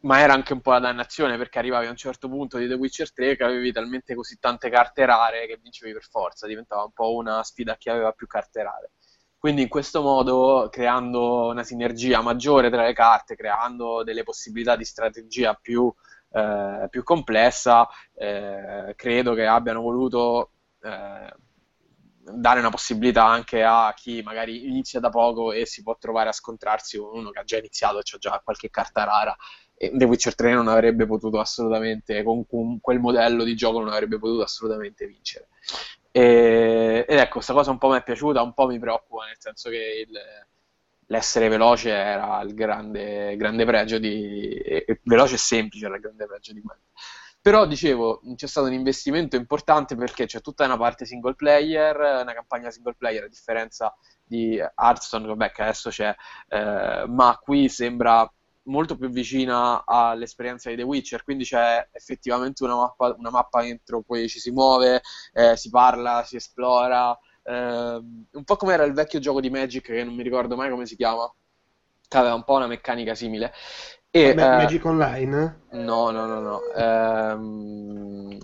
[0.00, 2.74] ma era anche un po' la dannazione perché arrivavi a un certo punto di The
[2.74, 6.92] Witcher 3 che avevi talmente così tante carte rare che vincevi per forza, diventava un
[6.92, 8.90] po' una sfida a chi aveva più carte rare.
[9.38, 14.84] Quindi in questo modo, creando una sinergia maggiore tra le carte, creando delle possibilità di
[14.84, 15.92] strategia più,
[16.32, 20.53] eh, più complessa, eh, credo che abbiano voluto
[20.84, 21.34] eh,
[22.32, 26.32] dare una possibilità anche a chi magari inizia da poco e si può trovare a
[26.32, 29.36] scontrarsi con uno che ha già iniziato ha già qualche carta rara.
[29.76, 32.46] E The Witcher 3 non avrebbe potuto assolutamente, con,
[32.80, 35.48] quel modello di gioco non avrebbe potuto assolutamente vincere.
[36.12, 39.36] E, ed ecco, questa cosa un po' mi è piaciuta, un po' mi preoccupa, nel
[39.38, 40.16] senso che il,
[41.06, 44.62] l'essere veloce era il grande, grande pregio di...
[45.02, 46.80] Veloce e semplice era il grande pregio di Gwent.
[47.44, 52.32] Però dicevo, c'è stato un investimento importante perché c'è tutta una parte single player, una
[52.32, 53.94] campagna single player a differenza
[54.24, 56.14] di Hearthstone, vabbè che adesso c'è,
[56.48, 58.26] eh, ma qui sembra
[58.62, 64.00] molto più vicina all'esperienza di The Witcher, quindi c'è effettivamente una mappa, una mappa entro
[64.00, 65.02] cui ci si muove,
[65.34, 69.84] eh, si parla, si esplora, eh, un po' come era il vecchio gioco di Magic
[69.84, 71.30] che non mi ricordo mai come si chiama,
[72.08, 73.52] che aveva un po' una meccanica simile.
[74.16, 75.62] E, Ma- eh, Magic Online?
[75.72, 76.60] No, no, no, no.
[76.76, 78.38] Ehm,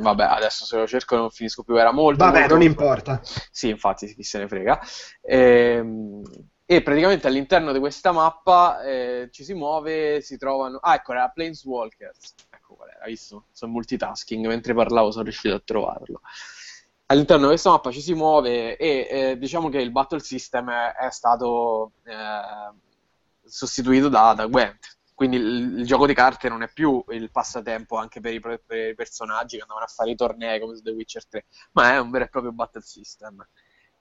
[0.00, 2.24] vabbè, adesso se lo cerco non finisco più, era molto...
[2.24, 2.54] Vabbè, molto...
[2.54, 3.20] non importa.
[3.50, 4.80] Sì, infatti, chi se ne frega.
[5.22, 6.22] Ehm,
[6.64, 10.78] e praticamente all'interno di questa mappa eh, ci si muove, si trovano...
[10.80, 12.34] Ah, ecco, era Planeswalkers.
[12.48, 13.46] Ecco qual era, visto?
[13.50, 16.20] Sono multitasking, mentre parlavo sono riuscito a trovarlo.
[17.06, 20.92] All'interno di questa mappa ci si muove e eh, diciamo che il battle system è,
[20.92, 22.72] è stato eh,
[23.44, 24.95] sostituito da, da Gwent.
[25.16, 28.60] Quindi il, il, gioco di carte non è più il passatempo anche per i, per
[28.90, 31.98] i personaggi che andavano a fare i tornei come su The Witcher 3, ma è
[31.98, 33.42] un vero e proprio battle system.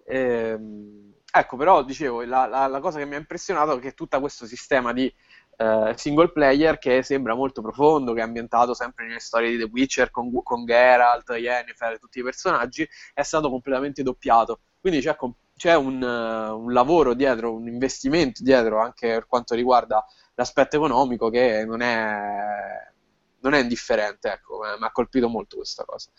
[0.08, 4.20] Ehm, ecco, però dicevo, la, la, la, cosa che mi ha impressionato è che tutto
[4.20, 5.06] questo sistema di
[5.56, 9.70] eh, single player che sembra molto profondo, che è ambientato sempre nelle storie di The
[9.72, 14.60] Witcher con, con Geralt, Yennefer, tutti i personaggi, è stato completamente doppiato.
[14.82, 15.16] Quindi c'è,
[15.56, 20.06] c'è un, un, lavoro dietro, un investimento dietro anche per quanto riguarda
[20.36, 22.94] l'aspetto economico che non è
[23.46, 26.10] non è indifferente, ecco, mi ha colpito molto questa cosa.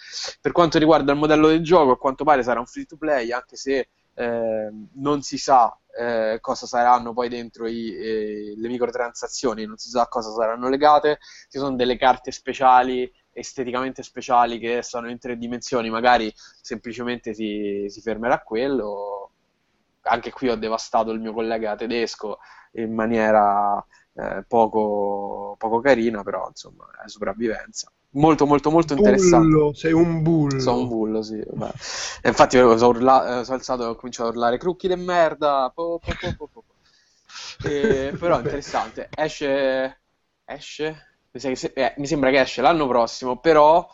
[0.41, 3.33] Per quanto riguarda il modello del gioco, a quanto pare sarà un free to play,
[3.33, 9.67] anche se eh, non si sa eh, cosa saranno poi dentro i, eh, le microtransazioni,
[9.67, 11.19] non si sa a cosa saranno legate,
[11.49, 16.33] ci sono delle carte speciali esteticamente speciali che sono in tre dimensioni, magari
[16.63, 19.26] semplicemente si, si fermerà quello.
[20.09, 22.39] Anche qui ho devastato il mio collega tedesco
[22.73, 23.85] in maniera
[24.15, 27.91] eh, poco, poco, carina, però insomma è sopravvivenza.
[28.11, 29.75] Molto, molto, molto bullo, interessante.
[29.75, 30.61] Sei un bullo.
[30.61, 31.39] Sono un bullo, sì.
[31.39, 34.97] E infatti io sono, urla- eh, sono alzato e ho cominciato a urlare crucchi de
[34.97, 35.71] merda.
[35.75, 36.65] Po, po, po,
[37.63, 39.09] e, però è interessante.
[39.15, 40.01] Esce...
[40.45, 41.11] Esce?
[41.33, 43.87] Eh, mi sembra che esce l'anno prossimo, però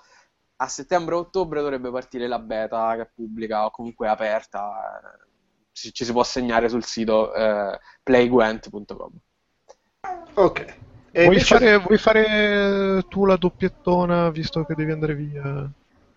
[0.56, 5.18] a settembre-ottobre dovrebbe partire la beta che pubblica o comunque aperta.
[5.72, 9.10] Ci, ci si può segnare sul sito eh, playgwent.com.
[10.34, 10.76] Ok.
[11.12, 11.44] vuoi, invece...
[11.44, 15.70] fare, vuoi, fare, tu la doppiettona visto che devi andare via?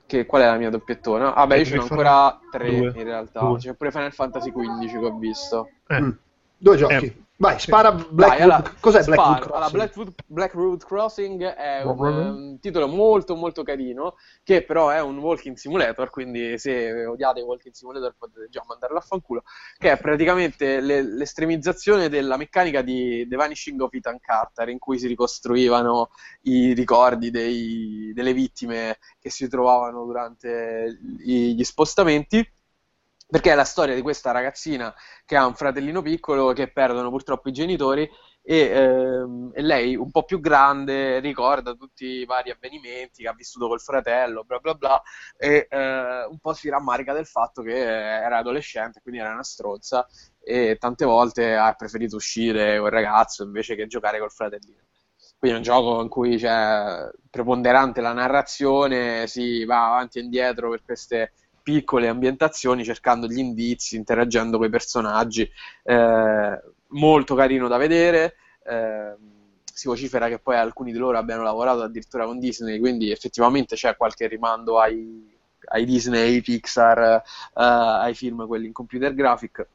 [0.06, 1.34] Che, qual è la mia doppiettona?
[1.34, 2.94] Ah, beh, io ce ne ho ancora tre due.
[2.96, 3.40] in realtà.
[3.40, 3.58] Due.
[3.58, 5.70] C'è pure Final Fantasy XV che ho visto.
[5.88, 6.02] Eh.
[6.02, 6.10] Mm.
[6.58, 7.06] Due giochi.
[7.06, 7.25] Eh.
[7.38, 8.42] Vai, spara Blackwood.
[8.42, 9.54] Allora, Cos'è Blackwood Crossing?
[9.54, 15.18] Allora, Blackwood, Blackwood Crossing è un, un, titolo molto molto carino, che però è un
[15.18, 19.44] walking simulator, quindi se odiate i walking simulator potete già mandarlo a fanculo,
[19.78, 24.98] che è praticamente le, l'estremizzazione della meccanica di The Vanishing of Ethan Carter, in cui
[24.98, 26.12] si ricostruivano
[26.44, 32.48] i ricordi dei, delle vittime che si trovavano durante gli spostamenti
[33.36, 34.96] perché è la storia di questa ragazzina
[35.26, 38.10] che ha un fratellino piccolo che perdono purtroppo i genitori
[38.42, 43.34] e, ehm, e, lei un po' più grande ricorda tutti i vari avvenimenti che ha
[43.34, 45.02] vissuto col fratello, bla bla bla,
[45.36, 50.08] e eh, un po' si rammarica del fatto che era adolescente, quindi era una stronza
[50.42, 54.84] e tante volte ha preferito uscire con il ragazzo invece che giocare col fratellino.
[55.38, 60.70] Quindi è un gioco in cui c'è preponderante la narrazione, si va avanti e indietro
[60.70, 61.34] per queste
[61.66, 65.50] piccole ambientazioni cercando gli indizi, interagendo con i personaggi.
[65.82, 68.36] Eh, molto carino da vedere.
[68.64, 69.16] Eh,
[69.74, 73.98] si vocifera che poi alcuni di loro abbiano lavorato addirittura con Disney, quindi effettivamente c'è
[73.98, 75.28] qualche rimando ai,
[75.70, 77.24] ai Disney, Pixar,
[77.54, 79.68] uh, ai film quelli in computer graphic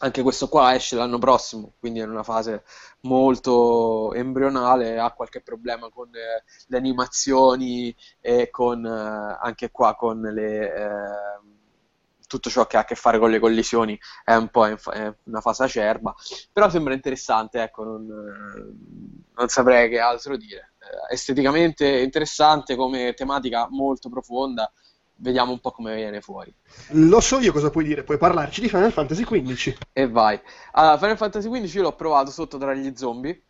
[0.00, 2.64] anche questo qua esce l'anno prossimo, quindi è in una fase
[3.00, 10.20] molto embrionale, ha qualche problema con eh, le animazioni e con eh, anche qua con
[10.20, 11.40] le, eh,
[12.28, 15.12] tutto ciò che ha a che fare con le collisioni è un po' inf- è
[15.24, 16.14] una fase acerba,
[16.52, 18.06] però sembra interessante, ecco, non,
[19.34, 20.74] non saprei che altro dire.
[20.78, 24.70] Eh, esteticamente interessante come tematica molto profonda,
[25.18, 26.52] vediamo un po' come viene fuori.
[26.90, 29.76] Lo so io cosa puoi dire, puoi parlarci di Final Fantasy XV.
[29.92, 30.40] E vai.
[30.72, 33.47] Allora, Final Fantasy XV io l'ho provato sotto tra gli zombie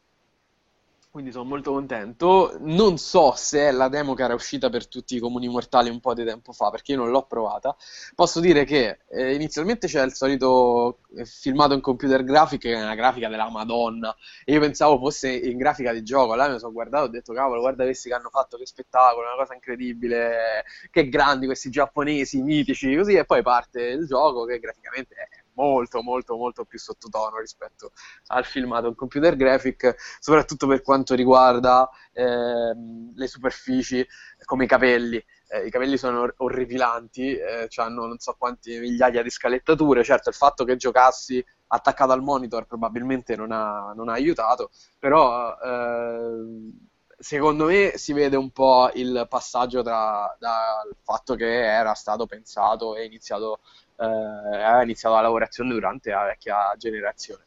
[1.11, 2.57] quindi sono molto contento.
[2.61, 6.01] Non so se è la demo che era uscita per tutti i comuni mortali un
[6.01, 7.77] po' di tempo fa, perché io non l'ho provata.
[8.15, 12.83] Posso dire che eh, inizialmente c'è il solito eh, filmato in computer grafica, che è
[12.83, 14.15] una grafica della Madonna,
[14.45, 16.35] e io pensavo fosse in grafica di gioco.
[16.35, 19.27] Là mi sono guardato e ho detto, cavolo, guarda questi che hanno fatto, che spettacolo,
[19.27, 24.59] una cosa incredibile, che grandi questi giapponesi mitici, così, e poi parte il gioco che
[24.59, 27.91] graficamente è molto molto molto più sottotono rispetto
[28.29, 34.07] al filmato in computer graphic, soprattutto per quanto riguarda ehm, le superfici
[34.45, 35.23] come i capelli.
[35.51, 40.05] Eh, I capelli sono orripilanti, eh, hanno non so quante migliaia di scalettature.
[40.05, 45.57] Certo, il fatto che giocassi attaccato al monitor probabilmente non ha, non ha aiutato, però
[45.59, 46.71] eh,
[47.19, 52.95] secondo me si vede un po' il passaggio tra dal fatto che era stato pensato
[52.95, 53.61] e iniziato
[53.99, 57.45] eh, aveva iniziato la lavorazione durante la vecchia generazione.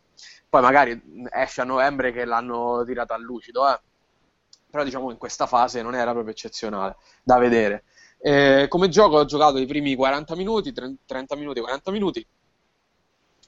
[0.50, 1.02] Poi magari
[1.32, 3.80] esce a novembre che l'hanno tirato a lucido, eh.
[4.70, 7.86] però diciamo in questa fase non era proprio eccezionale da vedere.
[8.20, 12.28] Eh, come gioco ho giocato i primi 40 minuti, 30 minuti, 40 minuti.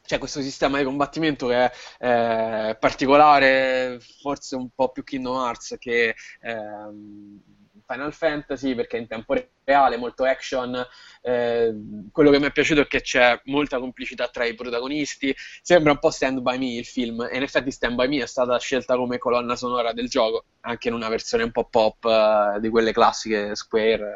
[0.06, 5.76] C'è questo sistema di combattimento che è eh, particolare, forse un po' più Kingdom Hearts
[5.80, 7.42] che ehm,
[7.86, 10.86] Final Fantasy perché in tempo reale, molto action.
[11.22, 11.74] Eh,
[12.12, 15.34] quello che mi è piaciuto è che c'è molta complicità tra i protagonisti.
[15.62, 18.28] Sembra un po' Stand By Me il film, e in effetti Stand By Me è
[18.28, 22.60] stata scelta come colonna sonora del gioco, anche in una versione un po' pop eh,
[22.60, 24.16] di quelle classiche Square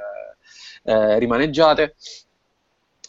[0.83, 1.95] eh, eh rimaneggiate.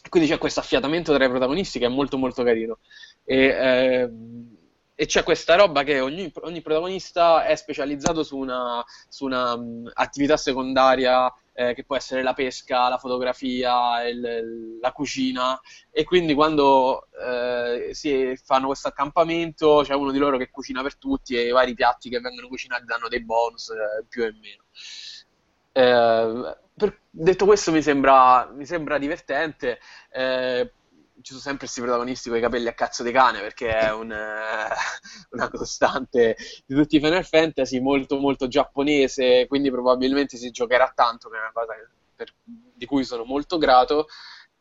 [0.09, 2.79] Quindi c'è questo affiatamento tra i protagonisti che è molto molto carino.
[3.23, 4.57] E, ehm,
[5.01, 9.89] e c'è questa roba che ogni, ogni protagonista è specializzato su una, su una um,
[9.93, 15.57] attività secondaria eh, che può essere la pesca, la fotografia, il, la cucina
[15.89, 20.97] e quindi quando eh, si fanno questo accampamento c'è uno di loro che cucina per
[20.97, 24.63] tutti e i vari piatti che vengono cucinati danno dei bonus eh, più e meno.
[25.71, 29.79] Eh, per, detto questo mi sembra, mi sembra divertente
[30.11, 30.73] eh,
[31.21, 34.09] ci sono sempre questi protagonisti con i capelli a cazzo di cane perché è un,
[34.09, 36.35] uh, una costante
[36.65, 41.39] di tutti i Final Fantasy molto molto giapponese quindi probabilmente si giocherà tanto che è
[41.39, 41.73] una cosa
[42.19, 44.07] per, di cui sono molto grato.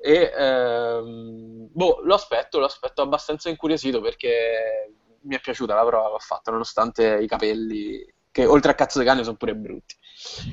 [0.01, 6.09] E ehm, boh, lo aspetto, lo aspetto abbastanza incuriosito perché mi è piaciuta la prova
[6.09, 9.97] che ho fatto nonostante i capelli che oltre a cazzo di cane sono pure brutti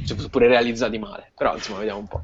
[0.05, 1.31] cioè, sono pure realizzati male.
[1.35, 2.23] Però insomma vediamo un po'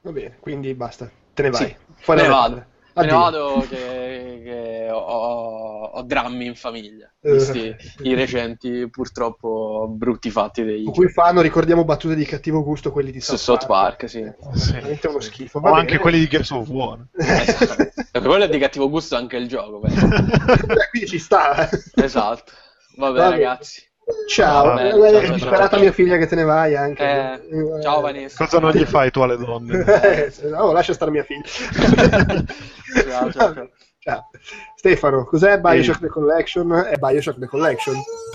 [0.00, 1.10] va bene, quindi basta.
[1.34, 1.66] Te ne vai.
[1.66, 1.76] Sì,
[2.10, 2.64] me ne vado
[2.94, 9.86] Me ne vado che, che ho, ho, drammi in famiglia, visti uh, i recenti purtroppo
[9.88, 10.84] brutti fatti dei...
[10.84, 13.96] Con cui fanno, ricordiamo, battute di cattivo gusto quelli di South, South Park.
[13.98, 14.20] Park sì.
[14.20, 14.72] Eh, sì.
[14.72, 15.58] Veramente uno schifo.
[15.58, 17.06] o anche quelli di Gears of War.
[17.16, 18.20] esatto.
[18.20, 19.80] quello è di cattivo gusto anche il gioco.
[20.90, 21.68] Quindi ci sta.
[21.94, 22.52] esatto.
[22.96, 23.30] Vabbè, Vabbè.
[23.30, 23.90] ragazzi.
[24.28, 27.04] Ciao, è disperata mia figlia che te ne vai anche.
[27.04, 28.36] Eh, ciao Vanessa.
[28.36, 29.84] Cosa non gli fai tu alle donne?
[30.02, 31.42] eh, no, lascia stare mia figlia.
[33.08, 33.70] ciao, ciao, ciao.
[34.04, 34.30] Ciao.
[34.74, 36.72] Stefano, cos'è Bioshock The Collection?
[36.72, 37.94] È Bioshock The Collection.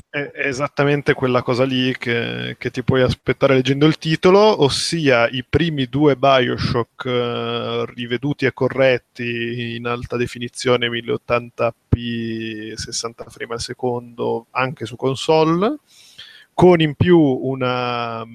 [0.10, 5.44] È esattamente quella cosa lì che, che, ti puoi aspettare leggendo il titolo, ossia i
[5.44, 14.46] primi due Bioshock uh, riveduti e corretti in alta definizione 1080p 60 frame al secondo
[14.52, 15.80] anche su console,
[16.54, 18.26] con in più una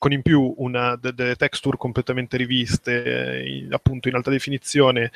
[0.00, 5.12] con in più una, de, delle texture completamente riviste, eh, appunto in alta definizione,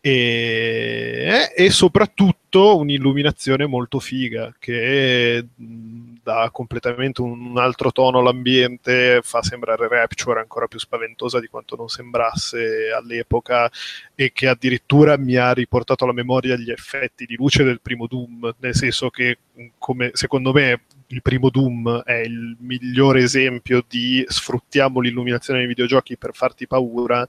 [0.00, 9.88] e, e, soprattutto un'illuminazione molto figa che dà completamente un, altro tono all'ambiente, fa sembrare
[9.88, 13.70] Rapture ancora più spaventosa di quanto non sembrasse all'epoca
[14.14, 18.54] e che addirittura mi ha riportato alla memoria gli effetti di luce del primo Doom,
[18.58, 19.38] nel senso che
[19.78, 26.16] come, secondo me il primo Doom è il migliore esempio di sfruttiamo l'illuminazione nei videogiochi
[26.16, 27.26] per farti paura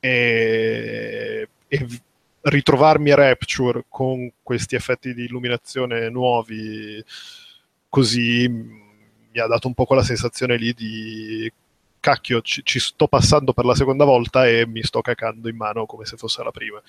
[0.00, 1.86] e, e
[2.40, 7.02] ritrovarmi a Rapture con questi effetti di illuminazione nuovi
[7.88, 11.52] così mi ha dato un po' quella sensazione lì di
[12.00, 15.86] cacchio, ci, ci, sto passando per la seconda volta e mi sto cacando in mano
[15.86, 16.80] come se fosse la prima,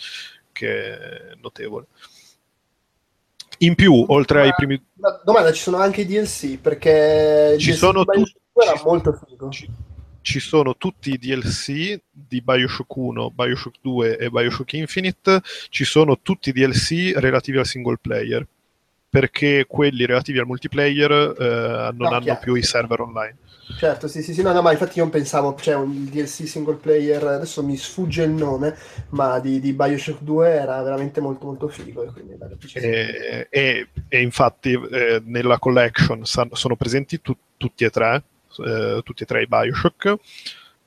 [0.52, 1.88] che è notevole.
[3.60, 4.81] In più, oltre ai primi...
[5.23, 8.36] Domanda, ci sono anche i DLC, perché ci sono tutti...
[8.53, 9.49] Era molto figo.
[9.49, 9.69] Ci,
[10.22, 16.19] ci sono tutti i DLC di Bioshock 1, Bioshock 2 e Bioshock Infinite, ci sono
[16.22, 18.45] tutti i DLC relativi al single player,
[19.10, 22.40] perché quelli relativi al multiplayer eh, non No, hanno chiaro.
[22.41, 23.38] più i server online.
[23.75, 27.23] Certo, sì, sì, sì, no, no, ma infatti io pensavo, c'è un DLC single player,
[27.23, 28.75] adesso mi sfugge il nome,
[29.09, 32.35] ma di, di Bioshock 2 era veramente molto molto figo, e quindi
[32.67, 32.81] sia.
[32.81, 38.23] E, e- e infatti eh, nella collection san- sono presenti tu- tutti e tre,
[38.65, 40.15] eh, tutti e tre i Bioshock,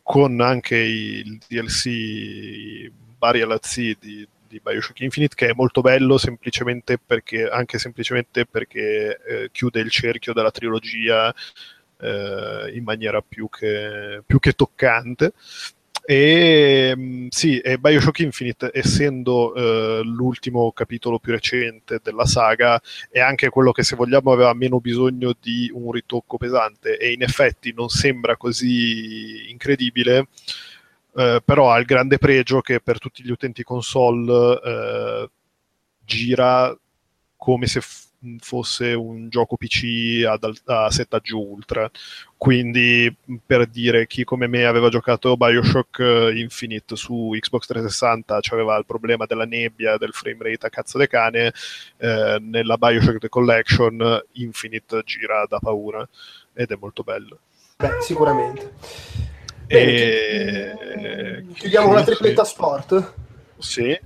[0.02, 6.18] con anche il DLC Burial at Sea di, di Bioshock Infinite, che è molto bello
[6.18, 11.32] semplicemente perché, anche semplicemente perché eh, chiude il cerchio della trilogia
[12.74, 15.32] in maniera più che, più che toccante.
[16.04, 23.20] E mh, sì, e Bioshock Infinite, essendo eh, l'ultimo capitolo più recente della saga, è
[23.20, 26.96] anche quello che, se vogliamo, aveva meno bisogno di un ritocco pesante.
[26.98, 30.26] E in effetti non sembra così incredibile.
[31.14, 35.30] eh, però ha il grande pregio che per tutti gli utenti console eh,
[36.04, 36.76] gira
[37.36, 38.06] come se f-
[38.38, 41.90] fosse un gioco PC ad a settaggio ultra.
[42.36, 48.76] Quindi, per dire, chi come me aveva giocato Bioshock eh, Infinite su Xbox 360 aveva
[48.76, 51.52] il problema della nebbia, del frame rate a cazzo de cane,
[51.98, 56.06] eh, nella Bioshock The Collection Infinite gira da paura
[56.52, 57.38] ed è molto bello.
[57.76, 58.72] Beh, sicuramente.
[59.66, 61.44] Bene, E...
[61.48, 63.14] chi- chiudiamo con la tripletta sport.
[63.58, 63.96] Sì,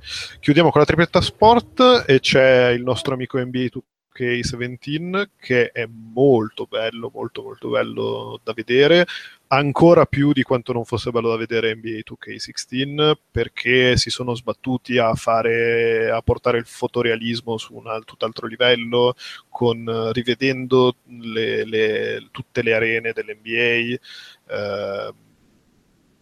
[0.41, 3.69] chiudiamo con la tripletta sport e c'è il nostro amico NBA
[4.17, 9.07] 2K17 che è molto bello, molto molto bello da vedere,
[9.49, 14.99] ancora più di quanto non fosse bello da vedere NBA 2K16 perché si sono sbattuti
[14.99, 19.15] a fare a portare il fotorealismo su un al- tutt'altro livello
[19.49, 23.99] con rivedendo le- le- tutte le arene dell'NBA
[24.49, 25.15] eh,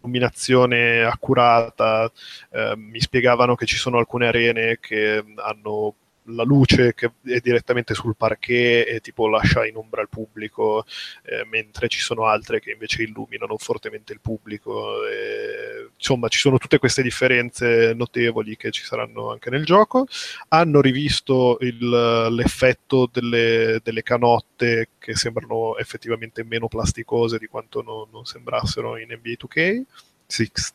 [0.05, 2.11] illuminazione accurata,
[2.51, 5.95] eh, mi spiegavano che ci sono alcune arene che hanno
[6.29, 10.85] la luce che è direttamente sul parquet e tipo lascia in ombra il pubblico,
[11.23, 15.07] eh, mentre ci sono altre che invece illuminano fortemente il pubblico.
[15.07, 20.07] E, insomma, ci sono tutte queste differenze notevoli che ci saranno anche nel gioco.
[20.49, 28.09] Hanno rivisto il- l'effetto delle, delle canotte che sembrano effettivamente meno plasticose di quanto non,
[28.11, 29.83] non sembrassero in NBA 2K.
[30.27, 30.73] 16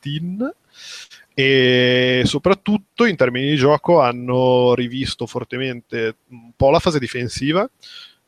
[1.40, 7.70] e soprattutto in termini di gioco hanno rivisto fortemente un po' la fase difensiva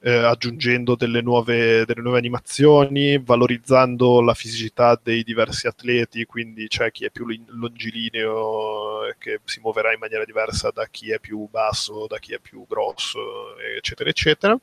[0.04, 6.90] eh, aggiungendo delle nuove, delle nuove animazioni, valorizzando la fisicità dei diversi atleti, quindi c'è
[6.92, 11.20] chi è più lin- longilineo e che si muoverà in maniera diversa da chi è
[11.20, 14.58] più basso, da chi è più grosso, eccetera, eccetera.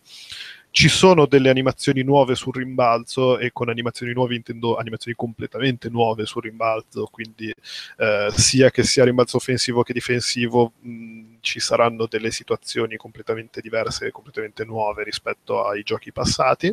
[0.71, 6.25] Ci sono delle animazioni nuove sul rimbalzo e con animazioni nuove intendo animazioni completamente nuove
[6.25, 7.53] sul rimbalzo, quindi
[7.97, 14.13] eh, sia che sia rimbalzo offensivo che difensivo mh, ci saranno delle situazioni completamente diverse,
[14.13, 16.73] completamente nuove rispetto ai giochi passati.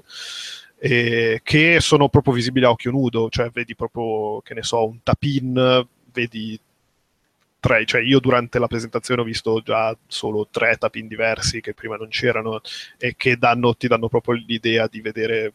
[0.77, 5.01] E che sono proprio visibili a occhio nudo, cioè vedi proprio, che ne so, un
[5.01, 6.59] tap-in, vedi
[7.65, 11.95] tre, cioè io durante la presentazione ho visto già solo tre tap-in diversi che prima
[11.95, 12.61] non c'erano
[12.95, 15.53] e che danno, ti danno proprio l'idea di vedere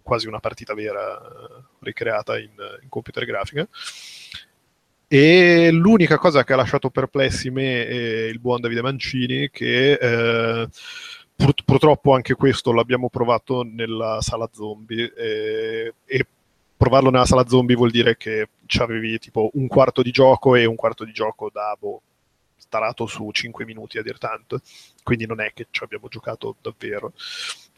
[0.00, 3.68] quasi una partita vera eh, ricreata in, in computer grafica.
[5.06, 10.68] E l'unica cosa che ha lasciato perplessi me e il buon Davide Mancini, che eh,
[11.36, 16.26] pur- purtroppo anche questo l'abbiamo provato nella sala zombie, eh, e
[16.76, 18.48] provarlo nella sala zombie vuol dire che
[18.78, 22.02] avevi tipo un quarto di gioco e un quarto di gioco da boh,
[22.56, 24.60] starato su 5 minuti a dir tanto,
[25.02, 27.12] quindi non è che ci abbiamo giocato davvero.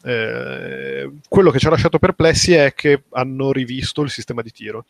[0.01, 4.85] Eh, quello che ci ha lasciato perplessi è che hanno rivisto il sistema di tiro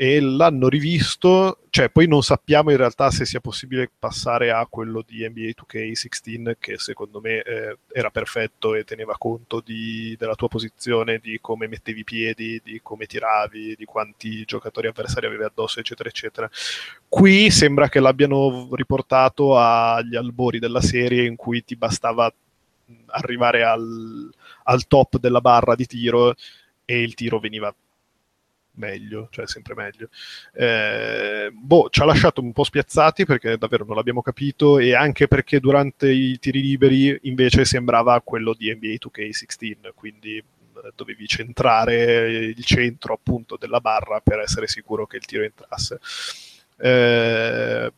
[0.00, 5.02] e l'hanno rivisto, cioè poi non sappiamo in realtà se sia possibile passare a quello
[5.04, 10.46] di NBA 2K16 che secondo me eh, era perfetto e teneva conto di, della tua
[10.46, 15.80] posizione, di come mettevi i piedi, di come tiravi, di quanti giocatori avversari avevi addosso,
[15.80, 16.48] eccetera, eccetera.
[17.08, 22.32] Qui sembra che l'abbiano riportato agli albori della serie in cui ti bastava
[23.06, 24.30] arrivare al,
[24.68, 26.34] al top della barra di tiro
[26.84, 27.74] e il tiro veniva
[28.72, 30.08] meglio, cioè sempre meglio.
[30.52, 35.26] Eh, boh, ci ha lasciato un po' spiazzati perché davvero non l'abbiamo capito e anche
[35.26, 40.44] perché durante i tiri liberi invece sembrava quello di NBA 2K16, quindi eh,
[40.94, 45.98] dovevi centrare il centro appunto della barra per essere sicuro che il tiro entrasse.
[46.78, 47.92] Eh,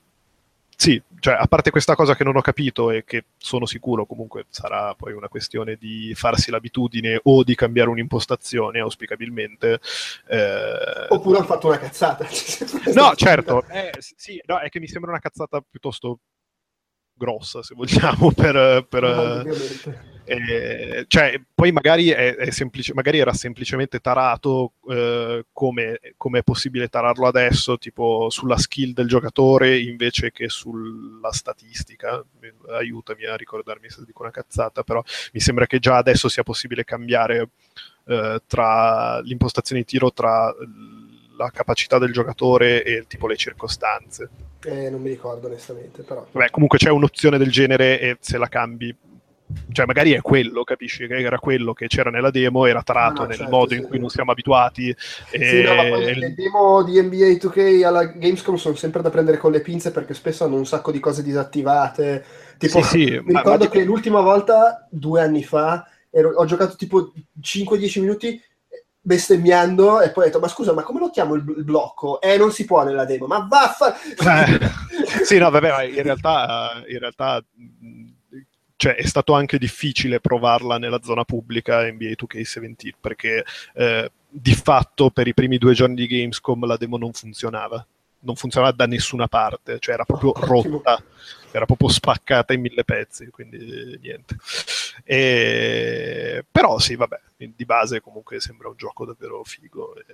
[0.76, 4.46] sì, cioè, a parte questa cosa che non ho capito e che sono sicuro comunque
[4.48, 9.80] sarà poi una questione di farsi l'abitudine o di cambiare un'impostazione, auspicabilmente.
[10.28, 11.06] Eh...
[11.08, 12.26] Oppure hanno fatto una cazzata.
[12.94, 16.18] no, certo, eh, sì, no, è che mi sembra una cazzata piuttosto
[17.14, 18.86] grossa, se vogliamo, per...
[18.88, 25.98] per no, eh, cioè, poi magari, è, è semplice, magari, era semplicemente tarato eh, come,
[26.16, 32.24] come, è possibile tararlo adesso, tipo sulla skill del giocatore invece che sulla statistica.
[32.68, 35.02] Aiutami a ricordarmi se dico una cazzata, però
[35.32, 37.48] mi sembra che già adesso sia possibile cambiare
[38.06, 40.54] eh, tra l'impostazione di tiro tra
[41.36, 44.28] la capacità del giocatore e tipo le circostanze.
[44.62, 46.24] Eh, non mi ricordo onestamente, però.
[46.30, 48.94] Beh, comunque c'è un'opzione del genere e se la cambi
[49.72, 51.06] cioè magari è quello, capisci?
[51.06, 53.82] Che era quello che c'era nella demo, era tarato no, nel certo, modo sì, in
[53.84, 54.00] cui sì.
[54.00, 54.94] non siamo abituati.
[54.98, 55.62] Sì, e...
[55.62, 59.60] no, ma le demo di NBA 2K alla Gamescom sono sempre da prendere con le
[59.60, 62.24] pinze perché spesso hanno un sacco di cose disattivate.
[62.58, 63.70] Tipo, sì, mi ma, ricordo ma...
[63.70, 68.42] che l'ultima volta, due anni fa, ero, ho giocato tipo 5-10 minuti
[69.02, 72.20] bestemmiando e poi ho detto ma scusa ma come lo chiamo il, il blocco?
[72.20, 74.60] Eh non si può nella demo ma vaffa eh,
[75.24, 77.42] sì no vabbè ma in realtà, in realtà
[78.80, 83.44] cioè, è stato anche difficile provarla nella zona pubblica NBA 2K17 perché
[83.74, 87.86] eh, di fatto per i primi due giorni di Gamescom la demo non funzionava
[88.20, 91.02] non funzionava da nessuna parte, cioè era proprio rotta,
[91.50, 94.36] era proprio spaccata in mille pezzi, quindi niente.
[95.04, 96.44] E...
[96.50, 100.04] Però sì, vabbè, di base comunque sembra un gioco davvero figo e,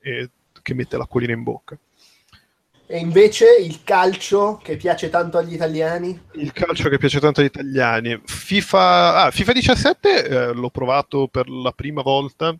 [0.00, 0.30] e
[0.62, 1.76] che mette l'acquolina in bocca.
[2.90, 6.18] E invece il calcio che piace tanto agli italiani?
[6.32, 8.18] Il calcio che piace tanto agli italiani.
[8.24, 12.56] FIFA, ah, FIFA 17 eh, l'ho provato per la prima volta.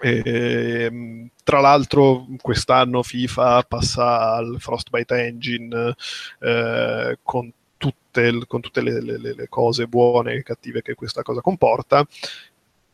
[0.00, 5.94] E, ehm, tra l'altro quest'anno FIFA passa al Frostbite Engine
[6.40, 11.40] eh, con tutte, con tutte le, le, le, cose buone e cattive che questa cosa
[11.40, 12.04] comporta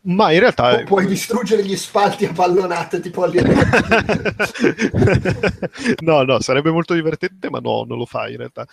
[0.05, 0.79] ma in realtà...
[0.79, 3.41] Pu- puoi distruggere gli spalti a pallonate tipo lì.
[6.01, 8.67] no, no, sarebbe molto divertente, ma no, non lo fai in realtà.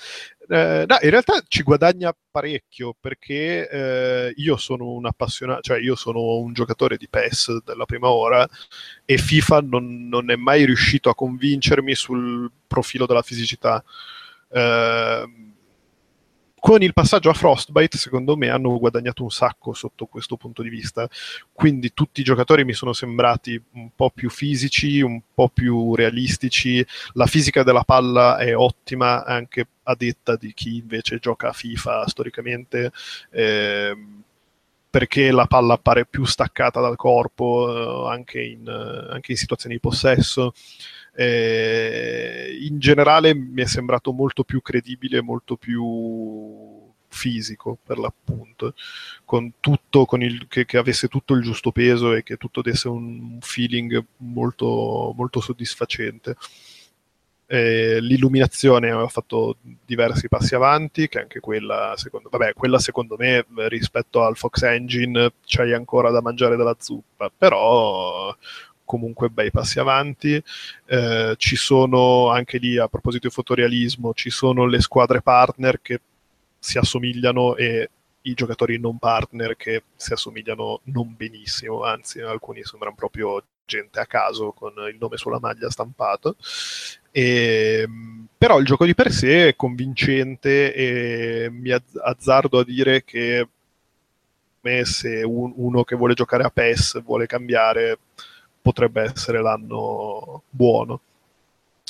[0.50, 5.96] Eh, no, in realtà ci guadagna parecchio perché eh, io sono un appassionato, cioè io
[5.96, 8.46] sono un giocatore di PES della prima ora
[9.06, 13.82] e FIFA non, non è mai riuscito a convincermi sul profilo della fisicità.
[14.50, 15.51] Eh,
[16.62, 20.70] con il passaggio a Frostbite, secondo me, hanno guadagnato un sacco sotto questo punto di
[20.70, 21.10] vista.
[21.52, 26.86] Quindi tutti i giocatori mi sono sembrati un po' più fisici, un po' più realistici.
[27.14, 32.08] La fisica della palla è ottima anche a detta di chi invece gioca a FIFA
[32.08, 32.92] storicamente.
[33.32, 33.98] Eh,
[34.88, 39.74] perché la palla appare più staccata dal corpo eh, anche, in, eh, anche in situazioni
[39.76, 40.54] di possesso.
[41.14, 48.74] Eh, in generale mi è sembrato molto più credibile, molto più fisico per l'appunto,
[49.26, 52.88] con tutto, con il, che, che, avesse tutto il giusto peso e che tutto desse
[52.88, 56.36] un feeling molto, molto soddisfacente.
[57.46, 63.46] Eh, l'illuminazione ha fatto diversi passi avanti, che anche quella secondo, vabbè, quella secondo me
[63.68, 68.34] rispetto al Fox Engine c'hai ancora da mangiare dalla zuppa, però
[68.92, 70.44] comunque bei passi avanti.
[70.86, 76.02] Eh, ci sono anche lì, a proposito di fotorealismo, ci sono le squadre partner che
[76.60, 77.90] si assomigliano e
[78.24, 84.06] i giocatori non partner che si assomigliano non benissimo, anzi alcuni sembrano proprio gente a
[84.06, 86.36] caso con il nome sulla maglia stampato.
[87.12, 87.88] E,
[88.38, 93.48] però il gioco di per sé è convincente e mi azzardo a dire che
[94.84, 97.98] se un, uno che vuole giocare a PES vuole cambiare
[98.62, 101.02] potrebbe essere l'anno buono.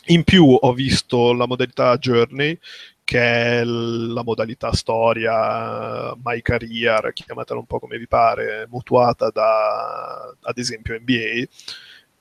[0.05, 2.57] In più ho visto la modalità Journey,
[3.03, 10.33] che è la modalità storia, My Career, chiamatela un po' come vi pare, mutuata da,
[10.41, 11.45] ad esempio, NBA,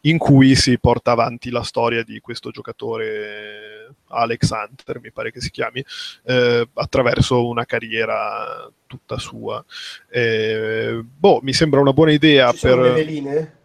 [0.03, 5.41] in cui si porta avanti la storia di questo giocatore Alex Hunter, mi pare che
[5.41, 5.85] si chiami,
[6.25, 9.65] eh, attraverso una carriera tutta sua.
[10.09, 12.71] Eh, boh, mi sembra una buona idea Ci per...
[12.71, 13.59] Sono le linee?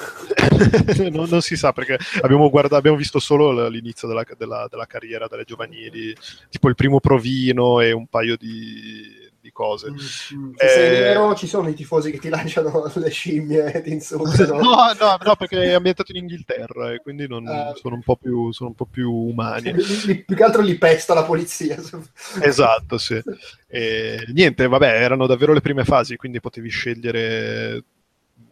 [1.10, 5.26] non, non, si sa perché abbiamo, guardato, abbiamo visto solo l'inizio della, della, della, carriera
[5.26, 6.14] delle giovanili,
[6.48, 9.90] tipo il primo provino e un paio di, di cose.
[9.90, 10.52] Mm, mm.
[10.56, 13.92] Se eh, sei nero ci sono i tifosi che ti lanciano le scimmie e ti
[13.92, 14.60] insultano.
[14.60, 18.16] no, no, no, perché è ambientato in Inghilterra e quindi non, uh, sono, un po
[18.16, 19.72] più, sono un po' più umani.
[19.72, 21.76] più che altro li pesta la polizia.
[22.40, 23.20] esatto, sì.
[23.66, 27.82] E, niente, vabbè, erano davvero le prime fasi, quindi potevi scegliere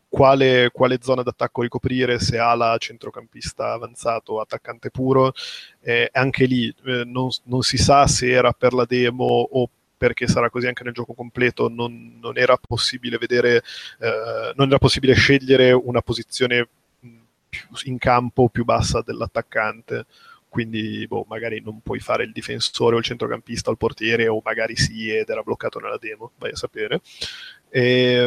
[0.08, 5.32] quale, quale, zona d'attacco ricoprire, se ala, centrocampista avanzato attaccante puro.
[5.80, 10.28] Eh, anche lì eh, non, non, si sa se era per la demo o perché
[10.28, 13.62] sarà così anche nel gioco completo, non, non era possibile vedere,
[14.00, 16.68] eh, non era possibile scegliere una posizione
[17.84, 20.06] in campo più bassa dell'attaccante
[20.48, 24.40] quindi boh, magari non puoi fare il difensore o il centrocampista o il portiere o
[24.42, 27.00] magari sì ed era bloccato nella demo, vai a sapere.
[27.68, 28.26] E,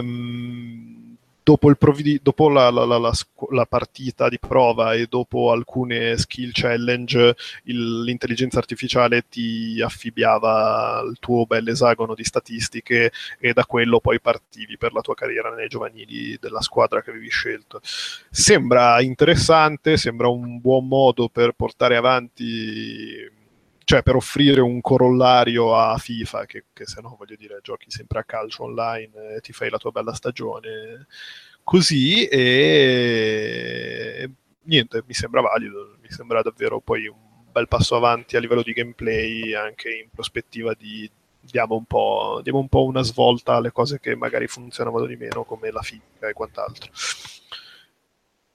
[1.44, 3.12] dopo, provvidi- dopo la, la, la,
[3.50, 11.18] la, partita di prova e dopo alcune skill challenge, il, l'intelligenza artificiale ti affibbiava il
[11.20, 15.68] tuo bel esagono di statistiche e da quello poi partivi per la tua carriera nei
[15.68, 17.82] giovanili della squadra che avevi scelto.
[18.30, 23.40] Sembra interessante, sembra un buon modo per portare avanti
[23.92, 28.20] cioè per offrire un corollario a FIFA, che, che se no voglio dire giochi sempre
[28.20, 31.08] a calcio online e ti fai la tua bella stagione
[31.62, 34.30] così e
[34.62, 37.18] niente, mi sembra valido, mi sembra davvero poi un
[37.52, 41.12] bel passo avanti a livello di gameplay anche in prospettiva di
[41.42, 45.44] diamo un po', diamo un po una svolta alle cose che magari funzionavano di meno
[45.44, 46.90] come la fisica e quant'altro.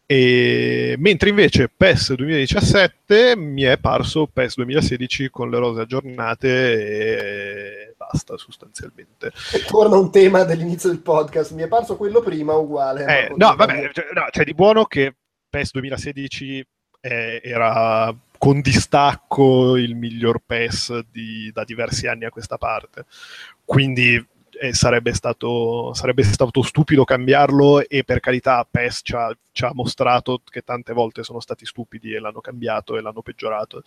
[0.09, 7.95] E, mentre invece PES 2017 mi è parso PES 2016 con le rose aggiornate e
[7.97, 9.33] basta sostanzialmente.
[9.53, 13.05] E torna un tema dell'inizio del podcast, mi è parso quello prima uguale.
[13.05, 15.13] Eh, no, vabbè, cioè, no, cioè di buono che
[15.51, 16.67] PES 2016
[17.01, 23.07] eh, era con distacco il miglior PES di, da diversi anni a questa parte.
[23.65, 24.25] Quindi
[24.61, 29.71] e sarebbe stato, sarebbe stato stupido cambiarlo e per carità PES ci ha, ci ha,
[29.75, 33.83] mostrato che tante volte sono stati stupidi e l'hanno cambiato e l'hanno peggiorato.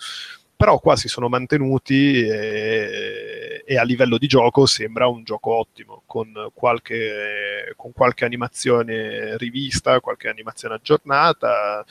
[0.55, 6.03] Però qua si sono mantenuti e, e a livello di gioco sembra un gioco ottimo,
[6.05, 11.85] con qualche, con qualche animazione rivista, qualche animazione aggiornata.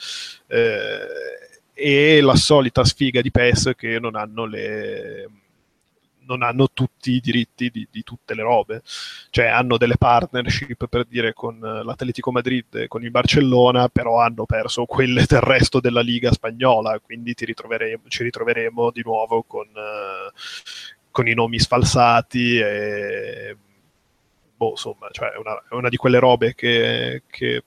[0.47, 5.29] Eh, e la solita sfiga di PES che non hanno le,
[6.29, 8.81] non hanno tutti i diritti di, di, tutte le robe.
[9.31, 14.45] Cioè hanno delle partnership per dire con l'Atletico Madrid e con il Barcellona, però hanno
[14.45, 20.31] perso quelle del resto della Liga spagnola, quindi ritroveremo, ci ritroveremo di nuovo con, uh,
[21.11, 23.57] con i nomi sfalsati e
[24.55, 27.63] boh, insomma, cioè è una, una di quelle robe che, che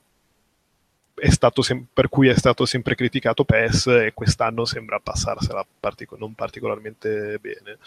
[1.60, 7.38] sem- per cui è stato sempre criticato PES e quest'anno sembra passarsela partic- non particolarmente
[7.40, 7.78] bene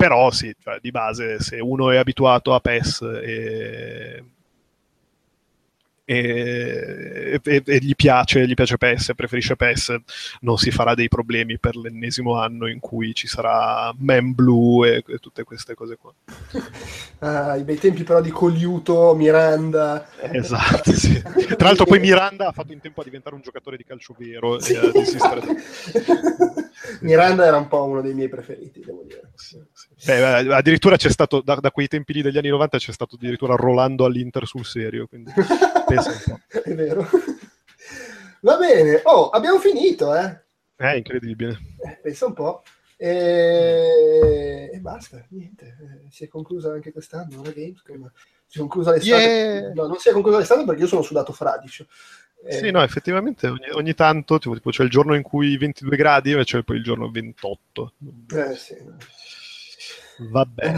[0.00, 4.24] però sì, cioè, di base se uno è abituato a PES e,
[6.10, 9.94] e, e, e, gli piace, gli piace PES, preferisce PES,
[10.40, 15.18] non si farà dei problemi per l'ennesimo anno in cui ci sarà Man Blue e,
[15.20, 16.12] tutte queste cose qua.
[17.22, 20.08] Ah, I bei tempi però di Coliuto, Miranda.
[20.32, 21.20] Esatto, sì.
[21.20, 24.58] Tra l'altro poi Miranda ha fatto in tempo a diventare un giocatore di calcio vero
[24.58, 24.72] sì.
[24.72, 24.90] e.
[27.00, 29.32] Miranda era un po' uno dei miei preferiti, devo dire.
[29.34, 30.06] Sì, sì.
[30.06, 33.54] Beh, addirittura c'è stato, da, da, quei tempi lì degli anni 90, c'è stato addirittura
[33.54, 35.30] Rolando all'Inter sul serio, quindi
[36.02, 36.40] po'.
[36.62, 37.08] È vero.
[38.42, 40.44] Va bene, oh, abbiamo finito, eh?
[40.76, 41.58] È incredibile.
[41.84, 42.62] Eh, pensa un po'.
[42.96, 44.70] E...
[44.72, 45.66] e, basta, niente.
[45.66, 48.10] Eh, si è conclusa anche quest'anno la Gamescom.
[48.46, 49.22] Si è conclusa l'estate.
[49.22, 49.72] Yeah.
[49.74, 51.86] No, non si è conclusa l'estate perché io sono sudato fradicio.
[52.44, 52.52] Eh...
[52.52, 56.32] Sì, no, effettivamente ogni, ogni tanto tipo, tipo, c'è il giorno in cui 22 gradi
[56.32, 57.92] e c'è poi il giorno 28.
[58.34, 58.76] Eh sì.
[60.28, 60.72] Vabbè.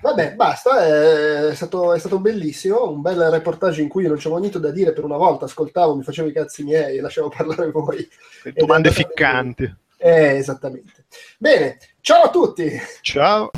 [0.00, 4.60] Vabbè, basta, è stato, è stato, bellissimo, un bel reportage in cui non c'avevo niente
[4.60, 8.08] da dire per una volta, ascoltavo, mi facevo i cazzi miei e lasciavo parlare voi.
[8.54, 9.82] Domande ficcanti.
[9.96, 11.06] Eh, esattamente.
[11.38, 12.70] Bene, ciao a tutti!
[13.00, 13.50] Ciao!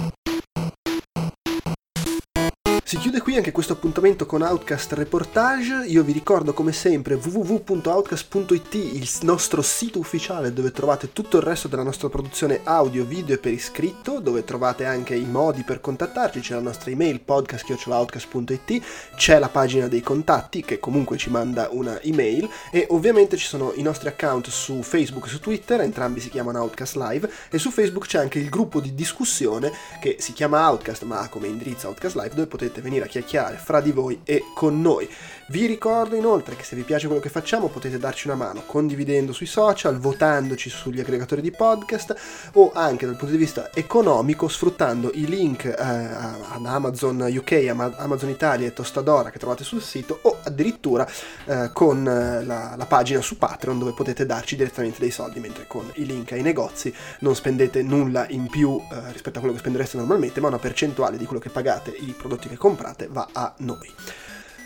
[2.86, 5.86] Si chiude qui anche questo appuntamento con Outcast Reportage.
[5.88, 11.66] Io vi ricordo come sempre www.outcast.it, il nostro sito ufficiale dove trovate tutto il resto
[11.66, 16.38] della nostra produzione audio, video e per iscritto, dove trovate anche i modi per contattarci,
[16.38, 18.82] c'è la nostra email podcast.outcast.it,
[19.16, 23.72] c'è la pagina dei contatti che comunque ci manda una email e ovviamente ci sono
[23.74, 27.72] i nostri account su Facebook e su Twitter, entrambi si chiamano Outcast Live e su
[27.72, 31.88] Facebook c'è anche il gruppo di discussione che si chiama Outcast ma ha come indirizzo
[31.88, 35.09] Outcast Live dove potete potete venire a chiacchierare fra di voi e con noi.
[35.48, 39.32] Vi ricordo inoltre che se vi piace quello che facciamo potete darci una mano condividendo
[39.32, 45.12] sui social, votandoci sugli aggregatori di podcast o anche dal punto di vista economico sfruttando
[45.14, 50.40] i link eh, ad Amazon UK, Amazon Italia e Tostadora che trovate sul sito o
[50.43, 51.09] addirittura
[51.44, 55.68] eh, con eh, la, la, pagina su Patreon dove potete darci direttamente dei soldi mentre
[55.68, 59.60] con i link ai negozi non spendete nulla in più eh, rispetto a quello che
[59.60, 63.55] spendereste normalmente ma una percentuale di quello che pagate i prodotti che comprate va a
[63.59, 63.94] noi.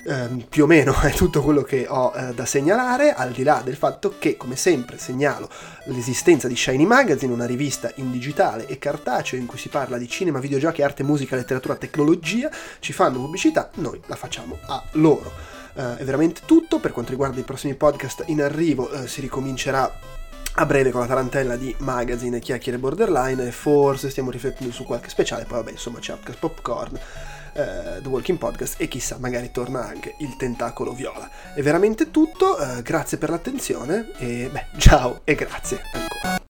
[0.04, 3.62] Ehm, più o meno è tutto quello che ho eh, da segnalare, al di là
[3.64, 5.48] del fatto che, come sempre, segnalo
[5.84, 10.08] l'esistenza di Shiny Magazine, una rivista in digitale e cartaceo in cui si parla di
[10.08, 12.50] cinema, videogiochi, arte, musica, letteratura, tecnologia.
[12.78, 15.32] Ci fanno pubblicità, noi la facciamo a loro.
[15.74, 16.78] Eh, è veramente tutto.
[16.78, 20.18] Per quanto riguarda i prossimi podcast in arrivo, eh, si ricomincerà
[20.54, 24.84] a breve con la tarantella di magazine e chiacchiere borderline e forse stiamo riflettendo su
[24.84, 26.98] qualche speciale, poi vabbè insomma c'è Upcast Popcorn,
[27.52, 31.28] eh, The Walking Podcast e chissà magari torna anche il tentacolo viola.
[31.54, 36.48] È veramente tutto, eh, grazie per l'attenzione e beh ciao e grazie.